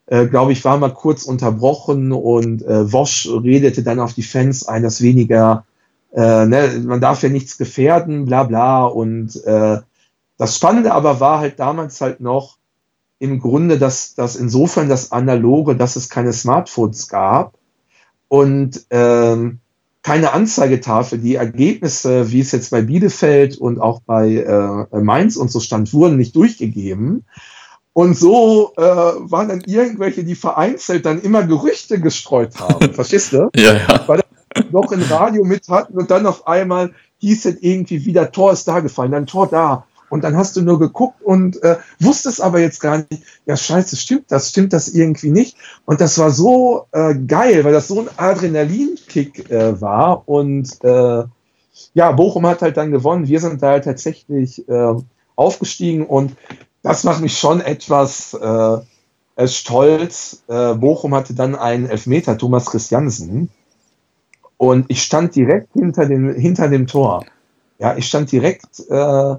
äh, 0.06 0.26
glaube 0.26 0.52
ich, 0.52 0.64
war 0.64 0.78
mal 0.78 0.92
kurz 0.92 1.24
unterbrochen 1.24 2.12
und 2.12 2.62
äh, 2.62 2.92
Wosch 2.92 3.28
redete 3.28 3.82
dann 3.82 4.00
auf 4.00 4.14
die 4.14 4.22
Fans 4.22 4.66
ein, 4.66 4.82
dass 4.82 5.00
weniger, 5.00 5.64
äh, 6.12 6.44
ne, 6.46 6.82
man 6.84 7.00
darf 7.00 7.22
ja 7.22 7.28
nichts 7.28 7.56
gefährden, 7.56 8.24
bla 8.24 8.42
bla. 8.42 8.86
Und 8.86 9.36
äh, 9.44 9.78
das 10.38 10.56
Spannende 10.56 10.92
aber 10.92 11.20
war 11.20 11.38
halt 11.38 11.60
damals 11.60 12.00
halt 12.00 12.20
noch 12.20 12.58
im 13.20 13.38
Grunde, 13.38 13.78
dass, 13.78 14.14
dass 14.14 14.34
insofern 14.34 14.88
das 14.88 15.12
Analoge, 15.12 15.76
dass 15.76 15.96
es 15.96 16.08
keine 16.08 16.32
Smartphones 16.32 17.08
gab 17.08 17.58
und 18.28 18.86
ähm, 18.90 19.60
keine 20.02 20.32
Anzeigetafel. 20.32 21.18
Die 21.18 21.34
Ergebnisse, 21.34 22.30
wie 22.30 22.40
es 22.40 22.52
jetzt 22.52 22.70
bei 22.70 22.82
Bielefeld 22.82 23.56
und 23.56 23.80
auch 23.80 24.00
bei 24.00 24.36
äh, 24.36 25.00
Mainz 25.00 25.36
und 25.36 25.50
so 25.50 25.60
stand, 25.60 25.92
wurden 25.92 26.16
nicht 26.16 26.36
durchgegeben. 26.36 27.24
Und 27.92 28.16
so 28.16 28.74
äh, 28.76 28.82
waren 28.82 29.48
dann 29.48 29.62
irgendwelche, 29.66 30.22
die 30.22 30.36
vereinzelt 30.36 31.04
dann 31.04 31.20
immer 31.20 31.44
Gerüchte 31.44 32.00
gestreut 32.00 32.58
haben. 32.60 32.92
Verstehst 32.94 33.32
du? 33.32 33.50
Ja, 33.56 33.74
ja. 33.74 34.04
Weil 34.06 34.20
noch 34.70 34.92
im 34.92 35.02
Radio 35.02 35.44
mit 35.44 35.68
hatten 35.68 35.98
und 35.98 36.10
dann 36.10 36.26
auf 36.26 36.46
einmal 36.46 36.92
hieß 37.18 37.46
es 37.46 37.56
irgendwie 37.60 38.04
wieder, 38.04 38.30
Tor 38.30 38.52
ist 38.52 38.68
da 38.68 38.78
gefallen, 38.78 39.10
dann 39.10 39.26
Tor 39.26 39.48
da. 39.48 39.87
Und 40.10 40.24
dann 40.24 40.36
hast 40.36 40.56
du 40.56 40.62
nur 40.62 40.78
geguckt 40.78 41.22
und 41.22 41.62
äh, 41.62 41.76
wusstest 42.00 42.40
aber 42.40 42.60
jetzt 42.60 42.80
gar 42.80 42.98
nicht, 42.98 43.22
ja 43.46 43.56
scheiße, 43.56 43.96
stimmt 43.96 44.30
das, 44.30 44.50
stimmt 44.50 44.72
das 44.72 44.88
irgendwie 44.88 45.30
nicht. 45.30 45.56
Und 45.84 46.00
das 46.00 46.18
war 46.18 46.30
so 46.30 46.86
äh, 46.92 47.14
geil, 47.14 47.64
weil 47.64 47.72
das 47.72 47.88
so 47.88 48.00
ein 48.00 48.08
Adrenalinkick 48.16 49.50
äh, 49.50 49.80
war. 49.80 50.28
Und 50.28 50.82
äh, 50.82 51.24
ja, 51.94 52.12
Bochum 52.12 52.46
hat 52.46 52.62
halt 52.62 52.76
dann 52.76 52.90
gewonnen. 52.90 53.28
Wir 53.28 53.40
sind 53.40 53.62
da 53.62 53.70
halt 53.70 53.84
tatsächlich 53.84 54.68
äh, 54.68 54.94
aufgestiegen 55.36 56.06
und 56.06 56.36
das 56.82 57.04
macht 57.04 57.20
mich 57.20 57.38
schon 57.38 57.60
etwas 57.60 58.34
äh, 58.34 59.46
stolz. 59.46 60.42
Äh, 60.48 60.74
Bochum 60.74 61.14
hatte 61.14 61.34
dann 61.34 61.54
einen 61.54 61.86
Elfmeter, 61.86 62.36
Thomas 62.38 62.66
Christiansen. 62.66 63.50
Und 64.56 64.86
ich 64.88 65.02
stand 65.02 65.36
direkt 65.36 65.72
hinter 65.74 66.06
dem, 66.06 66.34
hinter 66.34 66.68
dem 66.68 66.86
Tor. 66.86 67.24
Ja, 67.78 67.96
ich 67.96 68.06
stand 68.06 68.32
direkt 68.32 68.80
äh, 68.90 69.36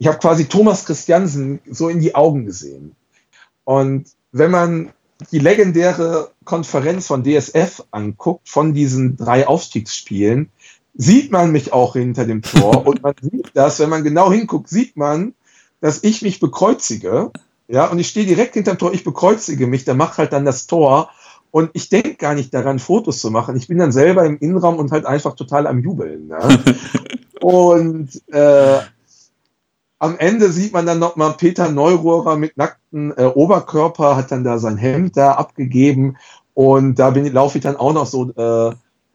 ich 0.00 0.06
habe 0.06 0.18
quasi 0.18 0.46
Thomas 0.46 0.86
Christiansen 0.86 1.60
so 1.70 1.90
in 1.90 2.00
die 2.00 2.14
Augen 2.14 2.46
gesehen. 2.46 2.96
Und 3.64 4.06
wenn 4.32 4.50
man 4.50 4.92
die 5.30 5.38
legendäre 5.38 6.30
Konferenz 6.44 7.06
von 7.06 7.22
DSF 7.22 7.84
anguckt, 7.90 8.48
von 8.48 8.72
diesen 8.72 9.18
drei 9.18 9.46
Aufstiegsspielen, 9.46 10.48
sieht 10.94 11.30
man 11.30 11.52
mich 11.52 11.74
auch 11.74 11.92
hinter 11.92 12.24
dem 12.24 12.40
Tor. 12.40 12.86
und 12.86 13.02
man 13.02 13.14
sieht 13.20 13.50
das, 13.52 13.78
wenn 13.78 13.90
man 13.90 14.02
genau 14.02 14.32
hinguckt, 14.32 14.70
sieht 14.70 14.96
man, 14.96 15.34
dass 15.82 16.02
ich 16.02 16.22
mich 16.22 16.40
bekreuzige. 16.40 17.30
Ja, 17.68 17.86
und 17.86 17.98
ich 17.98 18.08
stehe 18.08 18.26
direkt 18.26 18.54
hinter 18.54 18.74
dem 18.74 18.78
Tor, 18.78 18.94
ich 18.94 19.04
bekreuzige 19.04 19.66
mich, 19.66 19.84
der 19.84 19.94
macht 19.94 20.16
halt 20.16 20.32
dann 20.32 20.46
das 20.46 20.66
Tor. 20.66 21.10
Und 21.50 21.70
ich 21.74 21.90
denke 21.90 22.14
gar 22.14 22.34
nicht 22.34 22.54
daran, 22.54 22.78
Fotos 22.78 23.20
zu 23.20 23.30
machen. 23.30 23.54
Ich 23.54 23.68
bin 23.68 23.76
dann 23.76 23.92
selber 23.92 24.24
im 24.24 24.38
Innenraum 24.38 24.78
und 24.78 24.92
halt 24.92 25.04
einfach 25.04 25.36
total 25.36 25.66
am 25.66 25.80
Jubeln. 25.80 26.28
Ne? 26.28 26.38
und 27.42 28.08
äh, 28.32 28.80
am 30.00 30.18
Ende 30.18 30.50
sieht 30.50 30.72
man 30.72 30.86
dann 30.86 30.98
noch 30.98 31.16
mal 31.16 31.34
Peter 31.34 31.70
Neurohrer 31.70 32.36
mit 32.36 32.56
nacktem 32.56 33.12
äh, 33.16 33.24
Oberkörper, 33.26 34.16
hat 34.16 34.32
dann 34.32 34.44
da 34.44 34.58
sein 34.58 34.78
Hemd 34.78 35.16
da 35.16 35.32
abgegeben 35.32 36.16
und 36.54 36.98
da 36.98 37.10
bin, 37.10 37.30
laufe 37.32 37.58
ich 37.58 37.64
dann 37.64 37.76
auch 37.76 37.92
noch 37.92 38.06
so 38.06 38.32
äh, 38.32 38.74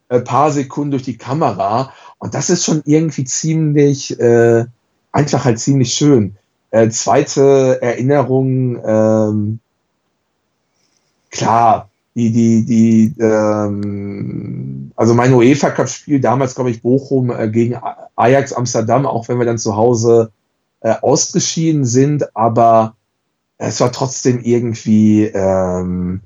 ein 0.09 0.23
paar 0.23 0.51
Sekunden 0.51 0.91
durch 0.91 1.03
die 1.03 1.17
Kamera 1.17 1.91
und 2.19 2.35
das 2.35 2.51
ist 2.51 2.63
schon 2.63 2.83
irgendwie 2.85 3.23
ziemlich, 3.23 4.17
äh, 4.19 4.65
einfach 5.11 5.43
halt 5.43 5.59
ziemlich 5.59 5.93
schön. 5.93 6.37
Äh, 6.69 6.89
zweite 6.89 7.79
Erinnerung, 7.81 8.77
ähm, 8.85 9.59
klar, 11.31 11.89
die, 12.13 12.31
die, 12.31 12.63
die, 12.63 13.15
ähm, 13.19 14.91
also 14.95 15.15
mein 15.15 15.33
UEFA 15.33 15.71
Cup 15.71 15.89
Spiel 15.89 16.19
damals, 16.19 16.53
glaube 16.53 16.69
ich, 16.69 16.83
Bochum 16.83 17.31
äh, 17.31 17.49
gegen 17.49 17.75
Ajax 18.15 18.53
Amsterdam, 18.53 19.07
auch 19.07 19.27
wenn 19.27 19.39
wir 19.39 19.45
dann 19.45 19.57
zu 19.57 19.75
Hause 19.75 20.31
äh, 20.85 20.93
ausgeschieden 21.01 21.83
sind, 21.83 22.35
aber 22.35 22.95
es 23.57 23.81
war 23.81 23.91
trotzdem 23.91 24.39
irgendwie, 24.43 25.23
ähm, 25.25 26.21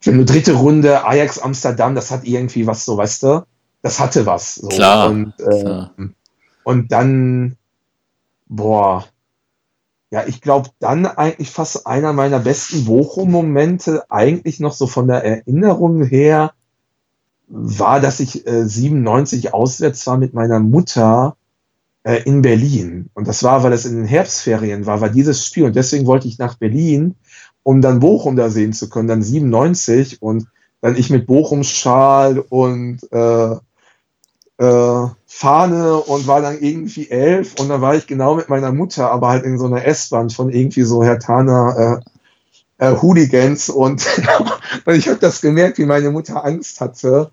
für 0.00 0.10
eine 0.10 0.24
dritte 0.24 0.54
Runde 0.54 1.04
Ajax 1.04 1.38
Amsterdam, 1.38 1.94
das 1.94 2.10
hat 2.10 2.24
irgendwie 2.24 2.66
was 2.66 2.86
so, 2.86 2.96
weißt 2.96 3.24
du, 3.24 3.46
das 3.82 4.00
hatte 4.00 4.24
was. 4.24 4.54
So. 4.54 4.68
Klar. 4.68 5.10
Und, 5.10 5.34
äh, 5.38 5.60
klar. 5.60 5.94
und 6.64 6.90
dann, 6.90 7.56
boah, 8.46 9.04
ja, 10.08 10.26
ich 10.26 10.40
glaube, 10.40 10.70
dann 10.78 11.04
eigentlich 11.04 11.50
fast 11.50 11.86
einer 11.86 12.14
meiner 12.14 12.38
besten 12.38 12.86
Bochum-Momente, 12.86 14.10
eigentlich 14.10 14.60
noch 14.60 14.72
so 14.72 14.86
von 14.86 15.08
der 15.08 15.22
Erinnerung 15.22 16.04
her, 16.04 16.54
war, 17.48 18.00
dass 18.00 18.20
ich 18.20 18.46
äh, 18.46 18.64
97 18.64 19.52
auswärts 19.52 20.06
war 20.06 20.16
mit 20.16 20.32
meiner 20.32 20.60
Mutter 20.60 21.36
äh, 22.08 22.22
in 22.22 22.40
Berlin. 22.40 23.10
Und 23.12 23.28
das 23.28 23.42
war, 23.42 23.62
weil 23.62 23.74
es 23.74 23.84
in 23.84 23.96
den 23.96 24.06
Herbstferien 24.06 24.86
war, 24.86 25.02
war 25.02 25.10
dieses 25.10 25.44
Spiel. 25.44 25.64
Und 25.64 25.76
deswegen 25.76 26.06
wollte 26.06 26.26
ich 26.26 26.38
nach 26.38 26.54
Berlin, 26.54 27.16
um 27.62 27.82
dann 27.82 28.00
Bochum 28.00 28.34
da 28.34 28.48
sehen 28.48 28.72
zu 28.72 28.88
können, 28.88 29.08
dann 29.08 29.22
97 29.22 30.22
und 30.22 30.46
dann 30.80 30.96
ich 30.96 31.10
mit 31.10 31.26
Bochum-Schal 31.26 32.38
und 32.38 33.00
äh, 33.12 33.56
äh, 34.56 35.08
Fahne 35.26 35.96
und 35.96 36.26
war 36.26 36.40
dann 36.40 36.58
irgendwie 36.58 37.10
elf 37.10 37.56
und 37.58 37.68
dann 37.68 37.82
war 37.82 37.94
ich 37.94 38.06
genau 38.06 38.36
mit 38.36 38.48
meiner 38.48 38.72
Mutter, 38.72 39.10
aber 39.10 39.28
halt 39.28 39.44
in 39.44 39.58
so 39.58 39.66
einer 39.66 39.84
S-Bahn 39.84 40.30
von 40.30 40.48
irgendwie 40.48 40.82
so 40.82 41.04
Herr 41.04 41.18
Tana 41.18 42.00
äh, 42.78 42.86
äh, 42.86 42.96
Hooligans 43.02 43.68
und 43.68 44.06
ich 44.86 45.08
habe 45.08 45.18
das 45.20 45.42
gemerkt, 45.42 45.76
wie 45.76 45.84
meine 45.84 46.10
Mutter 46.10 46.42
Angst 46.42 46.80
hatte 46.80 47.30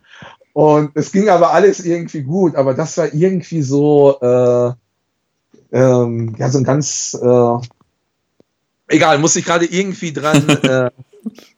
und 0.56 0.92
es 0.94 1.12
ging 1.12 1.28
aber 1.28 1.52
alles 1.52 1.86
irgendwie 1.86 2.22
gut, 2.22 2.56
aber 2.56 2.74
das 2.74 2.98
war 2.98 3.14
irgendwie 3.14 3.62
so, 3.62 4.18
äh, 4.22 4.72
ähm, 5.74 6.34
ja, 6.40 6.50
so 6.50 6.60
ein 6.60 6.64
ganz, 6.64 7.14
äh, 7.22 7.58
egal, 8.88 9.20
muss 9.20 9.36
ich 9.36 9.44
gerade 9.44 9.66
irgendwie 9.66 10.14
dran, 10.14 10.48
äh, 10.64 10.92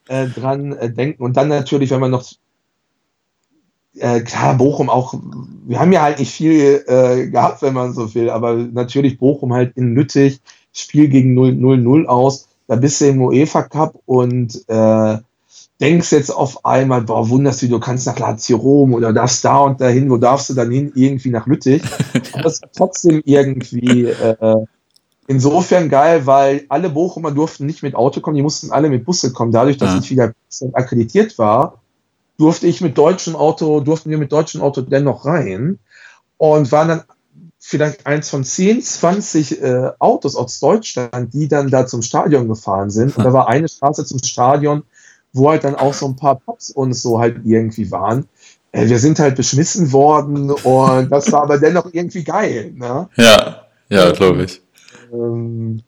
äh, 0.07 0.27
dran 0.29 0.73
äh, 0.73 0.91
denken. 0.91 1.21
Und 1.21 1.37
dann 1.37 1.47
natürlich, 1.47 1.91
wenn 1.91 1.99
man 1.99 2.09
noch, 2.09 2.25
äh, 3.97 4.21
klar, 4.21 4.57
Bochum 4.57 4.89
auch, 4.89 5.13
wir 5.67 5.79
haben 5.79 5.91
ja 5.91 6.01
halt 6.01 6.17
nicht 6.17 6.31
viel 6.31 6.83
äh, 6.87 7.27
gehabt, 7.27 7.61
wenn 7.61 7.75
man 7.75 7.93
so 7.93 8.15
will, 8.15 8.31
aber 8.31 8.55
natürlich 8.55 9.19
Bochum 9.19 9.53
halt 9.53 9.77
in 9.77 9.93
Lüttich, 9.93 10.41
Spiel 10.73 11.07
gegen 11.07 11.37
0-0 11.37 12.05
aus, 12.05 12.47
da 12.65 12.75
bist 12.75 12.99
du 13.01 13.05
im 13.05 13.21
UEFA 13.21 13.61
Cup 13.61 14.01
und 14.07 14.67
äh, 14.67 15.17
denkst 15.79 16.11
jetzt 16.11 16.31
auf 16.31 16.65
einmal, 16.65 17.01
boah, 17.01 17.29
wunderst 17.29 17.61
du, 17.61 17.67
du 17.67 17.79
kannst 17.79 18.07
nach 18.07 18.17
Lazio 18.17 18.57
Rom 18.57 18.93
oder 18.93 19.13
darfst 19.13 19.45
da 19.45 19.59
und 19.59 19.79
dahin, 19.79 20.09
wo 20.09 20.17
darfst 20.17 20.49
du 20.49 20.53
dann 20.53 20.71
hin? 20.71 20.91
Irgendwie 20.95 21.29
nach 21.29 21.45
Lüttich. 21.45 21.83
Aber 22.33 22.43
das 22.43 22.53
ist 22.53 22.65
trotzdem 22.75 23.21
irgendwie 23.25 24.05
äh, 24.05 24.65
insofern 25.27 25.89
geil, 25.89 26.25
weil 26.25 26.65
alle 26.69 26.89
Bochumer 26.89 27.31
durften 27.31 27.65
nicht 27.65 27.83
mit 27.83 27.95
Auto 27.95 28.21
kommen, 28.21 28.35
die 28.35 28.41
mussten 28.41 28.71
alle 28.71 28.89
mit 28.89 29.05
Busse 29.05 29.33
kommen. 29.33 29.51
Dadurch, 29.51 29.77
dass 29.77 29.93
ja. 29.93 29.99
ich 29.99 30.09
wieder 30.09 30.33
akkreditiert 30.73 31.37
war, 31.37 31.81
durfte 32.37 32.67
ich 32.67 32.81
mit 32.81 32.97
deutschem 32.97 33.35
Auto, 33.35 33.79
durften 33.79 34.09
wir 34.09 34.17
mit 34.17 34.31
deutschem 34.31 34.61
Auto 34.61 34.81
dennoch 34.81 35.25
rein 35.25 35.79
und 36.37 36.71
waren 36.71 36.87
dann 36.87 37.03
vielleicht 37.59 38.05
eins 38.05 38.29
von 38.29 38.43
10, 38.43 38.81
20 38.81 39.61
äh, 39.61 39.91
Autos 39.99 40.35
aus 40.35 40.59
Deutschland, 40.59 41.33
die 41.33 41.47
dann 41.47 41.69
da 41.69 41.85
zum 41.85 42.01
Stadion 42.01 42.47
gefahren 42.47 42.89
sind. 42.89 43.17
Und 43.17 43.23
da 43.23 43.33
war 43.33 43.47
eine 43.47 43.67
Straße 43.67 44.05
zum 44.05 44.19
Stadion, 44.23 44.83
wo 45.37 45.49
halt 45.49 45.63
dann 45.63 45.75
auch 45.75 45.93
so 45.93 46.07
ein 46.07 46.15
paar 46.15 46.35
Pops 46.35 46.71
und 46.71 46.93
so 46.93 47.19
halt 47.19 47.41
irgendwie 47.45 47.91
waren. 47.91 48.27
Äh, 48.71 48.87
wir 48.89 48.99
sind 48.99 49.19
halt 49.19 49.35
beschmissen 49.35 49.91
worden 49.91 50.51
und 50.51 51.11
das 51.11 51.31
war 51.31 51.43
aber 51.43 51.57
dennoch 51.57 51.89
irgendwie 51.91 52.23
geil. 52.23 52.73
Ne? 52.75 53.09
Ja, 53.15 53.67
ja, 53.89 54.11
glaube 54.11 54.43
ich. 54.43 54.61
Ähm, 55.13 55.81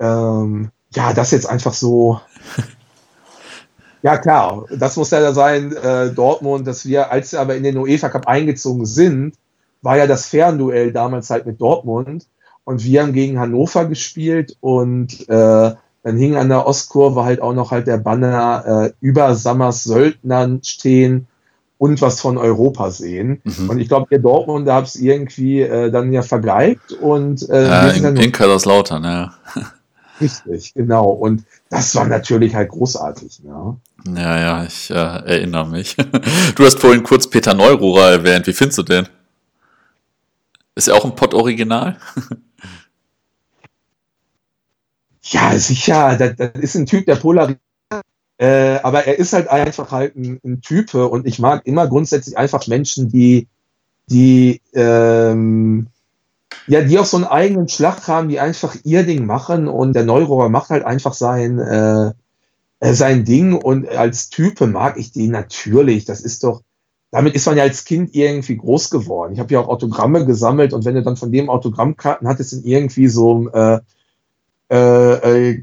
ähm, 0.00 0.70
ja, 0.94 1.12
das 1.12 1.30
jetzt 1.30 1.48
einfach 1.48 1.74
so. 1.74 2.20
ja, 4.02 4.18
klar, 4.18 4.64
das 4.76 4.96
muss 4.96 5.10
ja 5.10 5.32
sein, 5.32 5.74
äh, 5.76 6.10
Dortmund, 6.10 6.66
dass 6.66 6.86
wir, 6.86 7.10
als 7.10 7.32
wir 7.32 7.40
aber 7.40 7.56
in 7.56 7.62
den 7.62 7.76
UEFA 7.76 8.08
Cup 8.08 8.26
eingezogen 8.26 8.86
sind, 8.86 9.36
war 9.82 9.96
ja 9.96 10.06
das 10.06 10.26
Fernduell 10.26 10.92
damals 10.92 11.30
halt 11.30 11.46
mit 11.46 11.60
Dortmund 11.60 12.26
und 12.64 12.84
wir 12.84 13.02
haben 13.02 13.12
gegen 13.12 13.38
Hannover 13.38 13.84
gespielt 13.84 14.56
und 14.60 15.28
äh, 15.28 15.74
dann 16.04 16.18
hing 16.18 16.36
an 16.36 16.50
der 16.50 16.66
Ostkurve 16.66 17.24
halt 17.24 17.40
auch 17.40 17.54
noch 17.54 17.70
halt 17.70 17.86
der 17.86 17.96
Banner 17.96 18.64
äh, 18.66 18.92
über 19.00 19.34
Sammers 19.34 19.84
Söldnern 19.84 20.60
stehen 20.62 21.26
und 21.78 22.00
was 22.02 22.20
von 22.20 22.36
Europa 22.36 22.90
sehen. 22.90 23.40
Mhm. 23.42 23.70
Und 23.70 23.78
ich 23.78 23.88
glaube, 23.88 24.06
ihr 24.10 24.18
Dortmund 24.18 24.68
da 24.68 24.80
es 24.80 24.96
irgendwie 24.96 25.62
äh, 25.62 25.90
dann 25.90 26.12
ja 26.12 26.20
vergeigt 26.20 26.92
und 26.92 27.48
äh, 27.48 27.66
ja, 27.66 27.88
in, 27.88 28.16
in 28.16 28.32
Kaiserslautern, 28.32 29.02
ja. 29.02 29.34
Richtig, 30.20 30.74
genau. 30.74 31.06
Und 31.10 31.44
das 31.70 31.94
war 31.96 32.06
natürlich 32.06 32.54
halt 32.54 32.68
großartig. 32.68 33.40
Ja, 33.44 33.76
ja, 34.14 34.38
ja 34.38 34.64
ich 34.64 34.90
äh, 34.90 34.94
erinnere 34.94 35.66
mich. 35.66 35.96
Du 36.54 36.64
hast 36.64 36.78
vorhin 36.80 37.02
kurz 37.02 37.28
Peter 37.28 37.54
Neururer 37.54 38.10
erwähnt. 38.10 38.46
Wie 38.46 38.52
findest 38.52 38.78
du 38.78 38.82
den? 38.82 39.08
Ist 40.76 40.88
er 40.88 40.94
auch 40.94 41.04
ein 41.04 41.16
Pott-Original? 41.16 41.96
Ja, 45.24 45.58
sicher. 45.58 46.16
Das, 46.16 46.36
das 46.36 46.50
ist 46.60 46.74
ein 46.76 46.86
Typ, 46.86 47.06
der 47.06 47.16
polarisiert. 47.16 47.60
Äh, 48.36 48.80
aber 48.82 49.04
er 49.04 49.18
ist 49.18 49.32
halt 49.32 49.48
einfach 49.48 49.92
halt 49.92 50.16
ein, 50.16 50.40
ein 50.44 50.60
Type 50.60 51.06
und 51.08 51.26
ich 51.26 51.38
mag 51.38 51.66
immer 51.66 51.86
grundsätzlich 51.86 52.36
einfach 52.36 52.66
Menschen, 52.66 53.08
die, 53.08 53.46
die, 54.08 54.60
ähm, 54.74 55.86
ja, 56.66 56.82
die 56.82 56.98
auch 56.98 57.04
so 57.04 57.16
einen 57.16 57.26
eigenen 57.26 57.68
Schlag 57.68 58.08
haben, 58.08 58.28
die 58.28 58.40
einfach 58.40 58.74
ihr 58.82 59.04
Ding 59.04 59.24
machen 59.24 59.68
und 59.68 59.92
der 59.92 60.04
Neurohrer 60.04 60.48
macht 60.48 60.70
halt 60.70 60.84
einfach 60.84 61.14
sein, 61.14 61.60
äh, 61.60 62.12
äh, 62.80 62.92
sein 62.92 63.24
Ding 63.24 63.54
und 63.54 63.88
als 63.88 64.30
Type 64.30 64.66
mag 64.66 64.98
ich 64.98 65.12
den 65.12 65.30
natürlich. 65.30 66.04
Das 66.04 66.20
ist 66.20 66.42
doch, 66.42 66.62
damit 67.12 67.36
ist 67.36 67.46
man 67.46 67.56
ja 67.56 67.62
als 67.62 67.84
Kind 67.84 68.16
irgendwie 68.16 68.56
groß 68.56 68.90
geworden. 68.90 69.32
Ich 69.32 69.38
habe 69.38 69.54
ja 69.54 69.60
auch 69.60 69.68
Autogramme 69.68 70.26
gesammelt 70.26 70.72
und 70.72 70.84
wenn 70.84 70.96
du 70.96 71.02
dann 71.02 71.16
von 71.16 71.30
dem 71.30 71.48
Autogrammkarten 71.48 72.26
hattest 72.26 72.52
in 72.52 72.64
irgendwie 72.64 73.06
so 73.06 73.48
äh, 73.50 73.78
äh, 74.74 75.62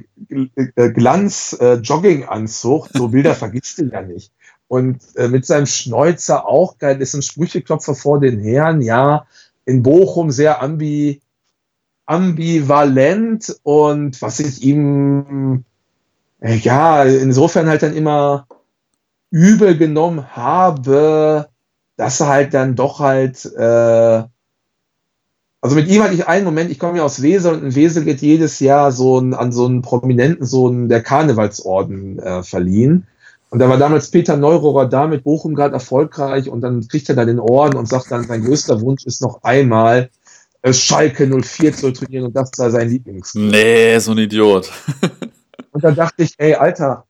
Glanz 0.94 1.58
äh, 1.60 1.76
Jogginganzug, 1.76 2.90
so 2.94 3.10
Bilder 3.10 3.36
vergisst 3.36 3.80
du 3.80 3.86
ja 3.86 4.02
nicht. 4.02 4.32
Und 4.68 5.02
äh, 5.16 5.28
mit 5.28 5.46
seinem 5.46 5.66
Schnäuzer 5.66 6.48
auch 6.48 6.78
geil, 6.78 7.02
ist 7.02 7.14
ein 7.14 7.22
Sprücheklopfer 7.22 7.94
vor 7.94 8.20
den 8.20 8.40
Herren, 8.40 8.82
ja, 8.82 9.26
in 9.66 9.84
Bochum 9.84 10.32
sehr 10.32 10.62
ambi, 10.62 11.22
ambivalent 12.06 13.56
und 13.64 14.22
was 14.22 14.40
ich 14.40 14.64
ihm, 14.64 15.66
äh, 16.40 16.56
ja, 16.56 17.04
insofern 17.04 17.68
halt 17.68 17.84
dann 17.84 17.96
immer 17.96 18.48
übel 19.30 19.78
genommen 19.78 20.36
habe, 20.36 21.50
dass 21.98 22.20
er 22.22 22.28
halt 22.28 22.54
dann 22.54 22.76
doch 22.76 23.00
halt, 23.00 23.46
äh, 23.46 24.24
also 25.62 25.76
mit 25.76 25.88
ihm 25.88 26.02
hatte 26.02 26.16
ich 26.16 26.28
einen 26.28 26.44
Moment, 26.44 26.72
ich 26.72 26.80
komme 26.80 26.98
ja 26.98 27.04
aus 27.04 27.22
Wesel 27.22 27.54
und 27.54 27.64
in 27.64 27.76
Wesel 27.76 28.06
wird 28.06 28.22
jedes 28.22 28.60
Jahr 28.60 28.92
so 28.92 29.20
ein, 29.20 29.36
an 29.36 29.52
so 29.52 29.68
einen 29.68 29.84
Prominenten 29.84 30.46
so 30.46 30.68
ein, 30.68 30.90
der 30.90 31.04
Karnevalsorden 31.04 32.18
äh, 32.18 32.44
verliehen. 32.44 33.08
Und 33.52 33.60
da 33.60 33.70
war 33.70 33.78
damals 33.78 34.10
Peter 34.10 34.38
Neurohrer 34.38 34.88
da 34.88 35.08
mit 35.08 35.24
Bochum 35.24 35.54
gerade 35.54 35.74
erfolgreich 35.74 36.50
und 36.50 36.62
dann 36.62 36.88
kriegt 36.88 37.10
er 37.10 37.16
da 37.16 37.26
den 37.26 37.40
Orden 37.40 37.78
und 37.78 37.88
sagt 37.88 38.10
dann, 38.10 38.24
sein 38.24 38.44
größter 38.44 38.82
Wunsch 38.82 39.06
ist 39.06 39.22
noch 39.22 39.44
einmal 39.44 40.10
äh, 40.64 40.74
Schalke 40.74 41.28
04 41.28 41.74
zu 41.74 41.92
trainieren 41.92 42.26
und 42.26 42.36
das 42.36 42.50
sei 42.56 42.70
sein 42.72 42.90
Lieblings. 42.90 43.36
Nee, 43.36 44.00
so 44.00 44.14
ein 44.14 44.18
Idiot. 44.18 44.72
und 45.72 45.84
dann 45.84 45.96
dachte 45.96 46.24
ich, 46.24 46.34
ey, 46.38 46.56
Alter, 46.56 47.06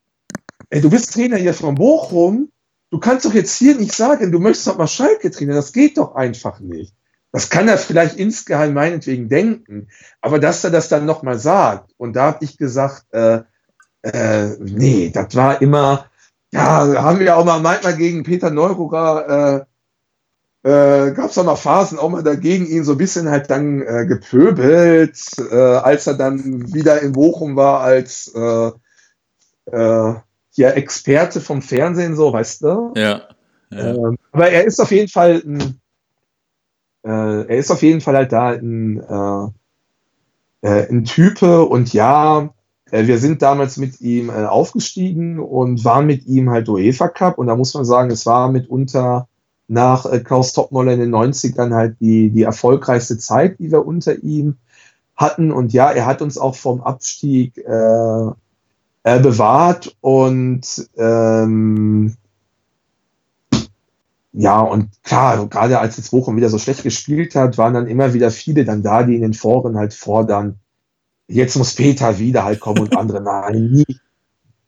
ey, 0.70 0.82
du 0.82 0.90
bist 0.90 1.14
Trainer 1.14 1.38
hier 1.38 1.54
von 1.54 1.76
Bochum, 1.76 2.50
du 2.90 3.00
kannst 3.00 3.26
doch 3.26 3.34
jetzt 3.34 3.56
hier 3.56 3.76
nicht 3.76 3.94
sagen, 3.94 4.32
du 4.32 4.40
möchtest 4.40 4.68
doch 4.68 4.78
mal 4.78 4.88
Schalke 4.88 5.32
trainieren, 5.32 5.56
das 5.56 5.72
geht 5.72 5.98
doch 5.98 6.16
einfach 6.16 6.60
nicht. 6.60 6.94
Das 7.32 7.50
kann 7.50 7.68
er 7.68 7.78
vielleicht 7.78 8.18
insgeheim 8.18 8.74
meinetwegen 8.74 9.30
denken, 9.30 9.88
aber 10.20 10.40
dass 10.40 10.64
er 10.64 10.70
das 10.70 10.90
dann 10.90 11.06
nochmal 11.06 11.40
sagt, 11.40 11.92
und 11.98 12.14
da 12.16 12.24
habe 12.24 12.44
ich 12.44 12.58
gesagt, 12.58 13.06
äh, 13.14 13.42
äh, 14.02 14.58
nee, 14.60 15.12
das 15.14 15.36
war 15.36 15.62
immer, 15.62 16.08
ja, 16.52 17.02
haben 17.02 17.20
wir 17.20 17.38
auch 17.38 17.46
mal 17.46 17.62
manchmal 17.62 17.96
gegen 17.96 18.24
Peter 18.24 18.50
Neururer, 18.52 19.66
äh, 19.66 19.66
äh, 20.64 21.14
gab 21.14 21.32
es 21.32 21.38
auch 21.38 21.46
mal 21.46 21.56
Phasen, 21.56 21.98
auch 21.98 22.10
mal 22.10 22.22
dagegen 22.22 22.68
ihn 22.68 22.84
so 22.84 22.92
ein 22.92 22.98
bisschen 22.98 23.30
halt 23.30 23.50
dann 23.50 23.82
äh, 23.82 24.06
gepöbelt, 24.06 25.18
äh, 25.52 25.56
als 25.56 26.06
er 26.08 26.16
dann 26.16 26.74
wieder 26.74 27.02
in 27.02 27.14
Bochum 27.14 27.56
war 27.56 27.80
als 27.80 28.32
äh, 28.36 28.72
äh, 29.72 30.16
ja, 30.54 30.70
Experte 30.72 31.42
vom 31.42 31.62
Fernsehen, 31.62 32.16
so, 32.16 32.34
weißt 32.34 32.64
du? 32.64 32.94
Ja. 32.96 33.22
ja. 33.72 33.96
Ähm, 33.96 34.18
aber 34.32 34.50
er 34.50 34.66
ist 34.66 34.80
auf 34.80 34.92
jeden 34.92 35.08
Fall 35.08 35.42
ein, 35.46 35.82
äh, 37.04 37.10
er 37.48 37.58
ist 37.58 37.72
auf 37.72 37.82
jeden 37.82 38.02
Fall 38.02 38.16
halt 38.16 38.32
da 38.32 38.50
ein, 38.50 39.00
äh, 39.00 40.68
äh, 40.68 40.90
ein 40.90 41.06
Type 41.06 41.66
und 41.66 41.94
ja, 41.94 42.50
äh, 42.92 43.08
wir 43.08 43.18
sind 43.18 43.42
damals 43.42 43.78
mit 43.78 44.02
ihm 44.02 44.30
äh, 44.30 44.46
aufgestiegen 44.46 45.40
und 45.40 45.84
waren 45.84 46.06
mit 46.06 46.26
ihm 46.28 46.50
halt 46.50 46.70
UEFA 46.70 47.08
Cup 47.08 47.38
und 47.38 47.48
da 47.48 47.56
muss 47.56 47.74
man 47.74 47.86
sagen, 47.86 48.12
es 48.12 48.26
war 48.26 48.52
mitunter 48.52 49.28
nach 49.68 50.06
Klaus 50.26 50.52
Topmoller 50.52 50.94
in 50.94 51.00
den 51.00 51.16
90ern 51.16 51.74
halt 51.74 51.96
die, 52.02 52.30
die 52.30 52.44
erfolgreichste 52.44 53.18
Zeit, 53.18 53.58
die 53.60 53.72
wir 53.72 53.86
unter 53.86 54.22
ihm 54.22 54.58
hatten 55.16 55.52
und 55.52 55.72
ja, 55.72 55.92
er 55.92 56.06
hat 56.06 56.22
uns 56.22 56.38
auch 56.38 56.56
vom 56.56 56.82
Abstieg 56.82 57.58
äh, 57.58 58.32
bewahrt 59.04 59.96
und 60.02 60.90
ähm, 60.98 62.16
ja, 64.34 64.62
und 64.62 65.04
klar, 65.04 65.48
gerade 65.48 65.80
als 65.80 65.98
jetzt 65.98 66.12
Bochum 66.12 66.38
wieder 66.38 66.50
so 66.50 66.58
schlecht 66.58 66.84
gespielt 66.84 67.36
hat, 67.36 67.58
waren 67.58 67.74
dann 67.74 67.88
immer 67.88 68.14
wieder 68.14 68.32
viele 68.32 68.64
dann 68.64 68.82
da, 68.82 69.04
die 69.04 69.16
in 69.16 69.22
den 69.22 69.34
Foren 69.34 69.78
halt 69.78 69.94
fordern, 69.94 70.60
jetzt 71.28 71.58
muss 71.58 71.76
Peter 71.76 72.18
wieder 72.18 72.44
halt 72.46 72.60
kommen 72.60 72.80
und 72.80 72.96
andere, 72.96 73.22
nein, 73.22 73.72
nie. 73.72 73.98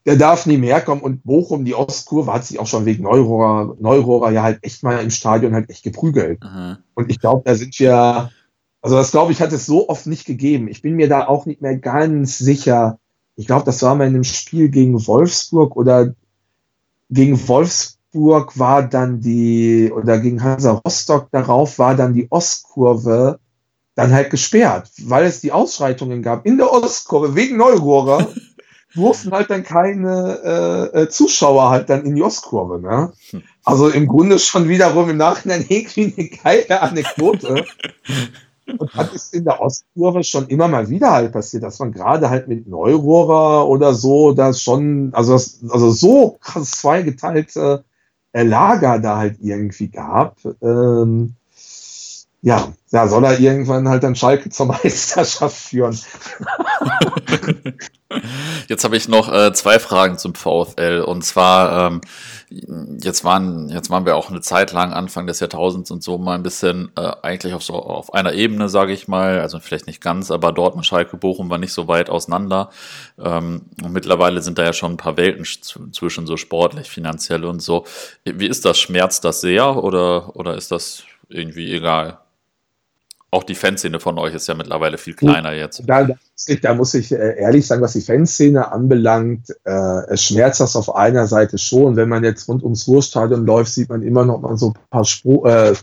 Der 0.06 0.18
darf 0.18 0.46
nie 0.46 0.58
mehr 0.58 0.82
kommen 0.82 1.02
und 1.02 1.24
Bochum, 1.24 1.64
die 1.64 1.76
Ostkurve, 1.76 2.34
hat 2.34 2.44
sich 2.44 2.60
auch 2.60 2.68
schon 2.68 2.86
wegen 2.86 3.04
Neurohrer, 3.04 3.78
Neurohrer 3.80 4.32
ja 4.32 4.44
halt 4.44 4.60
echt 4.62 4.84
mal 4.84 5.02
im 5.02 5.10
Stadion 5.10 5.54
halt 5.54 5.70
echt 5.70 5.84
geprügelt. 5.84 6.44
Mhm. 6.44 6.78
Und 6.94 7.10
ich 7.10 7.20
glaube, 7.20 7.44
da 7.46 7.56
sind 7.56 7.80
wir, 7.80 8.30
also 8.82 8.98
das 8.98 9.12
glaube 9.12 9.32
ich, 9.32 9.42
hat 9.42 9.54
es 9.54 9.66
so 9.66 9.88
oft 9.88 10.06
nicht 10.06 10.26
gegeben. 10.26 10.68
Ich 10.68 10.82
bin 10.82 10.96
mir 10.96 11.08
da 11.08 11.26
auch 11.26 11.46
nicht 11.46 11.62
mehr 11.62 11.78
ganz 11.78 12.38
sicher, 12.38 13.00
ich 13.38 13.48
glaube, 13.48 13.64
das 13.64 13.82
war 13.82 13.96
mal 13.96 14.08
in 14.08 14.14
einem 14.14 14.26
Spiel 14.26 14.68
gegen 14.68 15.08
Wolfsburg 15.08 15.78
oder 15.78 16.14
gegen 17.10 17.48
Wolfsburg 17.48 18.03
war 18.14 18.84
dann 18.84 19.22
die, 19.22 19.92
oder 19.92 20.20
gegen 20.20 20.44
Hansa 20.44 20.82
Rostock 20.86 21.30
darauf 21.32 21.80
war 21.80 21.96
dann 21.96 22.14
die 22.14 22.28
Ostkurve 22.32 23.40
dann 23.96 24.12
halt 24.12 24.30
gesperrt, 24.30 24.90
weil 25.04 25.26
es 25.26 25.42
die 25.42 25.52
Ausschreitungen 25.52 26.22
gab 26.22 26.46
in 26.46 26.58
der 26.58 26.72
Ostkurve 26.72 27.36
wegen 27.36 27.58
Neurohrer. 27.58 28.28
durften 28.96 29.32
halt 29.32 29.50
dann 29.50 29.64
keine 29.64 30.40
äh, 30.94 31.02
äh, 31.02 31.10
Zuschauer 31.10 31.70
halt 31.70 31.90
dann 31.90 32.06
in 32.06 32.16
die 32.16 32.24
Ostkurve. 32.24 32.80
Ne? 32.80 33.12
Also 33.66 33.90
im 33.90 34.08
Grunde 34.08 34.40
schon 34.40 34.70
wiederum 34.70 35.10
im 35.10 35.18
Nachhinein 35.18 35.66
irgendwie 35.70 36.14
eine 36.16 36.30
geile 36.30 36.82
Anekdote. 36.82 37.66
Und 38.66 38.92
das 38.96 39.14
ist 39.14 39.34
in 39.34 39.44
der 39.44 39.60
Ostkurve 39.60 40.24
schon 40.24 40.48
immer 40.48 40.68
mal 40.68 40.90
wieder 40.90 41.12
halt 41.12 41.34
passiert, 41.34 41.64
dass 41.64 41.80
man 41.80 41.92
gerade 41.92 42.30
halt 42.30 42.48
mit 42.48 42.68
Neurohrer 42.68 43.68
oder 43.68 43.94
so, 43.94 44.32
das 44.32 44.62
schon, 44.62 45.10
also, 45.14 45.34
das, 45.34 45.60
also 45.70 45.92
so 45.92 46.38
krass 46.40 46.72
zweigeteilte 46.72 47.84
Lager 48.42 49.00
da 49.00 49.18
halt 49.18 49.38
irgendwie 49.42 49.90
gab. 49.90 50.38
Ähm, 50.62 51.36
ja, 52.42 52.74
ja, 52.92 53.08
soll 53.08 53.24
er 53.24 53.40
irgendwann 53.40 53.88
halt 53.88 54.04
dann 54.04 54.16
Schalke 54.16 54.50
zur 54.50 54.66
Meisterschaft 54.84 55.56
führen. 55.56 55.98
Jetzt 58.68 58.84
habe 58.84 58.98
ich 58.98 59.08
noch 59.08 59.32
äh, 59.32 59.54
zwei 59.54 59.80
Fragen 59.80 60.18
zum 60.18 60.36
VfL. 60.36 61.04
Und 61.08 61.24
zwar, 61.24 61.88
ähm, 61.88 62.02
jetzt 63.02 63.24
waren, 63.24 63.70
jetzt 63.70 63.90
waren 63.90 64.06
wir 64.06 64.16
auch 64.16 64.30
eine 64.30 64.42
Zeit 64.42 64.72
lang, 64.72 64.94
Anfang 64.94 65.28
des 65.28 65.40
Jahrtausends 65.40 65.92
und 65.92 66.04
so 66.04 66.18
mal 66.18 66.36
ein 66.36 66.44
bisschen 66.44 66.92
äh, 66.96 67.12
eigentlich 67.22 67.54
auf 67.54 67.64
so 67.64 67.74
auf 67.74 68.14
einer 68.14 68.34
Ebene, 68.34 68.70
sage 68.70 68.94
ich 68.94 69.08
mal. 69.08 69.40
Also 69.40 69.60
vielleicht 69.60 69.88
nicht 69.88 70.02
ganz, 70.02 70.32
aber 70.32 70.52
Dortmund, 70.52 70.86
Schalke, 70.86 71.18
Bochum 71.18 71.50
war 71.50 71.58
nicht 71.58 71.74
so 71.74 71.88
weit 71.88 72.10
auseinander. 72.10 72.70
Ähm, 73.18 73.64
und 73.84 73.92
mittlerweile 73.92 74.42
sind 74.42 74.58
da 74.58 74.64
ja 74.64 74.74
schon 74.74 74.94
ein 74.94 74.98
paar 74.98 75.18
Welten 75.18 75.46
zwischen 75.46 76.28
so 76.28 76.38
sportlich, 76.38 76.90
finanziell 76.90 77.46
und 77.46 77.62
so. 77.62 77.86
Wie 78.24 78.48
ist 78.48 78.66
das? 78.66 78.80
Schmerzt 78.80 79.24
das 79.26 79.42
sehr 79.42 79.84
oder, 79.84 80.36
oder 80.36 80.56
ist 80.56 80.72
das 80.72 81.04
irgendwie 81.30 81.74
egal? 81.74 82.20
Auch 83.34 83.44
die 83.44 83.56
Fanszene 83.56 84.00
von 84.00 84.20
euch 84.20 84.36
ist 84.36 84.48
ja 84.48 84.54
mittlerweile 84.54 85.00
viel 85.00 85.16
kleiner 85.16 85.54
jetzt. 85.54 85.82
Da, 85.88 86.08
da 86.62 86.74
muss 86.76 86.94
ich 86.94 87.12
äh, 87.12 87.40
ehrlich 87.40 87.66
sagen, 87.66 87.82
was 87.82 87.94
die 87.94 88.02
Fanszene 88.02 88.72
anbelangt, 88.72 89.50
äh, 89.64 90.06
es 90.12 90.24
schmerzt 90.24 90.60
das 90.60 90.76
auf 90.76 90.94
einer 90.94 91.26
Seite 91.26 91.58
schon. 91.58 91.96
Wenn 91.96 92.10
man 92.10 92.24
jetzt 92.24 92.48
rund 92.48 92.62
ums 92.62 92.88
Ruhrstadion 92.88 93.44
läuft, 93.44 93.74
sieht 93.74 93.90
man 93.90 94.04
immer 94.04 94.24
noch 94.24 94.40
mal 94.40 94.56
so 94.56 94.68
ein 94.68 94.80
paar 94.92 95.04
Spruch, 95.04 95.48
äh, 95.48 95.74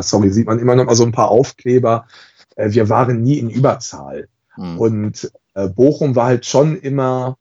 sorry, 0.00 0.30
sieht 0.30 0.46
man 0.46 0.60
immer 0.60 0.76
noch 0.76 0.84
mal 0.84 0.94
so 0.94 1.02
ein 1.02 1.10
paar 1.10 1.32
Aufkleber. 1.32 2.06
Äh, 2.54 2.70
wir 2.70 2.88
waren 2.88 3.20
nie 3.20 3.40
in 3.40 3.50
Überzahl. 3.50 4.28
Hm. 4.54 4.78
Und 4.78 5.32
äh, 5.54 5.68
Bochum 5.68 6.14
war 6.14 6.26
halt 6.26 6.46
schon 6.46 6.76
immer 6.76 7.36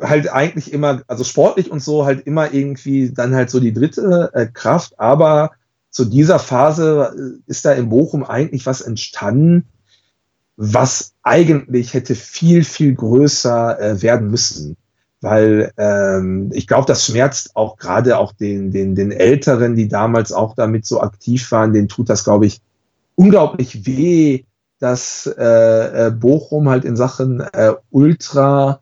halt 0.00 0.32
eigentlich 0.32 0.72
immer, 0.72 1.02
also 1.06 1.22
sportlich 1.22 1.70
und 1.70 1.80
so 1.80 2.06
halt 2.06 2.26
immer 2.26 2.52
irgendwie 2.52 3.12
dann 3.12 3.36
halt 3.36 3.50
so 3.50 3.60
die 3.60 3.72
dritte 3.72 4.30
äh, 4.34 4.46
Kraft, 4.46 4.98
aber 4.98 5.52
zu 5.90 6.04
dieser 6.04 6.38
Phase 6.38 7.40
ist 7.46 7.64
da 7.64 7.72
in 7.72 7.88
Bochum 7.88 8.24
eigentlich 8.24 8.66
was 8.66 8.80
entstanden, 8.80 9.66
was 10.56 11.12
eigentlich 11.22 11.94
hätte 11.94 12.14
viel, 12.14 12.64
viel 12.64 12.94
größer 12.94 13.80
äh, 13.80 14.02
werden 14.02 14.30
müssen. 14.30 14.76
Weil 15.20 15.72
ähm, 15.76 16.50
ich 16.52 16.66
glaube, 16.66 16.86
das 16.86 17.06
schmerzt 17.06 17.56
auch 17.56 17.76
gerade 17.76 18.18
auch 18.18 18.32
den, 18.32 18.70
den, 18.70 18.94
den 18.94 19.10
Älteren, 19.10 19.74
die 19.74 19.88
damals 19.88 20.32
auch 20.32 20.54
damit 20.54 20.86
so 20.86 21.00
aktiv 21.00 21.50
waren, 21.50 21.72
denen 21.72 21.88
tut 21.88 22.10
das, 22.10 22.24
glaube 22.24 22.46
ich, 22.46 22.60
unglaublich 23.14 23.86
weh, 23.86 24.44
dass 24.78 25.26
äh, 25.38 26.06
äh, 26.06 26.10
Bochum 26.10 26.68
halt 26.68 26.84
in 26.84 26.96
Sachen 26.96 27.40
äh, 27.40 27.72
Ultra 27.90 28.80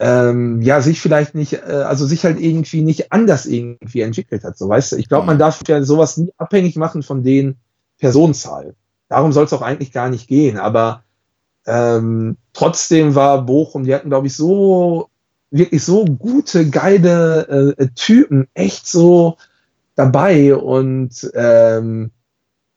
ähm, 0.00 0.62
ja 0.62 0.80
sich 0.80 1.00
vielleicht 1.00 1.34
nicht, 1.34 1.52
äh, 1.52 1.84
also 1.86 2.06
sich 2.06 2.24
halt 2.24 2.40
irgendwie 2.40 2.80
nicht 2.80 3.12
anders 3.12 3.44
irgendwie 3.44 4.00
entwickelt 4.00 4.44
hat. 4.44 4.56
So 4.56 4.68
weißt 4.68 4.92
du, 4.92 4.96
ich 4.96 5.08
glaube, 5.08 5.26
man 5.26 5.38
darf 5.38 5.60
ja 5.68 5.82
sowas 5.82 6.16
nie 6.16 6.32
abhängig 6.38 6.76
machen 6.76 7.02
von 7.02 7.22
den 7.22 7.56
Personenzahl. 7.98 8.74
Darum 9.08 9.32
soll 9.32 9.44
es 9.44 9.52
auch 9.52 9.62
eigentlich 9.62 9.92
gar 9.92 10.08
nicht 10.08 10.26
gehen. 10.26 10.56
Aber 10.56 11.04
ähm, 11.66 12.38
trotzdem 12.54 13.14
war 13.14 13.44
Bochum, 13.44 13.84
die 13.84 13.94
hatten, 13.94 14.08
glaube 14.08 14.26
ich, 14.26 14.34
so 14.34 15.10
wirklich 15.50 15.84
so 15.84 16.06
gute, 16.06 16.70
geile 16.70 17.76
äh, 17.76 17.88
Typen, 17.94 18.48
echt 18.54 18.86
so 18.86 19.36
dabei 19.96 20.54
und 20.54 21.30
ähm, 21.34 22.10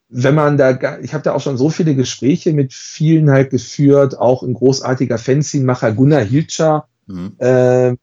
wenn 0.08 0.34
man 0.34 0.58
da, 0.58 0.98
ich 1.00 1.14
habe 1.14 1.24
da 1.24 1.32
auch 1.32 1.40
schon 1.40 1.56
so 1.56 1.70
viele 1.70 1.94
Gespräche 1.94 2.52
mit 2.52 2.72
vielen 2.74 3.30
halt 3.30 3.50
geführt, 3.50 4.18
auch 4.18 4.42
ein 4.42 4.54
großartiger 4.54 5.18
Fanzinmacher 5.18 5.92
Gunnar 5.92 6.22
Hilscher, 6.22 6.86
mhm. 7.06 7.36
äh, 7.38 7.96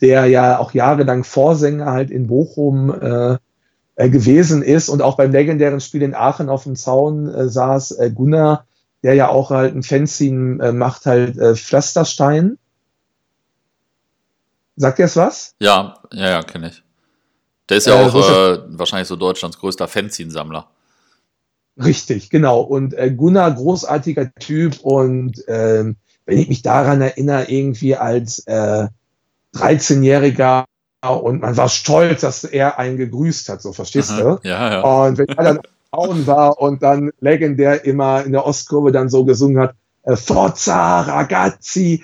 der 0.00 0.26
ja 0.26 0.58
auch 0.58 0.72
jahrelang 0.72 1.24
Vorsänger 1.24 1.92
halt 1.92 2.10
in 2.10 2.26
Bochum 2.26 2.90
äh, 2.92 3.38
äh, 3.96 4.10
gewesen 4.10 4.62
ist 4.62 4.88
und 4.88 5.02
auch 5.02 5.16
beim 5.16 5.30
legendären 5.30 5.80
Spiel 5.80 6.02
in 6.02 6.14
Aachen 6.14 6.48
auf 6.48 6.64
dem 6.64 6.76
Zaun 6.76 7.28
äh, 7.28 7.48
saß 7.48 7.92
äh, 7.92 8.10
Gunnar, 8.10 8.66
der 9.02 9.14
ja 9.14 9.28
auch 9.28 9.50
halt 9.50 9.74
ein 9.74 9.82
Fanzin 9.82 10.60
äh, 10.60 10.72
macht, 10.72 11.06
halt 11.06 11.38
äh, 11.38 11.54
Pflasterstein. 11.54 12.58
Sagt 14.76 14.98
ihr 14.98 15.04
es 15.04 15.16
was? 15.16 15.54
Ja, 15.60 15.94
ja, 16.12 16.30
ja, 16.30 16.42
kenne 16.42 16.68
ich. 16.68 16.82
Der 17.68 17.76
ist 17.76 17.86
ja 17.86 17.94
auch 17.94 18.14
äh, 18.14 18.58
wahrscheinlich 18.66 19.08
so 19.08 19.16
Deutschlands 19.16 19.58
größter 19.58 19.88
Fanzin-Sammler. 19.88 20.68
Richtig, 21.82 22.30
genau. 22.30 22.60
Und 22.60 22.94
äh, 22.94 23.10
Gunnar, 23.10 23.52
großartiger 23.52 24.34
Typ. 24.34 24.80
Und 24.80 25.42
ähm, 25.48 25.96
wenn 26.26 26.38
ich 26.38 26.48
mich 26.48 26.62
daran 26.62 27.00
erinnere, 27.00 27.44
irgendwie 27.48 27.96
als 27.96 28.40
äh, 28.46 28.88
13-Jähriger 29.54 30.64
und 31.02 31.42
man 31.42 31.56
war 31.56 31.68
stolz, 31.68 32.22
dass 32.22 32.44
er 32.44 32.78
einen 32.78 32.96
gegrüßt 32.96 33.48
hat, 33.50 33.60
so 33.60 33.72
verstehst 33.72 34.12
Aha, 34.12 34.20
du? 34.20 34.48
Ja, 34.48 34.72
ja. 34.72 34.80
Und 34.80 35.18
wenn 35.18 35.28
er 35.28 35.44
dann 35.44 35.60
Frauen 35.90 36.26
war 36.26 36.58
und 36.58 36.82
dann 36.82 37.10
legendär 37.20 37.84
immer 37.84 38.24
in 38.24 38.32
der 38.32 38.46
Ostkurve 38.46 38.90
dann 38.90 39.08
so 39.10 39.24
gesungen 39.24 39.58
hat, 39.60 39.74
äh, 40.04 40.16
Forza 40.16 41.02
Ragazzi, 41.02 42.02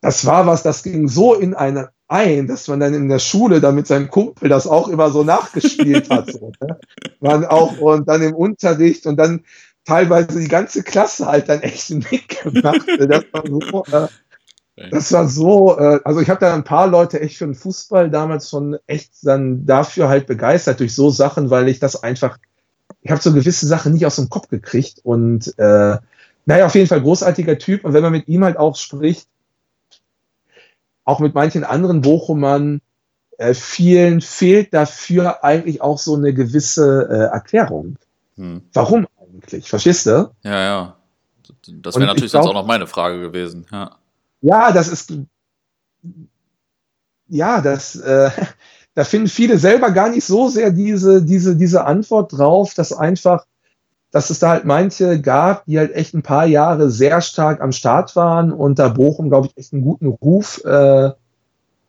das 0.00 0.24
war 0.24 0.46
was, 0.46 0.62
das 0.62 0.82
ging 0.82 1.08
so 1.08 1.34
in 1.34 1.54
eine 1.54 1.90
ein, 2.08 2.46
dass 2.46 2.68
man 2.68 2.80
dann 2.80 2.94
in 2.94 3.08
der 3.08 3.18
Schule 3.18 3.60
dann 3.60 3.74
mit 3.74 3.86
seinem 3.86 4.08
Kumpel 4.08 4.48
das 4.48 4.66
auch 4.66 4.88
immer 4.88 5.10
so 5.10 5.24
nachgespielt 5.24 6.08
hat. 6.08 6.32
So, 6.32 6.52
ne? 6.60 6.78
Man 7.20 7.44
auch 7.44 7.78
und 7.78 8.08
dann 8.08 8.22
im 8.22 8.34
Unterricht 8.34 9.06
und 9.06 9.16
dann 9.18 9.44
teilweise 9.84 10.40
die 10.40 10.48
ganze 10.48 10.82
Klasse 10.82 11.26
halt 11.26 11.48
dann 11.48 11.60
echt 11.62 11.90
mitgemacht. 12.10 12.86
Das 12.98 13.24
war 13.32 13.46
so, 13.46 13.84
äh, 13.86 14.08
das 14.90 15.12
war 15.12 15.28
so 15.28 15.78
äh, 15.78 16.00
also 16.04 16.20
ich 16.20 16.30
habe 16.30 16.40
da 16.40 16.54
ein 16.54 16.64
paar 16.64 16.86
Leute 16.86 17.20
echt 17.20 17.36
für 17.36 17.46
den 17.46 17.54
Fußball 17.54 18.10
damals 18.10 18.50
schon 18.50 18.76
echt 18.86 19.12
dann 19.22 19.66
dafür 19.66 20.08
halt 20.08 20.26
begeistert 20.26 20.80
durch 20.80 20.94
so 20.94 21.10
Sachen, 21.10 21.50
weil 21.50 21.68
ich 21.68 21.80
das 21.80 22.02
einfach, 22.02 22.38
ich 23.02 23.10
habe 23.10 23.22
so 23.22 23.32
gewisse 23.32 23.66
Sachen 23.66 23.92
nicht 23.92 24.06
aus 24.06 24.16
dem 24.16 24.28
Kopf 24.28 24.48
gekriegt 24.48 25.00
und 25.02 25.52
äh, 25.58 25.96
naja, 26.46 26.66
auf 26.66 26.74
jeden 26.74 26.86
Fall 26.86 27.02
großartiger 27.02 27.58
Typ 27.58 27.84
und 27.84 27.92
wenn 27.92 28.02
man 28.02 28.12
mit 28.12 28.28
ihm 28.28 28.44
halt 28.44 28.56
auch 28.56 28.76
spricht, 28.76 29.28
auch 31.04 31.20
mit 31.20 31.34
manchen 31.34 31.64
anderen 31.64 32.02
Bochumern, 32.02 32.80
äh, 33.38 33.54
vielen 33.54 34.20
fehlt 34.20 34.74
dafür 34.74 35.44
eigentlich 35.44 35.80
auch 35.80 35.98
so 35.98 36.16
eine 36.16 36.34
gewisse 36.34 37.08
äh, 37.10 37.34
Erklärung. 37.34 37.96
Hm. 38.36 38.62
Warum 38.72 39.06
eigentlich? 39.38 39.68
Verstehst 39.68 40.06
du? 40.06 40.30
Ja, 40.42 40.60
ja. 40.60 40.96
Das 41.66 41.94
wäre 41.94 42.06
natürlich 42.06 42.30
glaub, 42.30 42.44
sonst 42.44 42.50
auch 42.50 42.60
noch 42.60 42.66
meine 42.66 42.86
Frage 42.86 43.20
gewesen. 43.20 43.66
Ja, 43.72 43.96
ja 44.40 44.72
das 44.72 44.88
ist. 44.88 45.12
Ja, 47.28 47.60
das. 47.60 47.96
Äh, 47.96 48.30
da 48.94 49.04
finden 49.04 49.28
viele 49.28 49.58
selber 49.58 49.90
gar 49.90 50.10
nicht 50.10 50.24
so 50.24 50.48
sehr 50.48 50.70
diese, 50.70 51.22
diese, 51.22 51.56
diese 51.56 51.84
Antwort 51.84 52.36
drauf, 52.36 52.74
dass 52.74 52.92
einfach 52.92 53.46
dass 54.10 54.30
es 54.30 54.38
da 54.38 54.48
halt 54.48 54.64
manche 54.64 55.20
gab, 55.20 55.66
die 55.66 55.78
halt 55.78 55.92
echt 55.92 56.14
ein 56.14 56.22
paar 56.22 56.46
Jahre 56.46 56.90
sehr 56.90 57.20
stark 57.20 57.60
am 57.60 57.72
Start 57.72 58.16
waren 58.16 58.52
und 58.52 58.78
da 58.78 58.88
Bochum, 58.88 59.28
glaube 59.28 59.48
ich, 59.48 59.56
echt 59.56 59.72
einen 59.74 59.82
guten 59.82 60.06
Ruf 60.06 60.64
äh, 60.64 61.10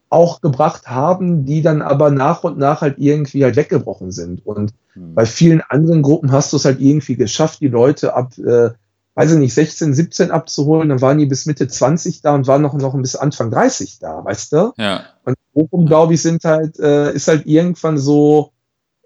auch 0.09 0.41
gebracht 0.41 0.87
haben, 0.87 1.45
die 1.45 1.61
dann 1.61 1.81
aber 1.81 2.09
nach 2.09 2.43
und 2.43 2.57
nach 2.57 2.81
halt 2.81 2.95
irgendwie 2.97 3.43
halt 3.43 3.55
weggebrochen 3.55 4.11
sind. 4.11 4.45
Und 4.45 4.73
mhm. 4.95 5.13
bei 5.13 5.25
vielen 5.25 5.61
anderen 5.61 6.01
Gruppen 6.01 6.31
hast 6.31 6.51
du 6.51 6.57
es 6.57 6.65
halt 6.65 6.79
irgendwie 6.79 7.15
geschafft, 7.15 7.61
die 7.61 7.67
Leute 7.67 8.15
ab, 8.15 8.37
äh, 8.37 8.71
weiß 9.15 9.33
ich 9.33 9.37
nicht, 9.37 9.53
16, 9.53 9.93
17 9.93 10.31
abzuholen, 10.31 10.89
dann 10.89 11.01
waren 11.01 11.17
die 11.17 11.25
bis 11.25 11.45
Mitte 11.45 11.67
20 11.67 12.21
da 12.21 12.33
und 12.33 12.47
waren 12.47 12.61
noch, 12.61 12.73
noch 12.73 12.97
bis 12.97 13.15
Anfang 13.15 13.51
30 13.51 13.99
da, 13.99 14.23
weißt 14.23 14.53
du? 14.53 14.73
Ja. 14.77 15.03
Und 15.25 15.35
Bochum, 15.53 15.85
glaube 15.85 16.13
ich, 16.15 16.21
sind 16.21 16.43
halt, 16.43 16.79
äh, 16.79 17.13
ist 17.13 17.27
halt 17.27 17.45
irgendwann 17.45 17.97
so, 17.97 18.51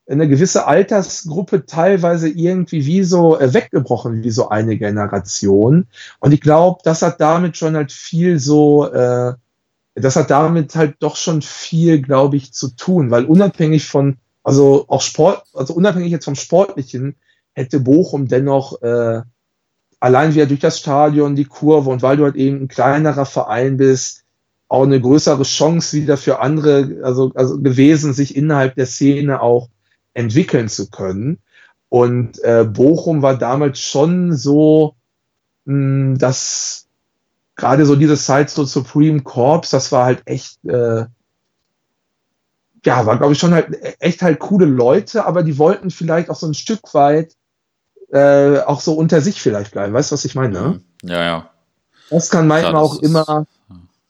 eine 0.07 0.27
gewisse 0.27 0.67
Altersgruppe 0.67 1.65
teilweise 1.65 2.27
irgendwie 2.27 2.85
wie 2.85 3.03
so 3.03 3.39
äh, 3.39 3.53
weggebrochen, 3.53 4.23
wie 4.23 4.31
so 4.31 4.49
eine 4.49 4.77
Generation. 4.77 5.87
Und 6.19 6.33
ich 6.33 6.41
glaube, 6.41 6.81
das 6.83 7.01
hat 7.01 7.21
damit 7.21 7.57
schon 7.57 7.75
halt 7.75 7.91
viel 7.91 8.37
so, 8.37 8.91
äh, 8.91 9.33
das 9.95 10.15
hat 10.15 10.31
damit 10.31 10.75
halt 10.75 10.95
doch 10.99 11.15
schon 11.15 11.41
viel, 11.41 12.01
glaube 12.01 12.37
ich, 12.37 12.53
zu 12.53 12.69
tun, 12.69 13.11
weil 13.11 13.25
unabhängig 13.25 13.85
von, 13.87 14.17
also 14.43 14.85
auch 14.87 15.01
Sport, 15.01 15.43
also 15.53 15.73
unabhängig 15.73 16.11
jetzt 16.11 16.25
vom 16.25 16.35
Sportlichen, 16.35 17.15
hätte 17.53 17.79
Bochum 17.79 18.27
dennoch 18.27 18.81
äh, 18.81 19.21
allein 19.99 20.33
wieder 20.33 20.47
durch 20.47 20.59
das 20.59 20.79
Stadion, 20.79 21.35
die 21.35 21.45
Kurve 21.45 21.89
und 21.89 22.01
weil 22.01 22.17
du 22.17 22.23
halt 22.23 22.35
eben 22.35 22.63
ein 22.63 22.67
kleinerer 22.67 23.25
Verein 23.25 23.77
bist, 23.77 24.23
auch 24.67 24.83
eine 24.83 24.99
größere 24.99 25.43
Chance 25.43 25.95
wieder 25.95 26.17
für 26.17 26.39
andere, 26.39 27.01
also, 27.03 27.31
also 27.35 27.59
gewesen, 27.61 28.13
sich 28.13 28.35
innerhalb 28.35 28.75
der 28.75 28.87
Szene 28.87 29.41
auch 29.41 29.69
entwickeln 30.15 30.67
zu 30.67 30.89
können. 30.89 31.37
Und 31.89 32.43
äh, 32.43 32.65
Bochum 32.65 33.21
war 33.21 33.37
damals 33.37 33.79
schon 33.79 34.35
so, 34.35 34.95
mh, 35.65 35.73
hm, 35.73 36.17
dass 36.17 36.82
gerade 37.55 37.85
so 37.85 37.95
diese 37.95 38.17
Zeit 38.17 38.49
so 38.49 38.65
Supreme 38.65 39.21
Corps, 39.21 39.69
das 39.69 39.91
war 39.91 40.05
halt 40.05 40.21
echt, 40.25 40.63
äh, 40.65 41.05
ja, 42.85 43.05
war 43.05 43.17
glaube 43.17 43.33
ich 43.33 43.39
schon 43.39 43.53
halt 43.53 43.77
echt 43.99 44.21
halt 44.21 44.39
coole 44.39 44.65
Leute, 44.65 45.25
aber 45.25 45.43
die 45.43 45.57
wollten 45.57 45.89
vielleicht 45.89 46.29
auch 46.29 46.35
so 46.35 46.47
ein 46.47 46.53
Stück 46.53 46.93
weit 46.93 47.35
äh, 48.11 48.59
auch 48.59 48.81
so 48.81 48.93
unter 48.93 49.21
sich 49.21 49.41
vielleicht 49.41 49.71
bleiben. 49.71 49.93
Weißt 49.93 50.11
du, 50.11 50.13
was 50.13 50.25
ich 50.25 50.35
meine? 50.35 50.53
Ne? 50.53 50.81
Ja, 51.03 51.23
ja. 51.23 51.49
Das 52.09 52.29
kann 52.29 52.47
manchmal 52.47 52.73
das 52.73 52.81
auch 52.81 53.01
immer. 53.01 53.47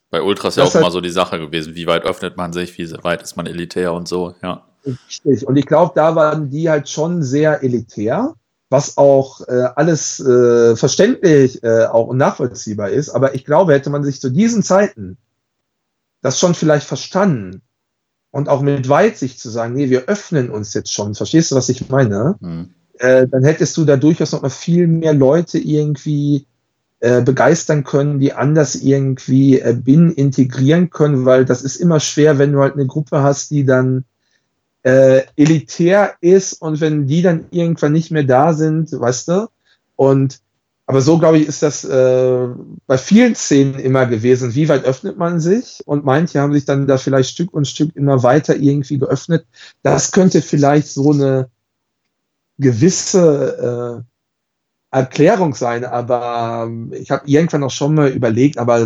Bei 0.10 0.22
Ultras 0.22 0.58
ja 0.58 0.64
auch 0.64 0.74
halt, 0.74 0.84
immer 0.84 0.92
so 0.92 1.02
die 1.02 1.10
Sache 1.10 1.40
gewesen. 1.40 1.74
Wie 1.76 1.88
weit 1.88 2.04
öffnet 2.04 2.38
man 2.38 2.54
sich? 2.54 2.78
Wie 2.78 2.92
weit 3.04 3.22
ist 3.22 3.38
man 3.38 3.48
elitär 3.48 3.94
und 3.94 4.08
so, 4.08 4.36
ja. 4.44 4.66
Richtig. 4.86 5.48
Und 5.48 5.56
ich 5.56 5.66
glaube, 5.66 5.94
da 5.96 6.16
waren 6.16 6.50
die 6.50 6.70
halt 6.70 6.90
schon 6.90 7.24
sehr 7.24 7.64
elitär, 7.64 8.36
was 8.74 8.98
auch 8.98 9.48
äh, 9.48 9.68
alles 9.76 10.20
äh, 10.20 10.76
verständlich 10.76 11.64
äh, 11.64 11.86
auch 11.86 12.08
und 12.08 12.18
nachvollziehbar 12.18 12.90
ist. 12.90 13.12
Aber 13.12 13.36
ich 13.36 13.46
glaube, 13.46 13.74
hätte 13.74 13.92
man 13.92 14.04
sich 14.04 14.20
zu 14.20 14.32
diesen 14.32 14.64
Zeiten 14.64 15.18
das 16.24 16.40
schon 16.40 16.56
vielleicht 16.56 16.88
verstanden 16.88 17.62
und 18.32 18.50
auch 18.50 18.64
mit 18.64 18.90
Weitsicht 18.90 19.40
zu 19.40 19.52
sagen, 19.52 19.76
nee, 19.76 19.92
wir 19.92 20.06
öffnen 20.06 20.50
uns 20.50 20.74
jetzt 20.74 20.92
schon, 20.92 21.14
verstehst 21.14 21.52
du, 21.52 21.56
was 21.56 21.70
ich 21.70 21.88
meine? 21.90 22.36
Hm. 22.42 22.74
Äh, 22.98 23.28
dann 23.28 23.44
hättest 23.44 23.78
du 23.78 23.86
da 23.86 23.96
durchaus 23.96 24.32
noch 24.32 24.42
mal 24.42 24.50
viel 24.50 24.88
mehr 24.88 25.14
Leute 25.14 25.60
irgendwie 25.60 26.48
äh, 27.00 27.22
begeistern 27.22 27.84
können, 27.84 28.20
die 28.20 28.34
anders 28.34 28.74
irgendwie 28.74 29.60
äh, 29.60 29.78
BIN 29.80 30.10
integrieren 30.10 30.90
können, 30.90 31.26
weil 31.26 31.46
das 31.46 31.62
ist 31.62 31.76
immer 31.76 32.00
schwer, 32.00 32.40
wenn 32.40 32.54
du 32.54 32.62
halt 32.62 32.74
eine 32.74 32.88
Gruppe 32.88 33.22
hast, 33.22 33.52
die 33.52 33.66
dann 33.66 34.06
äh, 34.84 35.24
elitär 35.36 36.16
ist 36.22 36.54
und 36.62 36.82
wenn 36.82 37.08
die 37.08 37.22
dann 37.22 37.46
irgendwann 37.52 37.94
nicht 37.94 38.12
mehr 38.12 38.24
da 38.24 38.54
sind, 38.54 38.92
weißt 38.92 39.30
du? 39.30 39.48
Und 39.96 40.42
aber 40.86 41.02
so, 41.02 41.18
glaube 41.18 41.38
ich, 41.38 41.48
ist 41.48 41.64
das 41.64 41.86
äh, 41.86 42.48
bei 42.88 42.98
vielen 42.98 43.36
Szenen 43.36 43.80
immer 43.80 44.06
gewesen. 44.06 44.54
Wie 44.54 44.68
weit 44.68 44.84
öffnet 44.84 45.18
man 45.18 45.40
sich? 45.40 45.82
Und 45.86 46.04
manche 46.04 46.42
haben 46.42 46.52
sich 46.52 46.66
dann 46.66 46.88
da 46.88 46.98
vielleicht 46.98 47.30
Stück 47.30 47.54
und 47.54 47.68
Stück 47.68 47.96
immer 47.96 48.22
weiter 48.22 48.58
irgendwie 48.58 48.98
geöffnet. 48.98 49.46
Das 49.82 50.12
könnte 50.12 50.42
vielleicht 50.42 50.88
so 50.88 51.14
eine 51.14 51.50
gewisse 52.58 54.04
äh, 54.92 54.98
Erklärung 54.98 55.56
sein. 55.56 55.86
Aber 55.86 56.70
äh, 56.92 56.98
ich 56.98 57.12
habe 57.12 57.28
irgendwann 57.28 57.64
auch 57.64 57.72
schon 57.72 57.96
mal 57.96 58.10
überlegt, 58.10 58.58
aber 58.58 58.86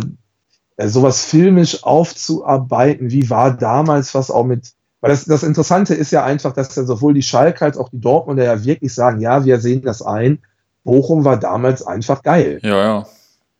äh, 0.76 0.86
sowas 0.86 1.24
filmisch 1.24 1.82
aufzuarbeiten, 1.82 3.10
wie 3.10 3.28
war 3.28 3.56
damals 3.56 4.14
was 4.14 4.30
auch 4.30 4.44
mit 4.44 4.72
weil 5.00 5.10
das, 5.10 5.24
das 5.24 5.42
Interessante 5.42 5.94
ist 5.94 6.10
ja 6.10 6.24
einfach, 6.24 6.52
dass 6.52 6.74
ja 6.74 6.84
sowohl 6.84 7.14
die 7.14 7.22
Schalke 7.22 7.64
als 7.64 7.76
auch 7.76 7.88
die 7.88 8.00
Dortmunder 8.00 8.44
ja 8.44 8.64
wirklich 8.64 8.92
sagen, 8.92 9.20
ja, 9.20 9.44
wir 9.44 9.60
sehen 9.60 9.82
das 9.82 10.02
ein. 10.02 10.40
Bochum 10.84 11.24
war 11.24 11.38
damals 11.38 11.86
einfach 11.86 12.22
geil. 12.22 12.58
Ja, 12.62 12.76
ja. 12.76 13.06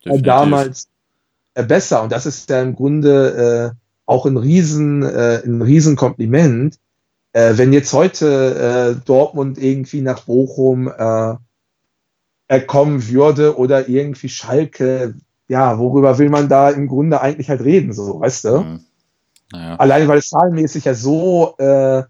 Definitiv. 0.03 0.25
Damals 0.25 0.87
äh, 1.53 1.63
besser. 1.63 2.03
Und 2.03 2.11
das 2.11 2.25
ist 2.25 2.49
ja 2.49 2.61
im 2.61 2.75
Grunde 2.75 3.73
äh, 3.73 3.77
auch 4.05 4.25
ein 4.25 4.37
riesen, 4.37 5.03
äh, 5.03 5.41
ein 5.45 5.61
riesen 5.61 5.95
Kompliment. 5.95 6.77
Äh, 7.31 7.53
wenn 7.57 7.73
jetzt 7.73 7.93
heute 7.93 8.95
äh, 8.97 9.05
Dortmund 9.05 9.57
irgendwie 9.57 10.01
nach 10.01 10.21
Bochum 10.21 10.87
äh, 10.87 12.59
kommen 12.61 13.07
würde 13.07 13.57
oder 13.57 13.87
irgendwie 13.87 14.29
Schalke, 14.29 15.13
ja, 15.47 15.77
worüber 15.77 16.17
will 16.17 16.29
man 16.29 16.49
da 16.49 16.69
im 16.69 16.87
Grunde 16.87 17.21
eigentlich 17.21 17.49
halt 17.49 17.61
reden, 17.61 17.93
so, 17.93 18.19
weißt 18.19 18.45
du? 18.45 18.59
Mhm. 18.61 18.79
Naja. 19.51 19.75
Allein 19.75 20.07
weil 20.07 20.19
es 20.19 20.29
zahlenmäßig 20.29 20.85
ja 20.85 20.93
so, 20.93 21.55
äh, 21.57 22.03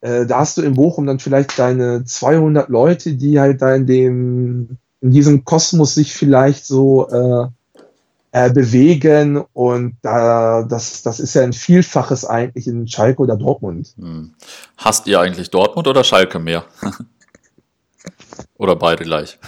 äh, 0.00 0.26
da 0.26 0.40
hast 0.40 0.58
du 0.58 0.62
in 0.62 0.74
Bochum 0.74 1.06
dann 1.06 1.18
vielleicht 1.18 1.58
deine 1.58 2.04
200 2.04 2.68
Leute, 2.68 3.14
die 3.14 3.40
halt 3.40 3.62
da 3.62 3.74
in 3.74 3.86
dem, 3.86 4.78
in 5.00 5.10
diesem 5.10 5.44
Kosmos 5.44 5.94
sich 5.94 6.12
vielleicht 6.12 6.66
so 6.66 7.08
äh, 7.08 7.48
äh, 8.34 8.52
bewegen 8.52 9.44
und 9.52 9.96
da, 10.02 10.64
das, 10.64 11.02
das 11.02 11.20
ist 11.20 11.34
ja 11.34 11.42
ein 11.42 11.52
Vielfaches 11.52 12.24
eigentlich 12.24 12.66
in 12.66 12.88
Schalke 12.88 13.22
oder 13.22 13.36
Dortmund. 13.36 13.94
Hm. 13.96 14.34
Hast 14.76 15.06
ihr 15.06 15.20
eigentlich 15.20 15.50
Dortmund 15.50 15.86
oder 15.86 16.02
Schalke 16.02 16.40
mehr? 16.40 16.64
oder 18.58 18.74
beide 18.74 19.04
gleich? 19.04 19.38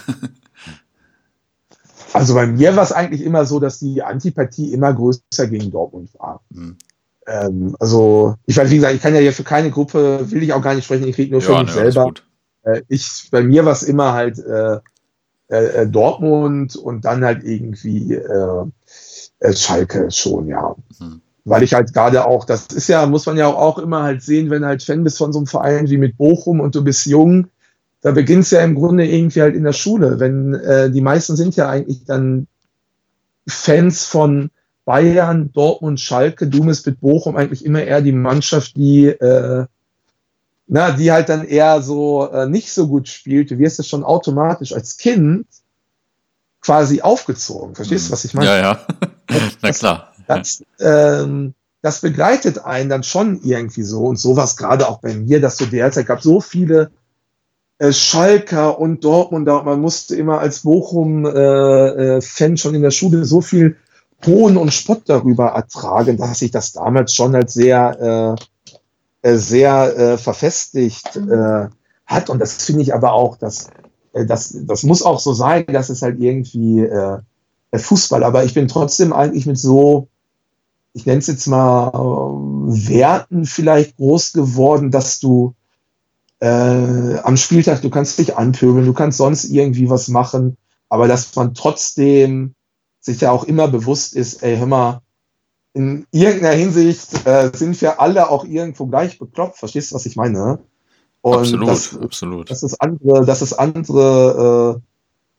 also 2.13 2.33
bei 2.33 2.47
mir 2.47 2.77
war 2.77 2.83
es 2.83 2.93
eigentlich 2.93 3.21
immer 3.21 3.45
so, 3.45 3.59
dass 3.59 3.79
die 3.79 4.01
Antipathie 4.01 4.71
immer 4.71 4.93
größer 4.93 5.47
gegen 5.49 5.69
Dortmund 5.69 6.09
war. 6.17 6.41
Hm. 6.53 6.77
Ähm, 7.27 7.75
also, 7.79 8.35
ich 8.45 8.57
weiß, 8.57 8.69
wie 8.71 8.77
gesagt, 8.77 8.95
ich 8.95 9.01
kann 9.01 9.13
ja 9.13 9.19
hier 9.19 9.33
für 9.33 9.43
keine 9.43 9.69
Gruppe, 9.69 10.31
will 10.31 10.43
ich 10.43 10.53
auch 10.53 10.61
gar 10.61 10.73
nicht 10.73 10.85
sprechen, 10.85 11.07
ich 11.07 11.17
rede 11.17 11.33
nur 11.33 11.41
für 11.41 11.51
ja, 11.51 11.63
mich 11.63 11.75
ne, 11.75 11.91
selber. 11.91 12.13
Äh, 12.63 12.81
ich, 12.87 13.27
bei 13.31 13.43
mir 13.43 13.65
war 13.65 13.73
es 13.73 13.83
immer 13.83 14.13
halt 14.13 14.39
äh, 14.39 14.79
äh, 15.49 15.83
äh, 15.83 15.87
Dortmund 15.87 16.75
und 16.75 17.05
dann 17.05 17.23
halt 17.23 17.43
irgendwie 17.43 18.13
äh, 18.13 18.65
äh, 19.39 19.53
Schalke 19.53 20.09
schon, 20.11 20.47
ja. 20.47 20.75
Mhm. 20.99 21.21
Weil 21.45 21.63
ich 21.63 21.73
halt 21.73 21.93
gerade 21.93 22.25
auch, 22.25 22.43
das 22.43 22.67
ist 22.67 22.89
ja, 22.89 23.05
muss 23.05 23.25
man 23.25 23.37
ja 23.37 23.47
auch 23.47 23.77
immer 23.77 24.03
halt 24.03 24.21
sehen, 24.21 24.49
wenn 24.49 24.65
halt 24.65 24.83
Fan 24.83 25.05
bist 25.05 25.17
von 25.17 25.31
so 25.31 25.39
einem 25.39 25.47
Verein 25.47 25.89
wie 25.89 25.97
mit 25.97 26.17
Bochum 26.17 26.59
und 26.59 26.75
du 26.75 26.83
bist 26.83 27.05
jung, 27.05 27.47
da 28.01 28.11
beginnt 28.11 28.43
es 28.43 28.51
ja 28.51 28.61
im 28.61 28.75
Grunde 28.75 29.07
irgendwie 29.07 29.41
halt 29.41 29.55
in 29.55 29.63
der 29.63 29.73
Schule. 29.73 30.19
Wenn 30.19 30.53
äh, 30.53 30.91
die 30.91 31.01
meisten 31.01 31.37
sind 31.37 31.55
ja 31.55 31.69
eigentlich 31.69 32.03
dann 32.03 32.47
Fans 33.47 34.03
von 34.05 34.49
Bayern, 34.87 35.51
Dortmund, 35.51 35.99
Schalke, 35.99 36.47
du 36.47 36.63
bist 36.63 36.85
mit 36.85 37.01
Bochum 37.01 37.35
eigentlich 37.35 37.65
immer 37.65 37.83
eher 37.83 38.01
die 38.01 38.13
Mannschaft, 38.13 38.77
die 38.77 39.07
äh, 39.07 39.65
na, 40.65 40.91
die 40.91 41.11
halt 41.11 41.27
dann 41.27 41.43
eher 41.43 41.81
so 41.81 42.31
äh, 42.31 42.47
nicht 42.47 42.71
so 42.71 42.87
gut 42.87 43.09
spielt, 43.09 43.51
du 43.51 43.59
wirst 43.59 43.79
es 43.79 43.89
schon 43.89 44.05
automatisch 44.05 44.71
als 44.71 44.95
Kind 44.95 45.45
quasi 46.61 47.01
aufgezogen. 47.01 47.75
Verstehst 47.75 48.07
du, 48.07 48.13
was 48.13 48.23
ich 48.23 48.33
meine? 48.33 48.47
Ja, 48.47 48.57
ja. 48.57 48.79
Na 49.61 49.71
klar. 49.71 50.13
Das, 50.25 50.63
ähm, 50.79 51.53
das 51.81 51.99
begleitet 51.99 52.59
einen 52.59 52.89
dann 52.89 53.03
schon 53.03 53.41
irgendwie 53.43 53.83
so 53.83 54.05
und 54.05 54.17
sowas 54.17 54.55
gerade 54.55 54.87
auch 54.87 54.99
bei 54.99 55.13
mir, 55.13 55.41
dass 55.41 55.57
du 55.57 55.65
derzeit 55.65 56.07
gab 56.07 56.21
so 56.21 56.39
viele 56.39 56.91
äh, 57.79 57.91
Schalker 57.91 58.79
und 58.79 59.03
Dortmunder 59.03 59.59
und 59.59 59.65
man 59.65 59.81
musste 59.81 60.15
immer 60.15 60.39
als 60.39 60.61
Bochum-Fan 60.61 61.35
äh, 61.35 62.53
äh, 62.53 62.57
schon 62.57 62.73
in 62.73 62.81
der 62.83 62.91
Schule 62.91 63.25
so 63.25 63.41
viel 63.41 63.75
Hohn 64.25 64.57
und 64.57 64.73
Spott 64.73 65.03
darüber 65.05 65.49
ertragen, 65.49 66.17
dass 66.17 66.41
ich 66.41 66.51
das 66.51 66.73
damals 66.73 67.13
schon 67.13 67.35
als 67.35 67.53
sehr 67.53 68.35
äh, 68.37 68.43
äh, 69.27 69.37
sehr 69.37 69.97
äh, 69.97 70.17
verfestigt 70.17 71.15
äh, 71.15 71.67
hat. 72.05 72.29
Und 72.29 72.39
das 72.39 72.63
finde 72.63 72.83
ich 72.83 72.93
aber 72.93 73.13
auch, 73.13 73.37
dass 73.37 73.67
äh, 74.13 74.25
das, 74.25 74.55
das 74.65 74.83
muss 74.83 75.01
auch 75.01 75.19
so 75.19 75.33
sein, 75.33 75.65
dass 75.67 75.89
es 75.89 76.01
halt 76.01 76.19
irgendwie 76.21 76.81
äh, 76.81 77.19
Fußball, 77.75 78.23
aber 78.23 78.45
ich 78.45 78.53
bin 78.53 78.67
trotzdem 78.67 79.11
eigentlich 79.13 79.45
mit 79.45 79.57
so, 79.57 80.07
ich 80.93 81.05
nenne 81.05 81.19
es 81.19 81.27
jetzt 81.27 81.47
mal 81.47 81.89
äh, 81.89 82.89
Werten 82.89 83.45
vielleicht 83.45 83.97
groß 83.97 84.33
geworden, 84.33 84.91
dass 84.91 85.19
du 85.19 85.53
äh, 86.39 87.17
am 87.17 87.37
Spieltag, 87.37 87.81
du 87.81 87.89
kannst 87.89 88.19
dich 88.19 88.37
anpöbeln, 88.37 88.85
du 88.85 88.93
kannst 88.93 89.17
sonst 89.17 89.45
irgendwie 89.45 89.89
was 89.89 90.07
machen, 90.07 90.57
aber 90.89 91.07
dass 91.07 91.35
man 91.35 91.53
trotzdem 91.53 92.53
sich 92.99 93.21
ja 93.21 93.31
auch 93.31 93.43
immer 93.43 93.67
bewusst 93.67 94.15
ist, 94.15 94.43
ey, 94.43 94.57
hör 94.57 94.65
mal, 94.65 95.01
in 95.73 96.07
irgendeiner 96.11 96.55
Hinsicht 96.55 97.25
äh, 97.25 97.51
sind 97.53 97.79
wir 97.81 98.01
alle 98.01 98.29
auch 98.29 98.45
irgendwo 98.45 98.87
gleich 98.87 99.19
bekloppt. 99.19 99.57
Verstehst 99.57 99.91
du, 99.91 99.95
was 99.95 100.05
ich 100.07 100.15
meine? 100.15 100.59
Und 101.21 101.39
absolut, 101.39 101.67
dass, 101.67 101.97
absolut. 101.97 102.49
Dass 102.49 102.63
es 102.63 102.79
andere, 102.79 103.25
dass 103.25 103.41
es 103.41 103.53
andere 103.53 104.81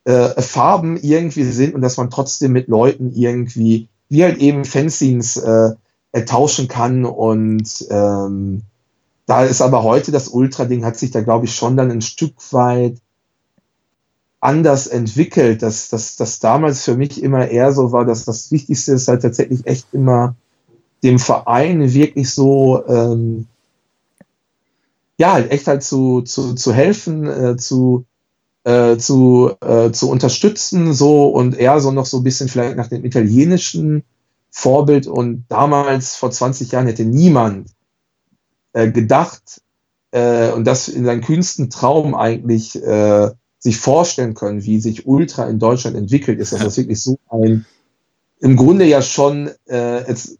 äh, 0.07 0.13
äh, 0.13 0.41
Farben 0.41 0.97
irgendwie 0.97 1.45
sind 1.45 1.75
und 1.75 1.81
dass 1.81 1.97
man 1.97 2.11
trotzdem 2.11 2.53
mit 2.53 2.69
Leuten 2.69 3.13
irgendwie, 3.13 3.89
wie 4.09 4.23
halt 4.23 4.39
eben 4.39 4.65
Fanzines 4.65 5.37
äh, 5.37 5.75
tauschen 6.25 6.69
kann. 6.69 7.05
Und 7.05 7.87
ähm, 7.91 8.63
da 9.27 9.45
ist 9.45 9.61
aber 9.61 9.83
heute 9.83 10.13
das 10.13 10.29
Ultra-Ding, 10.29 10.85
hat 10.85 10.97
sich 10.97 11.11
da, 11.11 11.21
glaube 11.21 11.47
ich, 11.47 11.55
schon 11.55 11.77
dann 11.77 11.91
ein 11.91 12.03
Stück 12.03 12.35
weit 12.53 12.99
anders 14.41 14.87
entwickelt, 14.87 15.63
dass 15.63 15.89
das 15.89 16.17
dass 16.17 16.39
damals 16.39 16.85
für 16.85 16.97
mich 16.97 17.23
immer 17.23 17.49
eher 17.49 17.73
so 17.73 17.93
war, 17.93 18.05
dass 18.05 18.25
das 18.25 18.53
Wichtigste 18.53 18.93
ist 18.93 19.09
halt 19.09 19.23
tatsächlich 19.23 19.67
echt 19.67 19.87
immer 19.93 20.37
dem 21.03 21.19
Verein 21.19 21.93
wirklich 21.93 22.31
so 22.31 22.87
ähm, 22.87 23.47
ja 25.19 25.33
halt 25.33 25.51
echt 25.51 25.67
halt 25.67 25.83
zu, 25.83 26.23
zu, 26.23 26.55
zu 26.55 26.73
helfen, 26.73 27.27
äh, 27.27 27.57
zu 27.57 28.05
äh, 28.69 28.99
zu, 28.99 29.53
äh, 29.61 29.91
zu 29.93 30.11
unterstützen 30.11 30.93
so 30.93 31.29
und 31.29 31.57
eher 31.57 31.81
so 31.81 31.91
noch 31.91 32.07
so 32.07 32.19
ein 32.19 32.23
bisschen 32.23 32.49
vielleicht 32.49 32.77
nach 32.77 32.89
dem 32.89 33.05
italienischen 33.05 34.05
Vorbild. 34.51 35.07
Und 35.07 35.47
damals 35.49 36.17
vor 36.17 36.31
20 36.31 36.73
Jahren 36.73 36.87
hätte 36.87 37.05
niemand 37.05 37.71
äh, 38.75 38.91
gedacht 38.91 39.63
äh, 40.11 40.51
und 40.51 40.67
das 40.67 40.89
in 40.89 41.05
seinem 41.07 41.23
kühnsten 41.23 41.71
Traum 41.71 42.15
eigentlich 42.15 42.77
äh, 42.83 43.31
sich 43.59 43.79
vorstellen 43.79 44.35
können, 44.35 44.65
wie 44.65 44.81
sich 44.81 45.07
Ultra 45.07 45.49
in 45.49 45.59
Deutschland 45.59 45.97
entwickelt, 45.97 46.39
ist, 46.39 46.53
dass 46.53 46.61
das 46.61 46.77
wirklich 46.77 47.03
so 47.03 47.19
ein, 47.29 47.67
im 48.41 48.57
Grunde 48.57 48.85
ja 48.85 49.03
schon, 49.03 49.51
äh, 49.67 50.09
jetzt, 50.09 50.39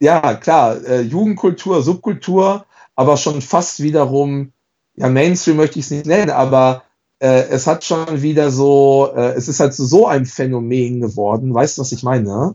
ja 0.00 0.34
klar, 0.34 0.82
äh, 0.84 1.02
Jugendkultur, 1.02 1.82
Subkultur, 1.82 2.64
aber 2.94 3.16
schon 3.16 3.42
fast 3.42 3.82
wiederum, 3.82 4.52
ja 4.96 5.08
Mainstream 5.08 5.56
möchte 5.56 5.78
ich 5.78 5.86
es 5.86 5.90
nicht 5.90 6.06
nennen, 6.06 6.30
aber 6.30 6.82
äh, 7.18 7.48
es 7.50 7.66
hat 7.66 7.84
schon 7.84 8.22
wieder 8.22 8.50
so, 8.50 9.10
äh, 9.14 9.32
es 9.32 9.48
ist 9.48 9.60
halt 9.60 9.74
so 9.74 10.06
ein 10.06 10.24
Phänomen 10.24 11.00
geworden, 11.00 11.52
weißt 11.52 11.76
du, 11.76 11.82
was 11.82 11.92
ich 11.92 12.02
meine? 12.02 12.54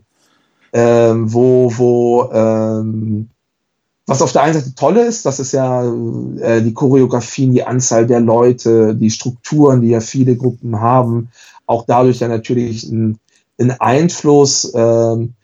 Ähm, 0.72 1.32
wo, 1.32 1.72
wo, 1.76 2.30
ähm, 2.32 3.30
was 4.06 4.22
auf 4.22 4.32
der 4.32 4.42
einen 4.42 4.54
Seite 4.54 4.74
toll 4.74 4.96
ist, 4.98 5.26
das 5.26 5.40
ist 5.40 5.52
ja 5.52 5.84
äh, 5.84 6.62
die 6.62 6.74
Choreografien, 6.74 7.52
die 7.52 7.64
Anzahl 7.64 8.06
der 8.06 8.20
Leute, 8.20 8.94
die 8.94 9.10
Strukturen, 9.10 9.82
die 9.82 9.88
ja 9.88 10.00
viele 10.00 10.36
Gruppen 10.36 10.80
haben, 10.80 11.30
auch 11.66 11.84
dadurch 11.86 12.20
ja 12.20 12.28
natürlich 12.28 12.84
ein, 12.84 13.18
ein 13.58 13.72
Einfluss. 13.72 14.72
Ähm, 14.74 15.34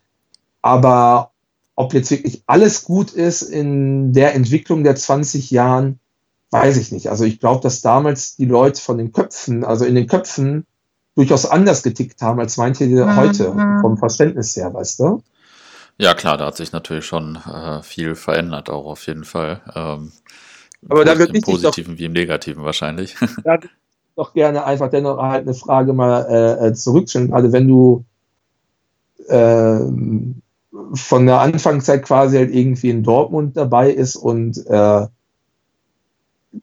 aber 0.62 1.32
ob 1.74 1.92
jetzt 1.92 2.10
wirklich 2.12 2.42
alles 2.46 2.84
gut 2.84 3.10
ist 3.10 3.42
in 3.42 4.12
der 4.12 4.34
Entwicklung 4.34 4.84
der 4.84 4.94
20 4.94 5.50
Jahren, 5.50 5.98
weiß 6.50 6.76
ich 6.76 6.92
nicht. 6.92 7.08
Also 7.08 7.24
ich 7.24 7.40
glaube, 7.40 7.62
dass 7.62 7.80
damals 7.80 8.36
die 8.36 8.44
Leute 8.44 8.80
von 8.80 8.98
den 8.98 9.10
Köpfen, 9.10 9.64
also 9.64 9.84
in 9.84 9.96
den 9.96 10.06
Köpfen, 10.06 10.66
durchaus 11.14 11.46
anders 11.46 11.82
getickt 11.82 12.22
haben 12.22 12.40
als 12.40 12.56
manche 12.56 12.86
mhm. 12.86 13.16
heute, 13.16 13.80
vom 13.80 13.98
Verständnis 13.98 14.56
her, 14.56 14.72
weißt 14.72 15.00
du? 15.00 15.22
Ja, 15.98 16.14
klar, 16.14 16.36
da 16.36 16.46
hat 16.46 16.56
sich 16.56 16.72
natürlich 16.72 17.06
schon 17.06 17.36
äh, 17.36 17.82
viel 17.82 18.14
verändert, 18.14 18.70
auch 18.70 18.86
auf 18.86 19.06
jeden 19.06 19.24
Fall. 19.24 19.60
Ähm, 19.74 20.12
Aber 20.88 21.04
da 21.04 21.18
wird 21.18 21.34
Im 21.34 21.42
Positiven 21.42 21.94
doch, 21.94 21.98
wie 21.98 22.04
im 22.04 22.12
Negativen 22.12 22.64
wahrscheinlich. 22.64 23.16
Da 23.44 23.58
doch 24.14 24.34
gerne 24.34 24.64
einfach 24.64 24.90
dennoch 24.90 25.22
halt 25.22 25.46
eine 25.46 25.54
Frage 25.54 25.94
mal 25.94 26.26
äh, 26.28 26.68
äh 26.68 26.74
zurückstellen, 26.74 27.28
gerade 27.30 27.50
wenn 27.52 27.66
du 27.66 28.04
äh, 29.28 29.78
von 30.94 31.26
der 31.26 31.40
Anfangszeit 31.40 32.02
quasi 32.02 32.36
halt 32.36 32.54
irgendwie 32.54 32.90
in 32.90 33.02
Dortmund 33.02 33.56
dabei 33.56 33.90
ist 33.90 34.16
und 34.16 34.58
äh, 34.66 35.06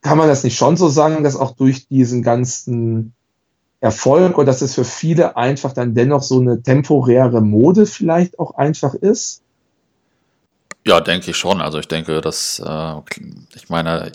kann 0.02 0.18
man 0.18 0.28
das 0.28 0.44
nicht 0.44 0.56
schon 0.56 0.76
so 0.76 0.88
sagen, 0.88 1.24
dass 1.24 1.36
auch 1.36 1.56
durch 1.56 1.88
diesen 1.88 2.22
ganzen 2.22 3.14
Erfolg 3.80 4.36
und 4.38 4.46
dass 4.46 4.62
es 4.62 4.74
für 4.74 4.84
viele 4.84 5.36
einfach 5.36 5.72
dann 5.72 5.94
dennoch 5.94 6.22
so 6.22 6.40
eine 6.40 6.62
temporäre 6.62 7.40
Mode 7.40 7.86
vielleicht 7.86 8.38
auch 8.38 8.54
einfach 8.54 8.94
ist? 8.94 9.42
Ja, 10.86 11.00
denke 11.00 11.30
ich 11.30 11.36
schon. 11.36 11.60
Also 11.60 11.78
ich 11.78 11.88
denke, 11.88 12.22
dass, 12.22 12.58
äh, 12.64 12.92
ich 13.54 13.68
meine, 13.68 14.10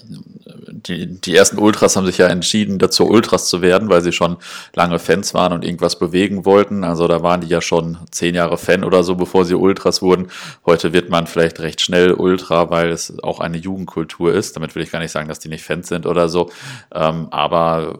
die, 0.87 1.21
die 1.21 1.35
ersten 1.35 1.59
Ultras 1.59 1.95
haben 1.95 2.07
sich 2.07 2.17
ja 2.17 2.27
entschieden, 2.27 2.79
dazu 2.79 3.05
Ultras 3.05 3.47
zu 3.47 3.61
werden, 3.61 3.89
weil 3.89 4.01
sie 4.01 4.11
schon 4.11 4.37
lange 4.73 4.97
Fans 4.97 5.35
waren 5.35 5.53
und 5.53 5.63
irgendwas 5.63 5.99
bewegen 5.99 6.43
wollten. 6.43 6.83
Also 6.83 7.07
da 7.07 7.21
waren 7.21 7.41
die 7.41 7.47
ja 7.47 7.61
schon 7.61 7.99
zehn 8.09 8.33
Jahre 8.33 8.57
Fan 8.57 8.83
oder 8.83 9.03
so, 9.03 9.15
bevor 9.15 9.45
sie 9.45 9.53
Ultras 9.53 10.01
wurden. 10.01 10.27
Heute 10.65 10.91
wird 10.91 11.09
man 11.11 11.27
vielleicht 11.27 11.59
recht 11.59 11.81
schnell 11.81 12.13
Ultra, 12.13 12.71
weil 12.71 12.89
es 12.89 13.13
auch 13.21 13.39
eine 13.39 13.57
Jugendkultur 13.57 14.33
ist. 14.33 14.55
Damit 14.55 14.73
will 14.73 14.81
ich 14.81 14.91
gar 14.91 14.99
nicht 14.99 15.11
sagen, 15.11 15.27
dass 15.27 15.39
die 15.39 15.49
nicht 15.49 15.63
Fans 15.63 15.87
sind 15.87 16.07
oder 16.07 16.29
so. 16.29 16.49
Ähm, 16.93 17.27
aber 17.29 17.99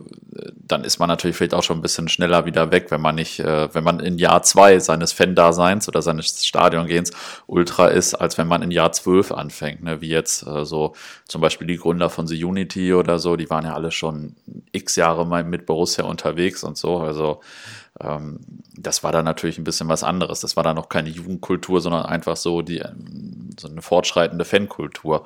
dann 0.53 0.84
ist 0.84 0.99
man 0.99 1.07
natürlich 1.07 1.38
vielleicht 1.38 1.53
auch 1.53 1.63
schon 1.63 1.78
ein 1.78 1.82
bisschen 1.82 2.09
schneller 2.09 2.45
wieder 2.45 2.72
weg, 2.72 2.88
wenn 2.89 3.01
man 3.01 3.16
nicht, 3.16 3.39
äh, 3.39 3.74
wenn 3.74 3.84
man 3.84 3.99
in 3.99 4.18
Jahr 4.18 4.43
zwei 4.43 4.80
seines 4.80 5.13
Fan-Daseins 5.13 5.88
oder 5.88 6.01
seines 6.01 6.45
Stadiongehens 6.45 7.11
Ultra 7.47 7.88
ist, 7.88 8.16
als 8.16 8.38
wenn 8.38 8.47
man 8.47 8.55
in 8.62 8.72
Jahr 8.72 8.91
zwölf 8.91 9.32
anfängt, 9.32 9.84
ne? 9.84 10.01
wie 10.01 10.10
jetzt 10.10 10.45
äh, 10.45 10.66
so 10.66 10.93
zum 11.28 11.41
Beispiel 11.41 11.68
die 11.68 11.78
Gründer 11.78 12.10
von 12.10 12.28
The 12.28 12.43
Unity 12.43 12.93
oder 12.93 13.20
so, 13.20 13.36
die 13.36 13.49
waren 13.49 13.66
ja 13.66 13.74
alle 13.74 13.91
schon 13.91 14.36
x 14.72 14.95
Jahre 14.95 15.26
mal 15.26 15.43
mit 15.43 15.66
Borussia 15.66 16.06
unterwegs 16.06 16.64
und 16.64 16.78
so, 16.78 16.97
also 16.97 17.41
ähm, 17.99 18.39
das 18.78 19.03
war 19.03 19.12
dann 19.12 19.26
natürlich 19.26 19.58
ein 19.58 19.64
bisschen 19.64 19.88
was 19.88 20.03
anderes. 20.03 20.41
Das 20.41 20.58
war 20.58 20.64
dann 20.64 20.76
noch 20.76 20.89
keine 20.89 21.10
Jugendkultur, 21.10 21.80
sondern 21.82 22.06
einfach 22.06 22.36
so 22.36 22.62
die 22.62 22.80
ähm, 22.80 23.49
so 23.60 23.70
eine 23.70 23.82
fortschreitende 23.82 24.45
Fankultur. 24.45 25.26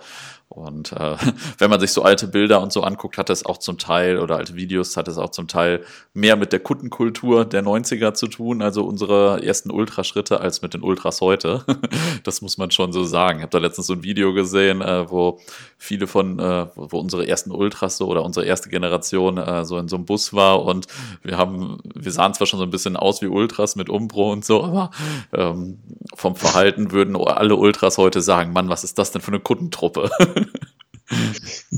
Und 0.49 0.93
äh, 0.93 1.15
wenn 1.59 1.69
man 1.69 1.79
sich 1.79 1.91
so 1.93 2.01
alte 2.01 2.27
Bilder 2.27 2.61
und 2.61 2.73
so 2.73 2.81
anguckt, 2.81 3.17
hat 3.19 3.29
es 3.29 3.45
auch 3.45 3.59
zum 3.59 3.77
Teil, 3.77 4.17
oder 4.17 4.37
alte 4.37 4.55
Videos, 4.55 4.97
hat 4.97 5.07
es 5.07 5.19
auch 5.19 5.29
zum 5.29 5.47
Teil 5.47 5.83
mehr 6.13 6.35
mit 6.35 6.51
der 6.51 6.59
Kundenkultur 6.59 7.45
der 7.45 7.63
90er 7.63 8.15
zu 8.15 8.27
tun, 8.27 8.63
also 8.63 8.83
unsere 8.83 9.43
ersten 9.43 9.69
Ultraschritte, 9.69 10.41
als 10.41 10.63
mit 10.63 10.73
den 10.73 10.81
Ultras 10.81 11.21
heute. 11.21 11.63
das 12.23 12.41
muss 12.41 12.57
man 12.57 12.71
schon 12.71 12.91
so 12.91 13.03
sagen. 13.03 13.39
Ich 13.39 13.43
habe 13.43 13.51
da 13.51 13.59
letztens 13.59 13.87
so 13.87 13.93
ein 13.93 14.03
Video 14.03 14.33
gesehen, 14.33 14.81
äh, 14.81 15.09
wo 15.09 15.39
viele 15.77 16.07
von, 16.07 16.39
äh, 16.39 16.67
wo 16.75 16.97
unsere 16.97 17.27
ersten 17.27 17.51
Ultras 17.51 17.97
so 17.97 18.07
oder 18.07 18.23
unsere 18.23 18.45
erste 18.47 18.69
Generation 18.69 19.37
äh, 19.37 19.65
so 19.65 19.77
in 19.77 19.87
so 19.87 19.97
einem 19.97 20.05
Bus 20.05 20.33
war 20.33 20.63
und 20.65 20.87
wir 21.21 21.37
haben, 21.37 21.77
wir 21.93 22.11
sahen 22.11 22.33
zwar 22.33 22.47
schon 22.47 22.59
so 22.59 22.65
ein 22.65 22.71
bisschen 22.71 22.97
aus 22.97 23.21
wie 23.21 23.27
Ultras 23.27 23.75
mit 23.75 23.89
Umbro 23.89 24.31
und 24.31 24.43
so, 24.43 24.63
aber 24.63 24.89
ähm, 25.31 25.77
vom 26.15 26.35
Verhalten 26.35 26.91
würden 26.91 27.15
alle 27.15 27.55
Ultras 27.55 27.99
heute 27.99 28.21
sagen, 28.21 28.51
Mann, 28.51 28.69
was 28.69 28.83
ist 28.83 28.97
das 28.97 29.11
denn 29.11 29.21
für 29.21 29.31
eine 29.31 29.39
Kundentruppe? 29.39 30.09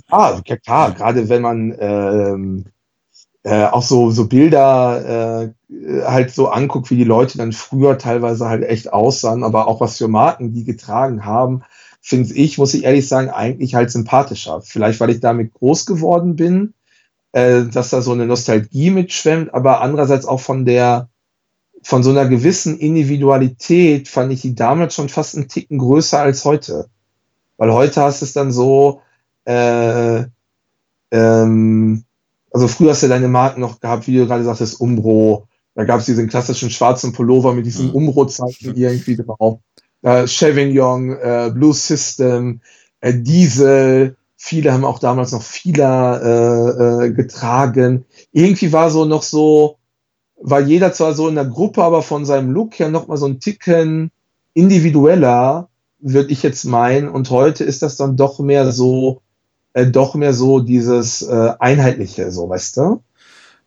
Ah, 0.09 0.41
ja, 0.45 0.57
klar, 0.57 0.91
gerade 0.91 1.29
wenn 1.29 1.41
man 1.41 1.75
ähm, 1.79 2.65
äh, 3.43 3.65
auch 3.65 3.83
so, 3.83 4.11
so 4.11 4.27
Bilder 4.27 5.53
äh, 5.69 6.03
halt 6.05 6.31
so 6.31 6.49
anguckt, 6.49 6.91
wie 6.91 6.97
die 6.97 7.03
Leute 7.03 7.37
dann 7.37 7.53
früher 7.53 7.97
teilweise 7.97 8.47
halt 8.49 8.63
echt 8.63 8.93
aussahen, 8.93 9.43
aber 9.43 9.67
auch 9.67 9.81
was 9.81 9.97
für 9.97 10.07
Marken 10.07 10.53
die 10.53 10.63
getragen 10.65 11.25
haben, 11.25 11.63
finde 12.01 12.33
ich, 12.33 12.57
muss 12.57 12.73
ich 12.73 12.83
ehrlich 12.83 13.07
sagen, 13.07 13.29
eigentlich 13.29 13.75
halt 13.75 13.91
sympathischer. 13.91 14.61
Vielleicht, 14.61 14.99
weil 14.99 15.11
ich 15.11 15.19
damit 15.21 15.53
groß 15.53 15.85
geworden 15.85 16.35
bin, 16.35 16.73
äh, 17.31 17.63
dass 17.65 17.89
da 17.91 18.01
so 18.01 18.11
eine 18.11 18.25
Nostalgie 18.27 18.91
mitschwemmt, 18.91 19.53
aber 19.53 19.81
andererseits 19.81 20.25
auch 20.25 20.41
von 20.41 20.65
der, 20.65 21.09
von 21.83 22.03
so 22.03 22.11
einer 22.11 22.27
gewissen 22.27 22.77
Individualität 22.79 24.07
fand 24.07 24.31
ich 24.33 24.41
die 24.41 24.55
damals 24.55 24.95
schon 24.95 25.09
fast 25.09 25.35
einen 25.35 25.47
Ticken 25.47 25.79
größer 25.79 26.19
als 26.19 26.45
heute. 26.45 26.89
Weil 27.61 27.73
heute 27.73 28.01
hast 28.01 28.23
es 28.23 28.33
dann 28.33 28.51
so, 28.51 29.03
äh, 29.45 30.23
ähm, 31.11 32.03
also 32.49 32.67
früher 32.67 32.89
hast 32.89 33.03
du 33.03 33.07
deine 33.07 33.27
Marken 33.27 33.61
noch 33.61 33.79
gehabt, 33.79 34.07
wie 34.07 34.17
du 34.17 34.25
gerade 34.25 34.43
sagtest, 34.43 34.81
Umbro. 34.81 35.45
Da 35.75 35.83
gab 35.83 35.99
es 35.99 36.07
diesen 36.07 36.27
klassischen 36.27 36.71
schwarzen 36.71 37.13
Pullover 37.13 37.53
mit 37.53 37.67
diesem 37.67 37.89
mhm. 37.89 37.93
Umbro-Zeichen 37.93 38.75
irgendwie 38.75 39.15
drauf. 39.15 39.59
Äh, 40.01 40.25
Chevignon, 40.25 41.11
äh, 41.11 41.51
Blue 41.53 41.75
System, 41.75 42.61
äh, 42.99 43.13
Diesel. 43.13 44.17
Viele 44.37 44.73
haben 44.73 44.83
auch 44.83 44.97
damals 44.97 45.31
noch 45.31 45.43
Fila 45.43 46.17
äh, 46.17 47.05
äh, 47.05 47.11
getragen. 47.11 48.05
Irgendwie 48.31 48.73
war 48.73 48.89
so 48.89 49.05
noch 49.05 49.21
so, 49.21 49.77
war 50.41 50.61
jeder 50.61 50.93
zwar 50.93 51.13
so 51.13 51.27
in 51.27 51.35
der 51.35 51.45
Gruppe, 51.45 51.83
aber 51.83 52.01
von 52.01 52.25
seinem 52.25 52.49
Look 52.49 52.79
her 52.79 52.89
noch 52.89 53.07
mal 53.07 53.17
so 53.17 53.27
ein 53.27 53.39
Ticken 53.39 54.09
individueller 54.55 55.69
würde 56.01 56.31
ich 56.31 56.43
jetzt 56.43 56.65
meinen. 56.65 57.09
Und 57.09 57.29
heute 57.29 57.63
ist 57.63 57.81
das 57.81 57.97
dann 57.97 58.17
doch 58.17 58.39
mehr 58.39 58.71
so, 58.71 59.21
äh, 59.73 59.87
doch 59.87 60.15
mehr 60.15 60.33
so 60.33 60.59
dieses 60.59 61.21
äh, 61.21 61.53
Einheitliche, 61.59 62.31
so, 62.31 62.49
weißt 62.49 62.77
du? 62.77 63.03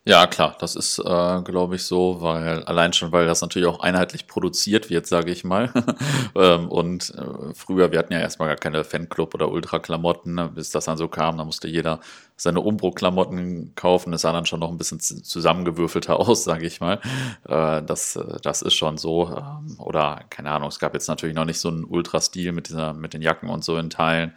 Ja, 0.07 0.27
klar, 0.27 0.55
das 0.61 0.77
ist, 0.77 0.99
äh, 0.99 1.03
glaube 1.43 1.77
ich, 1.77 1.85
so, 1.85 2.21
weil 2.21 2.63
allein 2.65 2.93
schon, 2.93 3.11
weil 3.11 3.27
das 3.27 3.41
natürlich 3.41 3.67
auch 3.67 3.81
einheitlich 3.81 4.27
produziert 4.27 4.91
wird, 4.91 5.07
sage 5.07 5.31
ich 5.33 5.45
mal. 5.45 5.73
ähm, 6.35 6.69
und 6.69 7.09
äh, 7.17 7.55
früher, 7.55 7.91
wir 7.91 7.99
hatten 8.01 8.13
ja 8.13 8.19
erstmal 8.19 8.49
gar 8.49 8.59
keine 8.59 8.85
Fanclub 8.85 9.33
oder 9.35 9.51
Ultra-Klamotten, 9.51 10.35
ne, 10.35 10.51
bis 10.55 10.69
das 10.71 10.85
dann 10.85 10.99
so 10.99 11.09
kam, 11.09 11.39
da 11.39 11.45
musste 11.47 11.69
jeder 11.69 12.01
seine 12.37 12.61
Umbro-Klamotten 12.61 13.75
kaufen. 13.77 14.13
Das 14.13 14.21
sah 14.23 14.33
dann 14.33 14.45
schon 14.45 14.61
noch 14.61 14.71
ein 14.71 14.77
bisschen 14.77 15.01
zusammengewürfelter 15.01 16.21
aus, 16.21 16.45
sage 16.45 16.67
ich 16.67 16.83
mal. 16.83 17.01
Äh, 17.49 17.83
das, 17.83 18.19
das 18.43 18.61
ist 18.61 18.75
schon 18.75 18.99
so. 18.99 19.29
Ähm, 19.35 19.77
oder, 19.79 20.21
keine 20.29 20.51
Ahnung, 20.51 20.69
es 20.69 20.79
gab 20.81 20.93
jetzt 20.93 21.09
natürlich 21.09 21.35
noch 21.35 21.47
nicht 21.47 21.61
so 21.61 21.69
einen 21.69 21.85
Ultra-Stil 21.85 22.53
mit, 22.53 22.71
mit 22.97 23.15
den 23.15 23.23
Jacken 23.23 23.49
und 23.49 23.65
so 23.65 23.79
in 23.79 23.89
Teilen. 23.89 24.35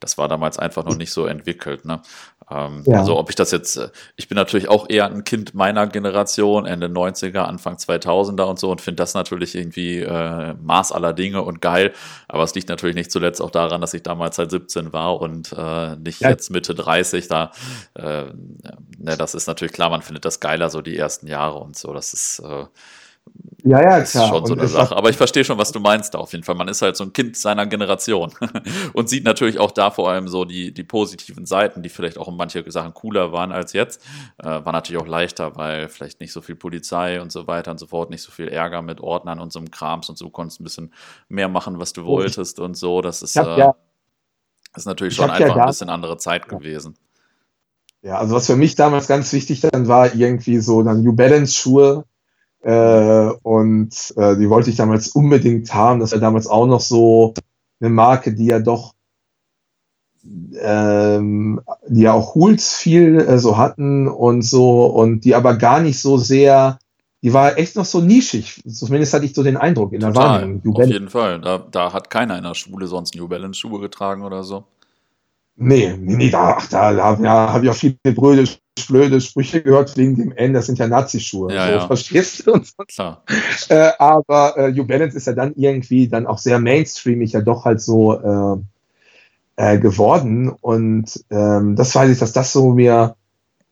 Das 0.00 0.18
war 0.18 0.28
damals 0.28 0.58
einfach 0.58 0.84
noch 0.84 0.96
nicht 0.96 1.12
so 1.12 1.26
entwickelt. 1.26 1.84
Ne? 1.84 2.00
Ähm, 2.50 2.84
ja. 2.86 2.98
Also 2.98 3.18
ob 3.18 3.30
ich 3.30 3.36
das 3.36 3.50
jetzt, 3.50 3.76
äh, 3.76 3.88
ich 4.16 4.28
bin 4.28 4.36
natürlich 4.36 4.68
auch 4.68 4.86
eher 4.88 5.06
ein 5.06 5.24
Kind 5.24 5.54
meiner 5.54 5.86
Generation, 5.86 6.66
Ende 6.66 6.86
90er, 6.86 7.40
Anfang 7.40 7.76
2000er 7.76 8.44
und 8.44 8.58
so 8.58 8.70
und 8.70 8.80
finde 8.80 9.02
das 9.02 9.14
natürlich 9.14 9.54
irgendwie 9.54 10.00
äh, 10.00 10.54
Maß 10.54 10.92
aller 10.92 11.12
Dinge 11.12 11.42
und 11.42 11.60
geil. 11.60 11.92
Aber 12.28 12.44
es 12.44 12.54
liegt 12.54 12.68
natürlich 12.68 12.96
nicht 12.96 13.10
zuletzt 13.10 13.42
auch 13.42 13.50
daran, 13.50 13.80
dass 13.80 13.94
ich 13.94 14.02
damals 14.02 14.38
halt 14.38 14.50
17 14.50 14.92
war 14.92 15.20
und 15.20 15.52
äh, 15.52 15.96
nicht 15.96 16.20
ja. 16.20 16.30
jetzt 16.30 16.50
Mitte 16.50 16.74
30. 16.74 17.28
Da, 17.28 17.50
äh, 17.94 18.26
ne, 18.98 19.16
das 19.16 19.34
ist 19.34 19.46
natürlich 19.46 19.72
klar, 19.72 19.90
man 19.90 20.02
findet 20.02 20.24
das 20.24 20.40
geiler 20.40 20.70
so 20.70 20.82
die 20.82 20.96
ersten 20.96 21.26
Jahre 21.26 21.58
und 21.58 21.76
so. 21.76 21.92
Das 21.92 22.12
ist 22.12 22.38
äh, 22.40 22.66
ja, 23.64 23.82
ja, 23.82 24.00
klar. 24.00 24.00
Das 24.00 24.14
ist 24.14 24.28
schon 24.28 24.46
so 24.46 24.52
eine 24.54 24.68
Sache. 24.68 24.96
Aber 24.96 25.10
ich 25.10 25.16
verstehe 25.16 25.44
schon, 25.44 25.58
was 25.58 25.72
du 25.72 25.80
meinst 25.80 26.14
da 26.14 26.18
auf 26.18 26.32
jeden 26.32 26.44
Fall. 26.44 26.54
Man 26.54 26.68
ist 26.68 26.82
halt 26.82 26.96
so 26.96 27.04
ein 27.04 27.12
Kind 27.12 27.36
seiner 27.36 27.66
Generation 27.66 28.32
und 28.92 29.08
sieht 29.08 29.24
natürlich 29.24 29.58
auch 29.58 29.72
da 29.72 29.90
vor 29.90 30.08
allem 30.08 30.28
so 30.28 30.44
die, 30.44 30.72
die 30.72 30.84
positiven 30.84 31.46
Seiten, 31.46 31.82
die 31.82 31.88
vielleicht 31.88 32.16
auch 32.16 32.28
in 32.28 32.36
manche 32.36 32.64
Sachen 32.70 32.94
cooler 32.94 33.32
waren 33.32 33.50
als 33.50 33.72
jetzt. 33.72 34.02
Äh, 34.38 34.46
war 34.46 34.72
natürlich 34.72 35.02
auch 35.02 35.08
leichter, 35.08 35.56
weil 35.56 35.88
vielleicht 35.88 36.20
nicht 36.20 36.32
so 36.32 36.40
viel 36.40 36.54
Polizei 36.54 37.20
und 37.20 37.32
so 37.32 37.46
weiter 37.46 37.72
und 37.72 37.78
so 37.78 37.86
fort, 37.86 38.10
nicht 38.10 38.22
so 38.22 38.30
viel 38.30 38.48
Ärger 38.48 38.82
mit 38.82 39.00
Ordnern 39.00 39.40
und 39.40 39.52
so 39.52 39.58
einem 39.58 39.70
Krams 39.70 40.08
und 40.08 40.16
so. 40.16 40.26
Du 40.26 40.30
konntest 40.30 40.60
ein 40.60 40.64
bisschen 40.64 40.92
mehr 41.28 41.48
machen, 41.48 41.78
was 41.78 41.92
du 41.92 42.02
oh, 42.02 42.06
wolltest 42.06 42.60
und 42.60 42.76
so. 42.76 43.00
Das 43.00 43.22
ist, 43.22 43.36
hab, 43.36 43.48
äh, 43.48 43.58
ja, 43.58 43.74
ist 44.76 44.86
natürlich 44.86 45.14
schon 45.14 45.30
einfach 45.30 45.56
ja 45.56 45.62
ein 45.62 45.68
bisschen 45.68 45.90
andere 45.90 46.18
Zeit 46.18 46.42
ja. 46.50 46.56
gewesen. 46.56 46.96
Ja, 48.02 48.18
also 48.18 48.36
was 48.36 48.46
für 48.46 48.56
mich 48.56 48.76
damals 48.76 49.08
ganz 49.08 49.32
wichtig 49.32 49.60
dann 49.60 49.88
war, 49.88 50.14
irgendwie 50.14 50.58
so 50.58 50.82
dann 50.84 51.02
New 51.02 51.14
Balance 51.14 51.54
Schuhe 51.54 52.04
äh, 52.62 53.30
und 53.42 54.14
äh, 54.16 54.36
die 54.36 54.50
wollte 54.50 54.70
ich 54.70 54.76
damals 54.76 55.08
unbedingt 55.08 55.72
haben. 55.72 56.00
Das 56.00 56.12
war 56.12 56.18
damals 56.18 56.46
auch 56.46 56.66
noch 56.66 56.80
so 56.80 57.34
eine 57.80 57.90
Marke, 57.90 58.34
die 58.34 58.46
ja 58.46 58.58
doch, 58.58 58.94
ähm, 60.60 61.60
die 61.88 62.02
ja 62.02 62.12
auch 62.12 62.34
Hools 62.34 62.74
viel 62.74 63.18
äh, 63.18 63.38
so 63.38 63.56
hatten 63.56 64.08
und 64.08 64.42
so 64.42 64.86
und 64.86 65.24
die 65.24 65.34
aber 65.34 65.56
gar 65.56 65.80
nicht 65.80 66.00
so 66.00 66.16
sehr, 66.16 66.78
die 67.22 67.32
war 67.32 67.58
echt 67.58 67.76
noch 67.76 67.84
so 67.84 68.00
nischig. 68.00 68.62
Zumindest 68.66 69.14
hatte 69.14 69.24
ich 69.24 69.34
so 69.34 69.42
den 69.42 69.56
Eindruck 69.56 69.92
in 69.92 70.00
der 70.00 70.12
Total, 70.12 70.42
Wahrnehmung. 70.42 70.76
Auf 70.76 70.86
jeden 70.86 71.08
Fall. 71.08 71.40
Da, 71.40 71.58
da 71.58 71.92
hat 71.92 72.10
keiner 72.10 72.36
in 72.36 72.44
der 72.44 72.54
Schule 72.54 72.86
sonst 72.86 73.14
New 73.14 73.28
Balance 73.28 73.60
Schuhe 73.60 73.80
getragen 73.80 74.22
oder 74.22 74.42
so. 74.42 74.64
Nee, 75.58 75.94
nee, 75.98 76.16
nee 76.16 76.30
da, 76.30 76.56
ach, 76.58 76.68
da, 76.68 76.92
da 76.92 77.18
ja, 77.22 77.52
habe 77.52 77.64
ich 77.64 77.70
auch 77.70 77.74
viele 77.74 77.96
blöde, 78.02 78.44
blöde 78.88 79.20
Sprüche 79.22 79.62
gehört 79.62 79.96
wegen 79.96 80.14
dem 80.16 80.32
N, 80.32 80.52
das 80.52 80.66
sind 80.66 80.78
ja 80.78 80.86
Nazischuhe. 80.86 81.52
Ja, 81.52 81.66
so, 81.66 81.72
ja. 81.72 81.86
Verstehst 81.86 82.46
du? 82.46 82.52
Und 82.52 82.66
so. 82.66 82.84
Klar. 82.86 83.22
Äh, 83.68 83.92
aber 83.98 84.56
äh, 84.58 84.72
New 84.72 84.86
Balance 84.86 85.16
ist 85.16 85.26
ja 85.26 85.32
dann 85.32 85.54
irgendwie 85.56 86.08
dann 86.08 86.26
auch 86.26 86.38
sehr 86.38 86.58
mainstreamig 86.58 87.32
ja 87.32 87.40
doch 87.40 87.64
halt 87.64 87.80
so 87.80 88.14
äh, 89.56 89.74
äh, 89.74 89.78
geworden. 89.78 90.50
Und 90.50 91.24
ähm, 91.30 91.74
das 91.74 91.94
weiß 91.94 92.10
ich, 92.10 92.18
dass 92.18 92.34
das 92.34 92.52
so 92.52 92.74
mir, 92.74 93.16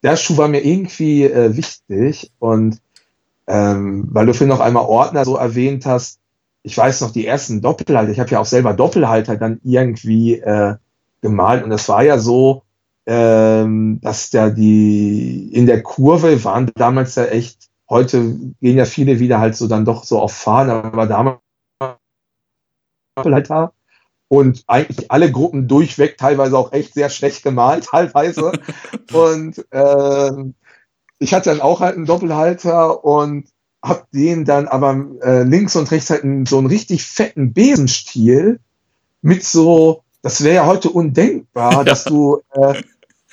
der 0.02 0.16
Schuh 0.16 0.38
war 0.38 0.48
mir 0.48 0.64
irgendwie 0.64 1.24
äh, 1.24 1.54
wichtig. 1.54 2.32
Und 2.38 2.78
ähm, 3.46 4.08
weil 4.10 4.24
du 4.24 4.32
für 4.32 4.46
noch 4.46 4.60
einmal 4.60 4.86
Ordner 4.86 5.26
so 5.26 5.36
erwähnt 5.36 5.84
hast, 5.84 6.18
ich 6.62 6.78
weiß 6.78 7.02
noch, 7.02 7.10
die 7.10 7.26
ersten 7.26 7.60
Doppelhalter, 7.60 8.10
ich 8.10 8.20
habe 8.20 8.30
ja 8.30 8.40
auch 8.40 8.46
selber 8.46 8.72
Doppelhalter 8.72 9.36
dann 9.36 9.60
irgendwie 9.62 10.36
äh, 10.36 10.76
gemalt 11.24 11.64
und 11.64 11.72
es 11.72 11.88
war 11.88 12.04
ja 12.04 12.18
so, 12.18 12.64
ähm, 13.06 13.98
dass 14.02 14.28
da 14.28 14.50
die 14.50 15.50
in 15.52 15.64
der 15.64 15.82
Kurve 15.82 16.44
waren 16.44 16.70
damals 16.74 17.14
ja 17.14 17.24
echt, 17.24 17.70
heute 17.88 18.36
gehen 18.60 18.76
ja 18.76 18.84
viele 18.84 19.18
wieder 19.20 19.40
halt 19.40 19.56
so 19.56 19.66
dann 19.66 19.86
doch 19.86 20.04
so 20.04 20.20
auf 20.20 20.34
Fahren, 20.34 20.68
aber 20.68 21.06
damals 21.06 21.38
halt 23.16 23.48
war 23.48 23.72
und 24.28 24.64
eigentlich 24.66 25.10
alle 25.10 25.32
Gruppen 25.32 25.66
durchweg, 25.66 26.18
teilweise 26.18 26.58
auch 26.58 26.72
echt 26.72 26.92
sehr 26.92 27.08
schlecht 27.08 27.42
gemalt, 27.42 27.84
teilweise. 27.90 28.52
und 29.12 29.64
ähm, 29.72 30.54
ich 31.18 31.32
hatte 31.32 31.48
dann 31.50 31.62
auch 31.62 31.80
halt 31.80 31.96
einen 31.96 32.06
Doppelhalter 32.06 33.02
und 33.02 33.48
hab 33.82 34.10
den 34.10 34.44
dann 34.44 34.68
aber 34.68 35.06
äh, 35.22 35.42
links 35.42 35.74
und 35.76 35.90
rechts 35.90 36.10
halt 36.10 36.24
einen, 36.24 36.44
so 36.44 36.58
einen 36.58 36.66
richtig 36.66 37.04
fetten 37.04 37.54
Besenstiel 37.54 38.60
mit 39.22 39.42
so 39.42 40.03
das 40.24 40.42
wäre 40.42 40.54
ja 40.54 40.66
heute 40.66 40.88
undenkbar, 40.88 41.72
ja. 41.72 41.84
dass 41.84 42.04
du 42.04 42.40
äh, 42.52 42.82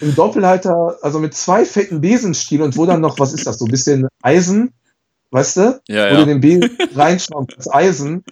im 0.02 0.14
Doppelhalter, 0.14 0.98
also 1.02 1.20
mit 1.20 1.34
zwei 1.34 1.64
fetten 1.64 2.02
Besenstielen 2.02 2.66
und 2.66 2.78
wo 2.78 2.86
dann 2.86 3.00
noch, 3.00 3.18
was 3.18 3.34
ist 3.34 3.48
das, 3.48 3.60
so 3.60 3.66
ein 3.66 3.72
bisschen 3.72 4.08
Eisen, 4.22 4.74
weißt 5.32 5.58
du? 5.58 5.82
Ja, 5.88 6.10
wo 6.10 6.14
ja. 6.14 6.20
du 6.20 6.26
den 6.26 6.42
Besen 6.42 6.78
reinschraubst, 6.94 7.58
das 7.58 7.72
Eisen. 7.72 8.26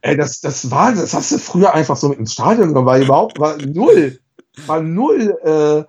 Ey, 0.00 0.16
das, 0.16 0.40
das 0.40 0.70
war, 0.70 0.94
das 0.94 1.12
hast 1.12 1.32
du 1.32 1.38
früher 1.38 1.74
einfach 1.74 1.96
so 1.96 2.08
mit 2.08 2.18
ins 2.18 2.32
Stadion 2.32 2.68
genommen, 2.68 2.86
war 2.86 2.98
überhaupt, 2.98 3.38
war 3.38 3.58
null, 3.58 4.18
war 4.66 4.80
null, 4.80 5.36
äh, 5.44 5.84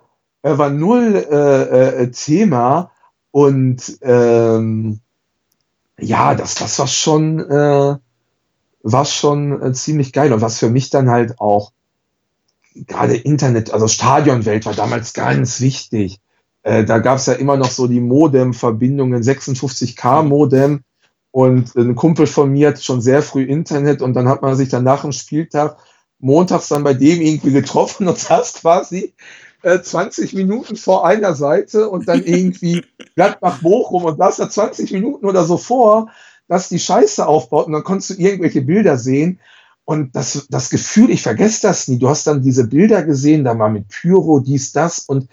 war 0.58 0.70
null 0.70 1.26
äh, 1.30 2.02
äh, 2.02 2.10
Thema. 2.10 2.90
Und 3.30 3.98
ähm, 4.02 5.00
ja, 5.98 6.34
das, 6.34 6.56
das 6.56 6.78
war 6.78 6.86
schon, 6.86 7.38
äh, 7.38 7.96
war 8.82 9.04
schon 9.06 9.62
äh, 9.62 9.72
ziemlich 9.72 10.12
geil. 10.12 10.34
Und 10.34 10.42
was 10.42 10.58
für 10.58 10.68
mich 10.68 10.90
dann 10.90 11.08
halt 11.08 11.40
auch 11.40 11.72
gerade 12.74 13.16
Internet, 13.16 13.72
also 13.72 13.88
Stadionwelt 13.88 14.66
war 14.66 14.74
damals 14.74 15.12
ganz 15.12 15.60
wichtig. 15.60 16.20
Äh, 16.62 16.84
da 16.84 16.98
gab 16.98 17.18
es 17.18 17.26
ja 17.26 17.34
immer 17.34 17.56
noch 17.56 17.70
so 17.70 17.86
die 17.86 18.00
Modem-Verbindungen, 18.00 19.22
56K-Modem. 19.22 20.82
Und 21.32 21.76
ein 21.76 21.94
Kumpel 21.94 22.26
von 22.26 22.50
mir 22.50 22.68
hat 22.68 22.82
schon 22.82 23.00
sehr 23.00 23.22
früh 23.22 23.44
Internet 23.44 24.02
und 24.02 24.14
dann 24.14 24.28
hat 24.28 24.42
man 24.42 24.56
sich 24.56 24.68
dann 24.68 24.82
nach 24.82 25.02
dem 25.02 25.12
Spieltag 25.12 25.76
montags 26.18 26.68
dann 26.68 26.82
bei 26.82 26.92
dem 26.92 27.20
irgendwie 27.20 27.52
getroffen 27.52 28.08
und 28.08 28.18
saß 28.18 28.54
quasi 28.54 29.14
äh, 29.62 29.80
20 29.80 30.34
Minuten 30.34 30.76
vor 30.76 31.06
einer 31.06 31.34
Seite 31.34 31.88
und 31.88 32.08
dann 32.08 32.24
irgendwie 32.24 32.84
Gladbach-Bochum 33.14 34.04
und 34.04 34.18
saß 34.18 34.36
da 34.36 34.50
20 34.50 34.90
Minuten 34.92 35.26
oder 35.26 35.44
so 35.44 35.56
vor, 35.56 36.10
dass 36.48 36.68
die 36.68 36.80
Scheiße 36.80 37.26
aufbaut 37.26 37.66
und 37.66 37.72
dann 37.72 37.84
konntest 37.84 38.10
du 38.10 38.14
irgendwelche 38.14 38.62
Bilder 38.62 38.98
sehen. 38.98 39.38
Und 39.90 40.14
das, 40.14 40.46
das 40.50 40.70
Gefühl, 40.70 41.10
ich 41.10 41.20
vergesse 41.20 41.62
das 41.62 41.88
nie. 41.88 41.98
Du 41.98 42.08
hast 42.08 42.24
dann 42.28 42.42
diese 42.42 42.68
Bilder 42.68 43.02
gesehen, 43.02 43.42
da 43.42 43.54
mal 43.54 43.72
mit 43.72 43.88
Pyro, 43.88 44.38
dies, 44.38 44.70
das. 44.70 45.00
Und 45.00 45.26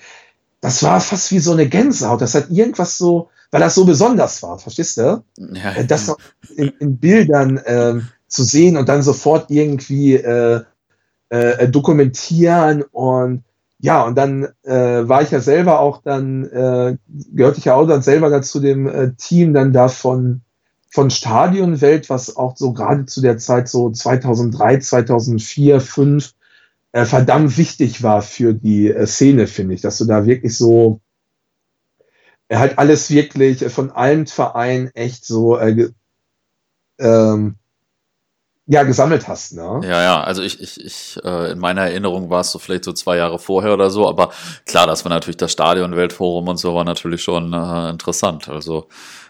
das 0.62 0.82
war 0.82 1.00
fast 1.00 1.32
wie 1.32 1.38
so 1.38 1.52
eine 1.52 1.70
Gänsehaut. 1.70 2.22
Das 2.22 2.34
hat 2.34 2.50
irgendwas 2.50 2.98
so, 2.98 3.30
weil 3.52 3.62
das 3.62 3.76
so 3.76 3.86
besonders 3.86 4.42
war, 4.42 4.58
verstehst 4.58 4.98
du? 4.98 5.24
Ja. 5.38 5.74
Äh, 5.74 5.86
das 5.86 6.12
in, 6.56 6.70
in 6.80 6.98
Bildern 6.98 7.58
äh, 7.58 8.00
zu 8.28 8.44
sehen 8.44 8.78
und 8.78 8.90
dann 8.90 9.04
sofort 9.04 9.52
irgendwie 9.52 10.16
äh, 10.16 10.62
äh, 11.30 11.70
dokumentieren 11.70 12.82
und 12.82 13.44
ja, 13.78 14.06
und 14.06 14.18
dann 14.18 14.48
äh, 14.64 15.08
war 15.08 15.22
ich 15.22 15.30
ja 15.30 15.40
selber 15.40 15.82
auch 15.82 16.02
dann, 16.02 16.46
äh, 16.46 16.98
gehörte 17.32 17.60
ich 17.60 17.66
ja 17.66 17.76
auch 17.76 17.86
dann 17.86 18.02
selber 18.02 18.32
dazu 18.32 18.60
dem 18.60 18.88
äh, 18.88 19.14
Team 19.18 19.54
dann 19.54 19.72
da 19.72 19.88
von, 20.98 21.12
Stadionwelt, 21.12 22.10
was 22.10 22.36
auch 22.38 22.58
so 22.58 22.74
gerade 22.74 23.06
zu 23.06 23.22
der 23.22 23.38
Zeit 23.38 23.70
so 23.70 23.92
2003, 23.92 24.80
2004, 24.80 25.80
2005 25.80 26.34
äh, 26.92 27.06
verdammt 27.06 27.56
wichtig 27.60 28.02
war 28.02 28.24
für 28.24 28.56
die 28.56 28.90
äh, 28.90 29.06
Szene, 29.06 29.46
finde 29.46 29.76
ich, 29.76 29.82
dass 29.82 30.00
du 30.00 30.06
da 30.06 30.26
wirklich 30.26 30.58
so 30.58 31.00
äh, 32.48 32.58
halt 32.58 32.80
alles 32.80 33.12
wirklich 33.12 33.64
von 33.72 33.92
allen 33.92 34.26
Vereinen 34.26 34.90
echt 34.96 35.24
so 35.24 35.60
äh, 35.60 35.90
ähm, 36.98 37.58
ja, 38.66 38.82
gesammelt 38.82 39.28
hast, 39.28 39.54
ne? 39.54 39.82
Ja, 39.84 40.02
ja, 40.02 40.22
also 40.22 40.42
ich, 40.42 40.60
ich, 40.60 40.84
ich 40.84 41.20
äh, 41.24 41.52
in 41.52 41.60
meiner 41.60 41.84
Erinnerung 41.84 42.32
war 42.32 42.42
es 42.42 42.52
so 42.52 42.58
vielleicht 42.58 42.86
so 42.86 42.92
zwei 42.92 43.18
Jahre 43.18 43.38
vorher 43.38 43.76
oder 43.76 43.92
so, 43.92 44.10
aber 44.10 44.32
klar, 44.66 44.88
das 44.88 45.06
war 45.06 45.12
natürlich 45.12 45.38
das 45.38 45.52
Stadion 45.52 45.96
Weltforum 45.96 46.48
und 46.48 46.58
so 46.58 46.74
war 46.74 46.84
natürlich 46.84 47.22
schon 47.22 47.54
äh, 47.54 47.90
interessant. 47.92 48.50
Also 48.50 48.90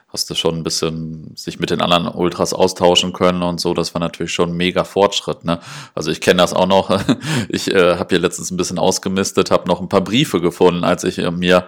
hast 0.10 0.30
du 0.30 0.36
schon 0.36 0.56
ein 0.56 0.64
bisschen 0.64 1.36
sich 1.36 1.60
mit 1.60 1.70
den 1.70 1.82
anderen 1.82 2.08
Ultras 2.08 2.54
austauschen 2.54 3.12
können 3.14 3.44
und 3.44 3.60
so. 3.60 3.74
Das 3.74 3.94
war 3.94 4.00
natürlich 4.00 4.32
schon 4.34 4.54
mega 4.56 4.84
Fortschritt. 4.84 5.44
Ne? 5.44 5.60
Also 5.96 6.12
ich 6.12 6.22
kenne 6.22 6.42
das 6.42 6.54
auch 6.54 6.68
noch. 6.68 6.88
Ich 7.50 7.72
äh, 7.72 7.98
habe 7.98 8.10
hier 8.10 8.20
letztens 8.20 8.52
ein 8.52 8.58
bisschen 8.58 8.80
ausgemistet, 8.80 9.52
habe 9.52 9.68
noch 9.68 9.82
ein 9.82 9.90
paar 9.90 10.02
Briefe 10.02 10.42
gefunden, 10.42 10.84
als 10.84 11.04
ich 11.04 11.18
äh, 11.20 11.32
mir 11.32 11.68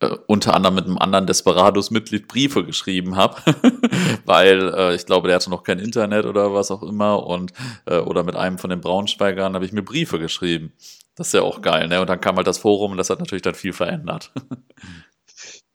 äh, 0.00 0.08
unter 0.26 0.54
anderem 0.54 0.76
mit 0.76 0.86
einem 0.86 0.98
anderen 0.98 1.26
Desperados-Mitglied 1.26 2.26
Briefe 2.26 2.64
geschrieben 2.64 3.16
habe, 3.16 3.36
weil 4.24 4.72
äh, 4.74 4.94
ich 4.94 5.06
glaube, 5.06 5.28
der 5.28 5.36
hatte 5.36 5.50
noch 5.50 5.62
kein 5.62 5.78
Internet 5.78 6.26
oder 6.26 6.54
was 6.54 6.70
auch 6.70 6.82
immer 6.82 7.26
und 7.26 7.52
äh, 7.86 7.98
oder 7.98 8.24
mit 8.24 8.34
einem 8.34 8.58
von 8.58 8.70
den 8.70 8.80
Braunschweigern 8.80 9.54
habe 9.54 9.64
ich 9.64 9.72
mir 9.72 9.82
Briefe 9.82 10.18
geschrieben. 10.18 10.72
Das 11.16 11.28
ist 11.28 11.34
ja 11.34 11.42
auch 11.42 11.60
geil, 11.60 11.88
ne? 11.88 12.00
Und 12.00 12.08
dann 12.08 12.20
kam 12.20 12.36
halt 12.36 12.46
das 12.46 12.58
Forum 12.58 12.92
und 12.92 12.96
das 12.96 13.10
hat 13.10 13.18
natürlich 13.18 13.42
dann 13.42 13.54
viel 13.54 13.74
verändert. 13.74 14.32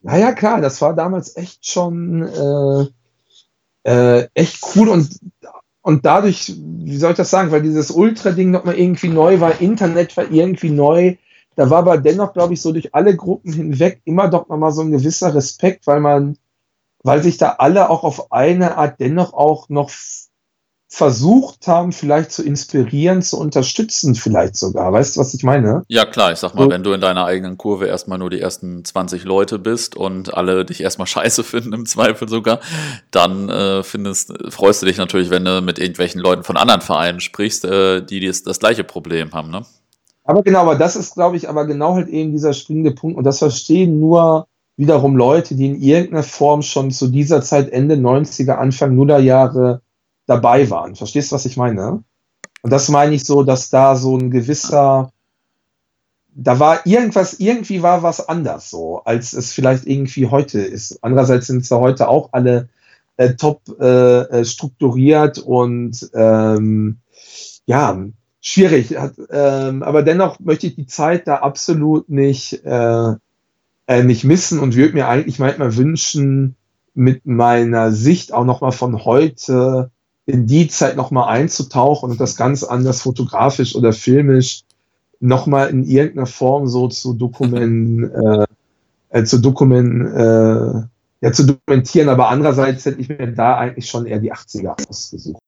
Ja, 0.05 0.17
ja, 0.17 0.33
klar, 0.33 0.61
das 0.61 0.81
war 0.81 0.93
damals 0.95 1.35
echt 1.35 1.65
schon 1.65 2.21
äh, 2.23 2.85
äh, 3.83 4.27
echt 4.33 4.63
cool 4.75 4.89
und, 4.89 5.19
und 5.81 6.05
dadurch, 6.05 6.53
wie 6.57 6.97
soll 6.97 7.11
ich 7.11 7.17
das 7.17 7.31
sagen, 7.31 7.51
weil 7.51 7.61
dieses 7.63 7.91
Ultra-Ding 7.91 8.51
nochmal 8.51 8.75
irgendwie 8.75 9.09
neu 9.09 9.39
war, 9.39 9.61
Internet 9.61 10.15
war 10.17 10.29
irgendwie 10.29 10.69
neu, 10.69 11.15
da 11.55 11.69
war 11.69 11.79
aber 11.79 11.97
dennoch, 11.97 12.33
glaube 12.33 12.53
ich, 12.53 12.61
so 12.61 12.71
durch 12.71 12.93
alle 12.93 13.15
Gruppen 13.15 13.53
hinweg 13.53 14.01
immer 14.05 14.27
doch 14.29 14.47
nochmal 14.47 14.71
so 14.73 14.81
ein 14.81 14.91
gewisser 14.91 15.33
Respekt, 15.33 15.87
weil 15.87 16.01
man, 16.01 16.37
weil 17.03 17.23
sich 17.23 17.37
da 17.37 17.55
alle 17.59 17.89
auch 17.89 18.03
auf 18.03 18.31
eine 18.31 18.77
Art 18.77 18.99
dennoch 18.99 19.33
auch 19.33 19.69
noch 19.69 19.89
versucht 20.95 21.67
haben, 21.67 21.91
vielleicht 21.91 22.31
zu 22.31 22.41
inspirieren, 22.41 23.21
zu 23.21 23.37
unterstützen, 23.37 24.15
vielleicht 24.15 24.55
sogar. 24.55 24.93
Weißt 24.93 25.17
du, 25.17 25.19
was 25.19 25.33
ich 25.33 25.43
meine? 25.43 25.83
Ja, 25.89 26.05
klar. 26.05 26.31
Ich 26.31 26.39
sag 26.39 26.55
mal, 26.55 26.63
so. 26.63 26.69
wenn 26.69 26.83
du 26.83 26.93
in 26.93 27.01
deiner 27.01 27.25
eigenen 27.25 27.57
Kurve 27.57 27.85
erstmal 27.85 28.17
nur 28.17 28.29
die 28.29 28.39
ersten 28.39 28.85
20 28.85 29.25
Leute 29.25 29.59
bist 29.59 29.97
und 29.97 30.33
alle 30.33 30.63
dich 30.63 30.79
erstmal 30.79 31.05
scheiße 31.07 31.43
finden, 31.43 31.73
im 31.73 31.85
Zweifel 31.85 32.29
sogar, 32.29 32.61
dann 33.11 33.49
äh, 33.49 33.83
findest, 33.83 34.33
freust 34.47 34.83
du 34.83 34.85
dich 34.85 34.95
natürlich, 34.95 35.29
wenn 35.29 35.43
du 35.43 35.61
mit 35.61 35.79
irgendwelchen 35.79 36.21
Leuten 36.21 36.45
von 36.45 36.55
anderen 36.55 36.79
Vereinen 36.79 37.19
sprichst, 37.19 37.65
äh, 37.65 38.01
die 38.01 38.25
das, 38.25 38.43
das 38.43 38.59
gleiche 38.59 38.85
Problem 38.85 39.33
haben, 39.33 39.51
ne? 39.51 39.65
Aber 40.23 40.43
genau, 40.43 40.59
aber 40.59 40.75
das 40.75 40.95
ist, 40.95 41.15
glaube 41.15 41.35
ich, 41.35 41.49
aber 41.49 41.65
genau 41.65 41.95
halt 41.95 42.07
eben 42.07 42.31
dieser 42.31 42.53
springende 42.53 42.91
Punkt. 42.91 43.17
Und 43.17 43.25
das 43.25 43.39
verstehen 43.39 43.99
nur 43.99 44.47
wiederum 44.77 45.17
Leute, 45.17 45.55
die 45.55 45.65
in 45.65 45.81
irgendeiner 45.81 46.23
Form 46.23 46.61
schon 46.61 46.89
zu 46.91 47.07
dieser 47.07 47.41
Zeit 47.41 47.69
Ende 47.69 47.95
90er, 47.95 48.53
Anfang 48.53 48.95
Nullerjahre 48.95 49.81
dabei 50.25 50.69
waren. 50.69 50.95
Verstehst 50.95 51.31
du, 51.31 51.35
was 51.35 51.45
ich 51.45 51.57
meine? 51.57 52.03
Und 52.61 52.71
das 52.71 52.89
meine 52.89 53.13
ich 53.13 53.23
so, 53.23 53.43
dass 53.43 53.69
da 53.69 53.95
so 53.95 54.17
ein 54.17 54.31
gewisser, 54.31 55.11
da 56.33 56.59
war 56.59 56.85
irgendwas, 56.85 57.39
irgendwie 57.39 57.83
war 57.83 58.01
was 58.03 58.27
anders 58.27 58.69
so, 58.69 59.01
als 59.03 59.33
es 59.33 59.53
vielleicht 59.53 59.85
irgendwie 59.85 60.27
heute 60.27 60.59
ist. 60.61 61.03
Andererseits 61.03 61.47
sind 61.47 61.65
sie 61.65 61.79
heute 61.79 62.07
auch 62.07 62.29
alle 62.31 62.69
äh, 63.17 63.35
top 63.35 63.61
äh, 63.79 64.21
äh, 64.21 64.45
strukturiert 64.45 65.37
und 65.37 66.09
ähm, 66.13 66.97
ja, 67.65 68.03
schwierig. 68.41 68.97
Hat, 68.97 69.13
ähm, 69.29 69.83
aber 69.83 70.01
dennoch 70.01 70.39
möchte 70.39 70.67
ich 70.67 70.75
die 70.75 70.87
Zeit 70.87 71.27
da 71.27 71.35
absolut 71.37 72.09
nicht, 72.09 72.65
äh, 72.65 73.13
äh, 73.87 74.03
nicht 74.03 74.23
missen 74.23 74.59
und 74.59 74.75
würde 74.75 74.93
mir 74.93 75.07
eigentlich 75.07 75.39
manchmal 75.39 75.75
wünschen, 75.75 76.55
mit 76.95 77.25
meiner 77.25 77.91
Sicht 77.91 78.33
auch 78.33 78.45
nochmal 78.45 78.71
von 78.71 79.03
heute 79.03 79.91
in 80.25 80.47
die 80.47 80.67
Zeit 80.67 80.95
nochmal 80.95 81.29
einzutauchen 81.29 82.11
und 82.11 82.19
das 82.19 82.35
ganz 82.35 82.63
anders 82.63 83.01
fotografisch 83.01 83.75
oder 83.75 83.93
filmisch 83.93 84.63
nochmal 85.19 85.69
in 85.69 85.83
irgendeiner 85.83 86.25
Form 86.25 86.67
so 86.67 86.87
zu 86.87 87.13
dokumentieren, 87.13 88.11
äh, 88.11 88.45
äh, 89.09 89.23
zu 89.23 89.39
dokumentieren, 89.39 90.13
äh, 90.13 90.87
ja, 91.21 91.31
zu 91.31 91.45
dokumentieren, 91.45 92.09
aber 92.09 92.29
andererseits 92.29 92.85
hätte 92.85 92.99
ich 92.99 93.09
mir 93.09 93.31
da 93.31 93.57
eigentlich 93.57 93.89
schon 93.89 94.05
eher 94.05 94.19
die 94.19 94.33
80er 94.33 94.89
ausgesucht. 94.89 95.41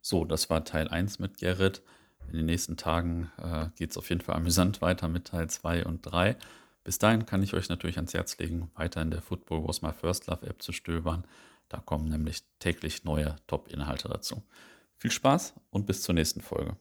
So, 0.00 0.24
das 0.24 0.48
war 0.48 0.64
Teil 0.64 0.88
1 0.88 1.18
mit 1.18 1.38
Gerrit. 1.38 1.82
In 2.28 2.38
den 2.38 2.46
nächsten 2.46 2.76
Tagen 2.76 3.30
äh, 3.38 3.66
geht 3.76 3.90
es 3.90 3.98
auf 3.98 4.08
jeden 4.08 4.20
Fall 4.20 4.36
amüsant 4.36 4.80
weiter 4.80 5.08
mit 5.08 5.26
Teil 5.26 5.48
2 5.48 5.84
und 5.84 6.02
3. 6.02 6.36
Bis 6.84 6.98
dahin 6.98 7.26
kann 7.26 7.42
ich 7.42 7.54
euch 7.54 7.68
natürlich 7.68 7.96
ans 7.96 8.14
Herz 8.14 8.38
legen, 8.38 8.70
weiter 8.74 9.02
in 9.02 9.10
der 9.10 9.20
Football 9.20 9.66
Was 9.66 9.82
My 9.82 9.92
First 9.92 10.26
Love 10.26 10.46
App 10.46 10.62
zu 10.62 10.72
stöbern. 10.72 11.24
Da 11.68 11.78
kommen 11.78 12.08
nämlich 12.08 12.42
täglich 12.58 13.04
neue 13.04 13.36
Top-Inhalte 13.46 14.08
dazu. 14.08 14.42
Viel 14.96 15.10
Spaß 15.10 15.54
und 15.70 15.86
bis 15.86 16.02
zur 16.02 16.14
nächsten 16.14 16.40
Folge. 16.40 16.76